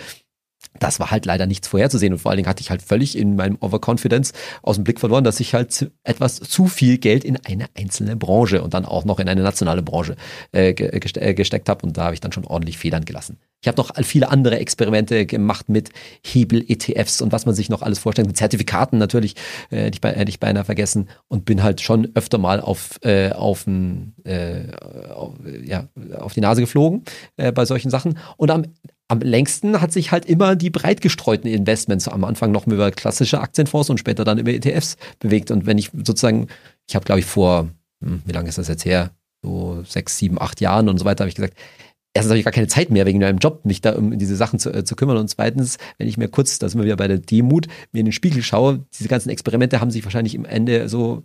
das 0.80 1.00
war 1.00 1.12
halt 1.12 1.26
leider 1.26 1.46
nichts 1.46 1.68
vorherzusehen 1.68 2.14
und 2.14 2.20
vor 2.20 2.32
allen 2.32 2.38
Dingen 2.38 2.50
hatte 2.50 2.62
ich 2.62 2.70
halt 2.70 2.82
völlig 2.82 3.18
in 3.18 3.36
meinem 3.36 3.58
Overconfidence 3.60 4.34
aus 4.62 4.76
dem 4.76 4.84
Blick 4.84 5.00
verloren, 5.00 5.24
dass 5.24 5.40
ich 5.40 5.54
halt 5.54 5.92
etwas 6.04 6.40
zu 6.40 6.68
viel 6.68 6.98
Geld 6.98 7.24
in 7.24 7.38
eine 7.46 7.68
einzelne 7.78 8.16
Branche 8.16 8.62
und 8.62 8.74
dann 8.74 8.86
auch 8.86 9.06
noch 9.06 9.20
in 9.20 9.30
eine 9.30 9.44
nationale 9.44 9.82
Branche 9.82 10.16
äh, 10.52 10.70
äh 10.70 11.34
gesteckt 11.34 11.70
habe 11.70 11.86
und 11.86 11.98
da 11.98 12.06
habe 12.06 12.14
ich 12.14 12.22
dann 12.22 12.32
schon 12.32 12.46
ordentlich 12.46 12.78
Federn 12.78 13.06
gelassen. 13.06 13.38
Ich 13.64 13.68
habe 13.70 13.78
noch 13.78 13.92
viele 14.04 14.30
andere 14.30 14.60
Experimente 14.60 15.26
gemacht 15.26 15.70
mit 15.70 15.90
Hebel-ETFs 16.26 17.22
und 17.22 17.32
was 17.32 17.46
man 17.46 17.56
sich 17.56 17.70
noch 17.70 17.82
alles 17.82 17.98
vorstellt, 17.98 18.28
mit 18.28 18.36
Zertifikaten 18.36 18.98
natürlich, 19.00 19.36
äh, 19.70 19.86
hätte, 19.86 20.00
ich, 20.04 20.16
hätte 20.16 20.30
ich 20.30 20.42
beinahe 20.42 20.66
vergessen 20.66 21.08
und 21.30 21.46
bin 21.46 21.64
halt 21.64 21.80
schon 21.80 22.10
öfter 22.14 22.40
mal 22.40 22.60
auf, 22.60 23.00
äh, 23.04 23.32
auf, 23.32 23.66
ein, 23.66 24.16
äh, 24.26 24.66
auf, 25.14 25.36
ja, 25.64 25.88
auf 26.20 26.34
die 26.34 26.42
Nase 26.42 26.60
geflogen 26.60 27.04
äh, 27.38 27.54
bei 27.54 27.64
solchen 27.64 27.90
Sachen. 27.90 28.18
Und 28.36 28.52
am 28.52 28.66
am 29.14 29.20
längsten 29.20 29.80
hat 29.80 29.94
sich 29.94 30.12
halt 30.12 30.26
immer 30.26 30.56
die 30.56 30.72
breit 30.72 31.00
gestreuten 31.00 31.48
Investments 31.50 32.08
am 32.08 32.24
Anfang 32.24 32.52
noch 32.52 32.66
über 32.66 32.90
klassische 32.90 33.40
Aktienfonds 33.40 33.92
und 33.92 34.00
später 34.00 34.24
dann 34.24 34.40
über 34.40 34.52
ETFs 34.52 34.98
bewegt. 35.20 35.52
Und 35.52 35.68
wenn 35.68 35.78
ich 35.78 35.92
sozusagen, 35.94 36.48
ich 36.88 36.96
habe 36.96 37.06
glaube 37.06 37.20
ich 37.20 37.26
vor, 37.26 37.70
hm, 38.04 38.24
wie 38.26 38.32
lange 38.32 38.50
ist 38.50 38.58
das 38.58 38.68
jetzt 38.68 38.86
her? 38.86 39.12
So 39.44 39.84
sechs, 39.84 40.18
sieben, 40.18 40.42
acht 40.42 40.62
Jahren 40.62 40.90
und 40.90 40.98
so 40.98 41.06
weiter, 41.06 41.24
habe 41.24 41.30
ich 41.30 41.36
gesagt, 41.36 41.56
erstens 42.16 42.32
habe 42.32 42.40
ich 42.40 42.46
gar 42.46 42.54
keine 42.54 42.68
Zeit 42.68 42.90
mehr 42.90 43.06
wegen 43.06 43.20
meinem 43.20 43.38
Job, 43.38 43.66
mich 43.66 43.82
da 43.82 43.94
um 43.94 44.18
diese 44.18 44.36
Sachen 44.36 44.58
zu, 44.58 44.74
äh, 44.74 44.84
zu 44.84 44.96
kümmern. 44.96 45.18
Und 45.18 45.28
zweitens, 45.28 45.78
wenn 46.00 46.08
ich 46.08 46.18
mir 46.18 46.28
kurz, 46.28 46.58
da 46.58 46.68
sind 46.68 46.80
wir 46.80 46.86
wieder 46.86 46.98
bei 46.98 47.08
der 47.08 47.20
Demut, 47.20 47.68
mir 47.92 48.00
in 48.00 48.08
den 48.08 48.14
Spiegel 48.14 48.42
schaue, 48.42 48.84
diese 48.98 49.10
ganzen 49.10 49.30
Experimente 49.30 49.80
haben 49.80 49.92
sich 49.92 50.04
wahrscheinlich 50.04 50.34
im 50.34 50.46
Ende 50.46 50.90
so 50.90 51.22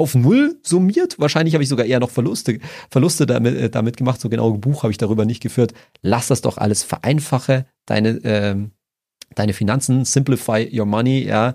auf 0.00 0.14
Null 0.14 0.58
summiert. 0.62 1.18
Wahrscheinlich 1.18 1.54
habe 1.54 1.62
ich 1.62 1.68
sogar 1.68 1.86
eher 1.86 2.00
noch 2.00 2.10
Verluste, 2.10 2.58
Verluste 2.90 3.26
damit, 3.26 3.54
äh, 3.54 3.70
damit 3.70 3.96
gemacht. 3.96 4.20
So 4.20 4.28
genau 4.28 4.52
ein 4.52 4.60
Buch 4.60 4.82
habe 4.82 4.90
ich 4.90 4.98
darüber 4.98 5.24
nicht 5.24 5.42
geführt. 5.42 5.74
Lass 6.02 6.28
das 6.28 6.40
doch 6.40 6.58
alles 6.58 6.82
vereinfache 6.82 7.66
deine, 7.86 8.20
ähm, 8.24 8.70
deine 9.34 9.52
Finanzen, 9.52 10.04
simplify 10.04 10.68
your 10.72 10.86
money, 10.86 11.24
ja. 11.24 11.54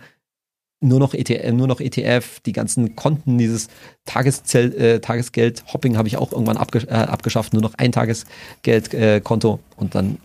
Nur 0.81 0.99
noch, 0.99 1.13
ETF, 1.13 1.53
nur 1.53 1.67
noch 1.67 1.79
ETF, 1.79 2.41
die 2.45 2.51
ganzen 2.51 2.95
Konten, 2.95 3.37
dieses 3.37 3.69
Tageszell, 4.03 4.73
äh, 4.75 4.99
Tagesgeld-Hopping 4.99 5.97
habe 5.97 6.07
ich 6.07 6.17
auch 6.17 6.31
irgendwann 6.31 6.57
abge 6.57 6.79
äh, 6.87 6.93
abgeschafft, 6.93 7.53
nur 7.53 7.61
noch 7.63 7.73
ein 7.75 7.91
Tagesgeldkonto. 7.91 9.53
Äh, 9.55 9.81
und 9.81 9.95
dann 9.95 10.19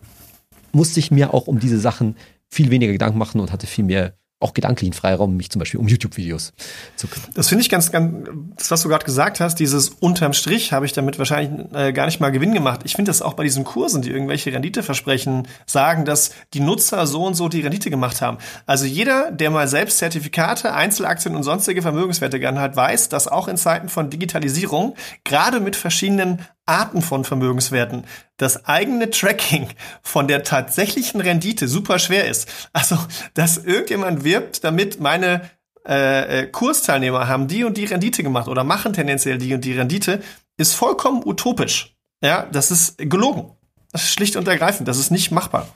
musste 0.73 1.01
ich 1.01 1.11
mir 1.11 1.33
auch 1.33 1.47
um 1.47 1.61
diese 1.61 1.79
Sachen 1.79 2.17
viel 2.49 2.71
weniger 2.71 2.93
Gedanken 2.93 3.19
machen 3.19 3.41
und 3.41 3.53
hatte 3.53 3.67
viel 3.67 3.85
mehr 3.85 4.15
auch 4.41 4.55
gedanklichen 4.55 4.95
Freiraum, 4.95 5.37
mich 5.37 5.51
zum 5.51 5.59
Beispiel 5.59 5.79
um 5.79 5.87
YouTube-Videos 5.87 6.55
zu 6.97 7.07
kümmern. 7.07 7.31
Das 7.35 7.49
finde 7.49 7.63
ich 7.63 7.69
ganz, 7.69 7.93
ganz, 7.93 8.29
das, 8.57 8.71
was 8.71 8.83
du 8.83 8.89
gerade 8.89 9.05
gesagt 9.05 9.39
hast, 9.39 9.57
dieses 9.57 9.91
unterm 9.91 10.33
Strich 10.33 10.73
habe 10.73 10.87
ich 10.87 10.95
damit 10.95 11.19
wahrscheinlich 11.19 11.73
äh, 11.75 11.93
gar 11.93 12.07
nicht 12.07 12.21
mal 12.21 12.33
Gewinn 12.33 12.55
gemacht. 12.55 12.81
Ich 12.85 12.97
finde 12.97 13.11
das 13.11 13.21
auch 13.21 13.35
bei 13.35 13.45
diesen 13.45 13.65
Kursen, 13.65 14.01
die 14.01 14.11
irgendwelche 14.11 14.51
Renditeversprechen 14.53 15.47
sagen, 15.67 16.07
dass 16.07 16.33
die 16.55 16.61
Nutzer 16.61 17.07
so 17.07 17.25
und 17.25 17.35
so 17.35 17.49
die 17.49 17.61
Rendite 17.61 17.91
gemacht 17.91 18.23
haben. 18.23 18.39
Also 18.65 18.87
jeder, 18.87 19.31
der 19.31 19.51
mal 19.51 19.69
selbst 19.69 19.99
Zertifikate, 19.99 20.73
Einzelaktien 20.73 21.37
und 21.37 21.43
sonstige 21.43 21.83
Vermögenswerte 21.83 22.41
gern 22.41 22.59
hat, 22.59 22.77
weiß, 22.77 23.11
dass 23.11 23.29
auch 23.29 23.47
in 23.47 23.59
Zeiten 23.59 23.91
von 23.91 24.09
Digitalisierung, 24.09 24.95
gerade 25.25 25.61
mit 25.61 25.77
verschiedenen 25.77 26.41
Arten 26.71 27.03
von 27.03 27.25
Vermögenswerten 27.25 28.05
das 28.37 28.65
eigene 28.65 29.11
Tracking 29.11 29.69
von 30.03 30.29
der 30.29 30.45
tatsächlichen 30.45 31.21
Rendite 31.21 31.67
super 31.67 31.99
schwer 31.99 32.29
ist. 32.29 32.49
Also, 32.73 32.97
dass 33.35 33.59
irgendjemand 33.59 34.23
wirbt, 34.25 34.63
damit 34.63 35.01
meine 35.01 35.51
äh, 35.87 36.43
äh, 36.43 36.47
Kursteilnehmer 36.47 37.27
haben 37.27 37.49
die 37.49 37.65
und 37.65 37.77
die 37.77 37.87
Rendite 37.87 38.23
gemacht 38.23 38.49
oder 38.49 38.63
machen 38.63 38.93
tendenziell 38.93 39.39
die 39.39 39.53
und 39.53 39.65
die 39.65 39.73
Rendite, 39.73 40.23
ist 40.57 40.75
vollkommen 40.75 41.23
utopisch. 41.25 41.97
Ja, 42.23 42.47
das 42.53 42.71
ist 42.71 42.99
gelogen. 42.99 43.51
Das 43.91 44.05
ist 44.05 44.13
schlicht 44.13 44.37
und 44.37 44.47
ergreifend. 44.47 44.87
Das 44.87 44.99
ist 44.99 45.11
nicht 45.11 45.33
machbar. 45.33 45.67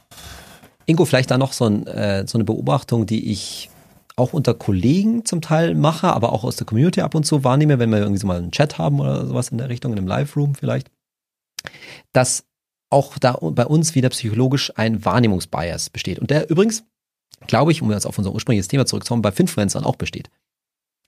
Ingo, 0.86 1.04
vielleicht 1.04 1.30
da 1.30 1.38
noch 1.38 1.52
so, 1.52 1.64
ein, 1.64 1.86
äh, 1.86 2.24
so 2.28 2.38
eine 2.38 2.44
Beobachtung, 2.44 3.06
die 3.06 3.32
ich 3.32 3.70
auch 4.16 4.32
unter 4.32 4.54
Kollegen 4.54 5.24
zum 5.24 5.40
Teil 5.40 5.74
mache, 5.74 6.12
aber 6.12 6.32
auch 6.32 6.44
aus 6.44 6.56
der 6.56 6.66
Community 6.66 7.00
ab 7.00 7.14
und 7.14 7.24
zu 7.24 7.42
wahrnehme, 7.44 7.78
wenn 7.78 7.90
wir 7.90 7.98
irgendwie 7.98 8.20
so 8.20 8.26
mal 8.26 8.38
einen 8.38 8.52
Chat 8.52 8.78
haben 8.78 9.00
oder 9.00 9.26
sowas 9.26 9.48
in 9.48 9.58
der 9.58 9.68
Richtung, 9.68 9.92
in 9.92 9.98
einem 9.98 10.06
Live-Room 10.06 10.54
vielleicht, 10.54 10.90
dass 12.12 12.44
auch 12.90 13.18
da 13.18 13.32
bei 13.40 13.66
uns 13.66 13.94
wieder 13.96 14.08
psychologisch 14.10 14.72
ein 14.76 15.04
Wahrnehmungsbias 15.04 15.90
besteht. 15.90 16.20
Und 16.20 16.30
der 16.30 16.48
übrigens, 16.48 16.84
glaube 17.48 17.72
ich, 17.72 17.82
um 17.82 17.90
jetzt 17.90 18.06
auf 18.06 18.16
unser 18.18 18.32
ursprüngliches 18.32 18.68
Thema 18.68 18.86
zurückzukommen, 18.86 19.22
bei 19.22 19.32
Finfluencern 19.32 19.84
auch 19.84 19.96
besteht. 19.96 20.30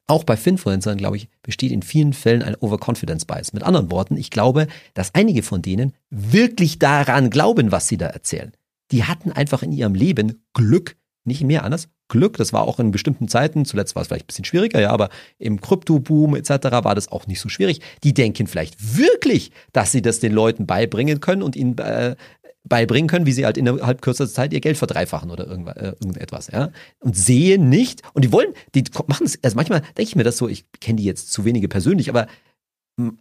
auch 0.09 0.25
bei 0.25 0.37
Finfluencern, 0.37 0.99
glaube 0.99 1.17
ich, 1.17 1.29
besteht 1.43 1.73
in 1.73 1.83
vielen 1.83 2.13
Fällen 2.13 2.43
ein 2.43 2.55
Overconfidence 2.57 3.25
Bias. 3.25 3.53
Mit 3.53 3.65
anderen 3.65 3.91
Worten, 3.91 4.17
ich 4.17 4.31
glaube, 4.31 4.69
dass 4.95 5.15
einige 5.15 5.43
von 5.43 5.63
denen 5.63 5.95
wirklich 6.11 6.79
daran 6.79 7.31
glauben, 7.31 7.73
was 7.73 7.89
sie 7.89 7.97
da 7.97 8.07
erzählen. 8.07 8.53
Die 8.93 9.05
hatten 9.05 9.33
einfach 9.33 9.63
in 9.63 9.73
ihrem 9.73 9.95
Leben 9.95 10.45
Glück, 10.55 10.97
nicht 11.27 11.43
mehr 11.43 11.65
anders, 11.65 11.89
Glück. 12.09 12.37
Das 12.37 12.53
war 12.53 12.63
auch 12.63 12.79
in 12.79 12.91
bestimmten 12.91 13.29
Zeiten, 13.29 13.65
zuletzt 13.65 13.95
war 13.95 14.03
es 14.03 14.09
vielleicht 14.09 14.25
ein 14.25 14.29
bisschen 14.29 14.45
schwieriger, 14.45 14.81
ja, 14.81 14.91
aber 14.91 15.09
im 15.39 15.61
Krypto-Boom 15.61 16.37
etc. 16.37 16.51
war 16.85 16.95
das 16.95 17.11
auch 17.11 17.27
nicht 17.27 17.41
so 17.41 17.49
schwierig. 17.49 17.81
Die 18.05 18.15
denken 18.15 18.47
vielleicht 18.47 18.97
wirklich, 18.97 19.51
dass 19.73 19.93
sie 19.93 20.03
das 20.03 20.21
den 20.21 20.33
Leuten 20.33 20.67
beibringen 20.67 21.21
können 21.21 21.43
und 21.43 21.57
ihnen 21.57 21.77
äh, 21.79 22.17
beibringen 22.65 23.09
können, 23.09 23.27
wie 23.27 23.33
sie 23.33 23.45
halt 23.45 23.57
innerhalb 23.57 24.03
kürzester 24.03 24.35
Zeit 24.35 24.53
ihr 24.53 24.61
Geld 24.61 24.77
verdreifachen 24.77 25.31
oder 25.31 25.47
äh, 25.49 25.95
irgendetwas, 26.01 26.49
ja. 26.53 26.71
Und 27.01 27.17
sehen 27.17 27.69
nicht, 27.69 28.03
und 28.13 28.25
die 28.25 28.33
wollen, 28.33 28.53
die 28.75 28.85
machen 29.07 29.27
es, 29.27 29.39
also 29.43 29.57
manchmal 29.57 29.81
denke 29.81 30.03
ich 30.03 30.17
mir 30.17 30.25
das 30.25 30.37
so, 30.37 30.49
ich 30.49 30.65
kenne 30.81 30.97
die 30.97 31.05
jetzt 31.05 31.33
zu 31.33 31.45
wenige 31.45 31.69
persönlich, 31.69 32.09
aber 32.09 32.27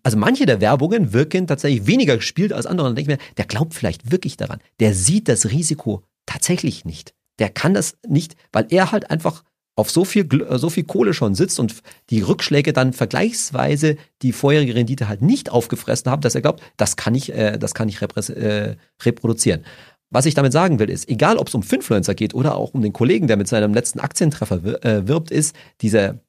also 0.04 0.18
manche 0.18 0.46
der 0.46 0.62
Werbungen 0.62 1.13
wirken 1.13 1.48
tatsächlich 1.48 1.86
weniger 1.86 2.15
gespielt 2.15 2.54
als 2.54 2.65
andere. 2.65 2.88
Und 2.88 2.91
dann 2.91 3.06
denke 3.06 3.13
ich 3.13 3.20
mir, 3.20 3.36
der 3.38 3.46
glaubt 3.46 3.74
vielleicht 3.74 4.12
wirklich 4.12 4.38
daran. 4.38 4.60
Der 4.80 4.94
sieht 4.94 5.28
das 5.28 5.52
Risiko 5.52 6.04
tatsächlich 6.26 6.86
nicht. 6.86 7.13
Der 7.39 7.50
kann 7.50 7.74
das 7.74 7.98
nicht, 8.08 8.36
weil 8.52 8.67
er 8.69 8.91
halt 8.91 9.12
einfach 9.12 9.43
auf 9.76 9.91
so 9.91 10.06
viel, 10.06 10.26
äh, 10.41 10.58
so 10.58 10.69
viel 10.69 10.86
Kohle 10.86 11.13
schon 11.13 11.36
sitzt 11.36 11.60
und 11.60 11.76
die 12.10 12.21
Rückschläge 12.21 12.74
dann 12.74 12.93
vergleichsweise 12.93 13.98
die 14.21 14.32
vorherige 14.32 14.76
Rendite 14.76 15.08
halt 15.08 15.21
nicht 15.21 15.52
aufgefressen 15.52 16.12
haben, 16.12 16.21
dass 16.21 16.36
er 16.36 16.41
glaubt, 16.41 16.62
das 16.78 16.95
kann 16.95 17.15
ich, 17.15 17.34
äh, 17.34 17.58
das 17.58 17.74
kann 17.74 17.89
ich 17.89 18.02
äh, 18.02 18.76
reproduzieren. 19.04 19.65
Was 20.12 20.26
ich 20.26 20.34
damit 20.34 20.54
sagen 20.54 20.80
will, 20.80 20.89
ist, 20.89 21.10
egal 21.10 21.38
ob 21.38 21.50
es 21.50 21.56
um 21.56 21.63
Finfluencer 21.63 22.15
geht 22.15 22.34
oder 22.34 22.56
auch 22.56 22.74
um 22.74 22.82
den 22.82 22.93
Kollegen, 22.93 23.28
der 23.28 23.38
mit 23.38 23.48
seinem 23.48 23.74
letzten 23.74 24.00
Aktientreffer 24.00 24.86
äh, 24.86 25.08
wirbt, 25.08 25.32
ist 25.32 25.56
diese 25.82 26.19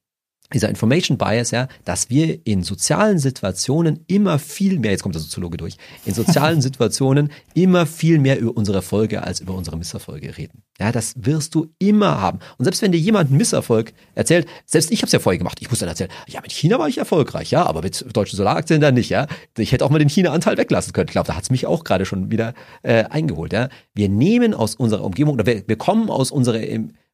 dieser 0.52 0.68
Information 0.68 1.18
Bias, 1.18 1.50
ja, 1.50 1.68
dass 1.85 2.11
wir 2.11 2.38
in 2.44 2.62
sozialen 2.62 3.18
Situationen 3.18 4.04
immer 4.06 4.38
viel 4.38 4.78
mehr, 4.78 4.92
jetzt 4.92 5.02
kommt 5.02 5.14
der 5.14 5.22
Soziologe 5.22 5.56
durch, 5.56 5.76
in 6.04 6.14
sozialen 6.14 6.61
Situationen 6.66 7.30
immer 7.54 7.87
viel 7.87 8.18
mehr 8.18 8.38
über 8.38 8.56
unsere 8.56 8.78
Erfolge 8.78 9.22
als 9.22 9.40
über 9.40 9.54
unsere 9.54 9.76
Misserfolge 9.76 10.37
reden. 10.37 10.62
Ja, 10.78 10.92
das 10.92 11.14
wirst 11.16 11.54
du 11.54 11.72
immer 11.78 12.20
haben. 12.20 12.38
Und 12.59 12.64
selbst 12.64 12.82
wenn 12.82 12.92
dir 12.92 12.98
jemand 12.98 13.30
einen 13.30 13.38
Misserfolg 13.38 13.92
erzählt, 14.14 14.46
selbst 14.66 14.90
ich 14.90 15.00
habe 15.00 15.06
es 15.06 15.12
ja 15.12 15.18
vorher 15.18 15.38
gemacht, 15.38 15.59
ich 15.61 15.70
muss 15.70 15.78
dann 15.78 15.88
erzählen, 15.88 16.11
ja, 16.28 16.40
mit 16.42 16.52
China 16.52 16.78
war 16.78 16.88
ich 16.88 16.98
erfolgreich, 16.98 17.50
ja, 17.50 17.64
aber 17.64 17.82
mit 17.82 18.04
deutschen 18.14 18.37
Solaraktien 18.37 18.80
dann 18.80 18.94
nicht, 18.94 19.09
ja. 19.09 19.26
Ich 19.56 19.72
hätte 19.72 19.85
auch 19.85 19.90
mal 19.90 19.98
den 19.98 20.11
China-Anteil 20.11 20.59
weglassen 20.59 20.92
können. 20.92 21.09
Ich 21.09 21.12
glaube, 21.12 21.28
da 21.28 21.35
hat 21.35 21.44
es 21.44 21.50
mich 21.50 21.66
auch 21.66 21.82
gerade 21.82 22.04
schon 22.04 22.30
wieder 22.30 22.54
äh, 22.82 23.04
eingeholt, 23.04 23.52
ja. 23.52 23.68
Wir 23.94 24.09
nehmen 24.09 24.52
aus 24.52 24.74
unserer 24.74 25.04
Umgebung, 25.04 25.35
oder 25.35 25.46
wir, 25.46 25.66
wir 25.66 25.76
kommen 25.76 26.11
aus 26.11 26.30
unserer 26.30 26.61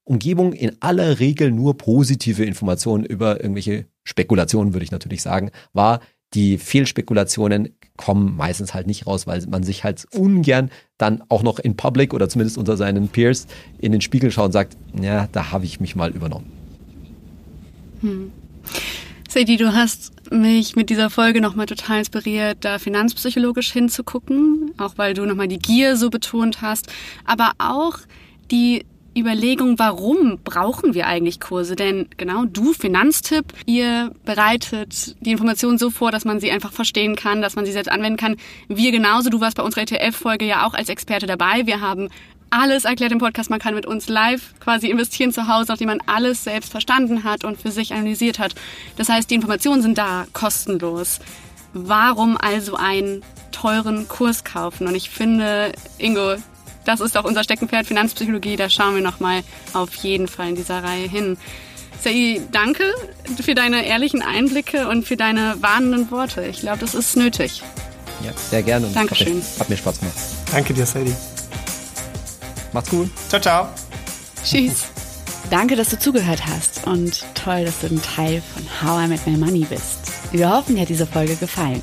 Umgebung 0.05 0.53
in 0.53 0.77
aller 0.81 1.21
Regel 1.21 1.51
nur 1.51 1.77
positive 1.77 2.45
Informationen 2.45 3.05
über 3.05 3.41
irgendwelche 3.41 3.87
Spekulationen, 4.05 4.73
würde 4.73 4.85
ich 4.85 4.91
natürlich 4.91 5.23
sagen, 5.23 5.51
war. 5.73 6.01
Die 6.35 6.57
Fehlspekulationen 6.57 7.77
kommen 7.97 8.37
meistens 8.37 8.73
halt 8.73 8.87
nicht 8.87 9.07
raus, 9.07 9.27
weil 9.27 9.45
man 9.49 9.63
sich 9.63 9.85
halt 9.85 10.07
ungern 10.15 10.71
dann 10.97 11.23
auch 11.29 11.43
noch 11.43 11.59
in 11.59 11.77
Public 11.77 12.15
oder 12.15 12.29
zumindest 12.29 12.57
unter 12.57 12.77
seinen 12.77 13.09
Peers 13.09 13.47
in 13.79 13.93
den 13.93 14.01
Spiegel 14.01 14.31
schaut 14.31 14.47
und 14.47 14.53
sagt, 14.53 14.77
ja, 15.01 15.29
da 15.31 15.53
habe 15.53 15.67
ich 15.67 15.79
mich 15.79 15.95
mal 15.95 16.11
übernommen. 16.11 16.51
Hm. 18.01 18.33
Sadie, 19.29 19.57
du 19.57 19.73
hast 19.73 20.13
mich 20.31 20.77
mit 20.77 20.91
dieser 20.91 21.11
Folge 21.11 21.41
nochmal 21.41 21.67
total 21.67 22.01
inspiriert, 22.01 22.59
da 22.63 22.79
finanzpsychologisch 22.79 23.73
hinzugucken, 23.73 24.73
auch 24.79 24.99
weil 24.99 25.15
du 25.15 25.25
nochmal 25.25 25.49
die 25.49 25.59
Gier 25.59 25.97
so 25.97 26.11
betont 26.11 26.61
hast, 26.61 26.87
aber 27.25 27.53
auch 27.59 27.99
die 28.51 28.85
Überlegung, 29.17 29.79
warum 29.79 30.39
brauchen 30.43 30.95
wir 30.95 31.07
eigentlich 31.07 31.39
Kurse? 31.39 31.77
Denn 31.77 32.07
genau 32.17 32.45
du, 32.45 32.73
Finanztipp, 32.73 33.53
ihr 33.67 34.13
bereitet 34.25 35.17
die 35.21 35.33
Informationen 35.33 35.79
so 35.79 35.91
vor, 35.91 36.11
dass 36.11 36.25
man 36.25 36.41
sie 36.41 36.51
einfach 36.51 36.73
verstehen 36.73 37.15
kann, 37.15 37.43
dass 37.43 37.57
man 37.57 37.67
sie 37.67 37.73
selbst 37.73 37.91
anwenden 37.91 38.17
kann. 38.17 38.37
Wir 38.69 38.91
genauso, 38.91 39.29
du 39.29 39.41
warst 39.41 39.57
bei 39.57 39.63
unserer 39.63 39.83
ETF-Folge 39.83 40.47
ja 40.47 40.67
auch 40.67 40.75
als 40.75 40.89
Experte 40.89 41.27
dabei. 41.27 41.67
Wir 41.67 41.81
haben 41.81 42.09
alles 42.49 42.85
erklärt 42.85 43.13
im 43.13 43.19
Podcast. 43.19 43.51
Man 43.51 43.59
kann 43.59 43.75
mit 43.75 43.87
uns 43.87 44.09
live 44.09 44.55
quasi 44.61 44.89
investieren 44.89 45.33
zu 45.33 45.49
Hause, 45.49 45.73
nachdem 45.73 45.89
man 45.89 46.03
alles 46.07 46.45
selbst 46.45 46.71
verstanden 46.71 47.25
hat 47.25 47.45
und 47.45 47.61
für 47.61 47.71
sich 47.71 47.93
analysiert 47.93 48.39
hat. 48.39 48.55
Das 48.97 49.09
heißt, 49.09 49.31
die 49.31 49.35
Informationen 49.35 49.83
sind 49.83 49.99
da, 49.99 50.27
kostenlos. 50.33 51.19
Warum 51.75 52.37
also 52.37 52.77
einen 52.77 53.23
teuren 53.51 54.07
Kurs 54.07 54.45
kaufen? 54.45 54.87
Und 54.87 54.95
ich 54.95 55.09
finde, 55.09 55.73
Ingo, 55.99 56.37
das 56.85 57.01
ist 57.01 57.17
auch 57.17 57.25
unser 57.25 57.45
Steckenpferd 57.45 57.87
Finanzpsychologie. 57.87 58.57
Da 58.57 58.69
schauen 58.69 58.95
wir 58.95 59.03
nochmal 59.03 59.43
auf 59.73 59.95
jeden 59.97 60.29
Fall 60.29 60.51
in 60.51 60.55
dieser 60.57 60.83
Reihe 60.83 61.09
hin. 61.09 61.37
Sai, 62.03 62.41
danke 62.51 62.85
für 63.41 63.55
deine 63.55 63.87
ehrlichen 63.87 64.23
Einblicke 64.23 64.89
und 64.89 65.07
für 65.07 65.17
deine 65.17 65.57
warnenden 65.61 66.11
Worte. 66.11 66.45
Ich 66.45 66.61
glaube, 66.61 66.79
das 66.79 66.95
ist 66.95 67.17
nötig. 67.17 67.63
Ja, 68.25 68.33
sehr 68.37 68.63
gerne. 68.63 68.87
Und 68.87 68.97
Dankeschön. 68.97 69.41
Hat, 69.41 69.61
hat 69.61 69.71
mir 69.71 69.77
Spaß 69.77 70.01
gemacht. 70.01 70.17
Danke 70.51 70.75
dir, 70.75 70.87
Sadie. 70.87 71.15
Macht's 72.73 72.91
gut. 72.91 73.11
Ciao, 73.29 73.41
ciao. 73.41 73.69
Tschüss. 74.45 74.85
Danke, 75.51 75.77
dass 75.77 75.91
du 75.91 75.99
zugehört 75.99 76.47
hast 76.47 76.87
und 76.87 77.25
toll, 77.35 77.65
dass 77.65 77.81
du 77.81 77.89
ein 77.89 78.03
Teil 78.03 78.43
von 78.55 78.65
How 78.83 79.05
I 79.05 79.09
Met 79.09 79.27
My 79.27 79.37
Money 79.37 79.67
bist. 79.69 79.99
Wir 80.33 80.51
hoffen, 80.51 80.77
dir 80.77 80.83
hat 80.83 80.89
diese 80.89 81.07
Folge 81.07 81.37
gefallen. 81.37 81.83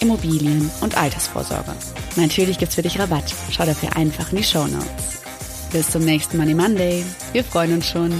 Immobilien 0.00 0.70
und 0.80 0.96
Altersvorsorge. 0.96 1.72
Natürlich 2.16 2.58
gibt's 2.58 2.74
für 2.74 2.82
dich 2.82 2.98
Rabatt. 2.98 3.34
Schau 3.50 3.64
dafür 3.64 3.96
einfach 3.96 4.30
in 4.32 4.38
die 4.38 4.44
Show 4.44 4.66
Notes. 4.66 5.20
Bis 5.72 5.90
zum 5.90 6.04
nächsten 6.04 6.36
Money 6.36 6.54
Monday. 6.54 7.04
Wir 7.32 7.44
freuen 7.44 7.74
uns 7.74 7.86
schon. 7.86 8.12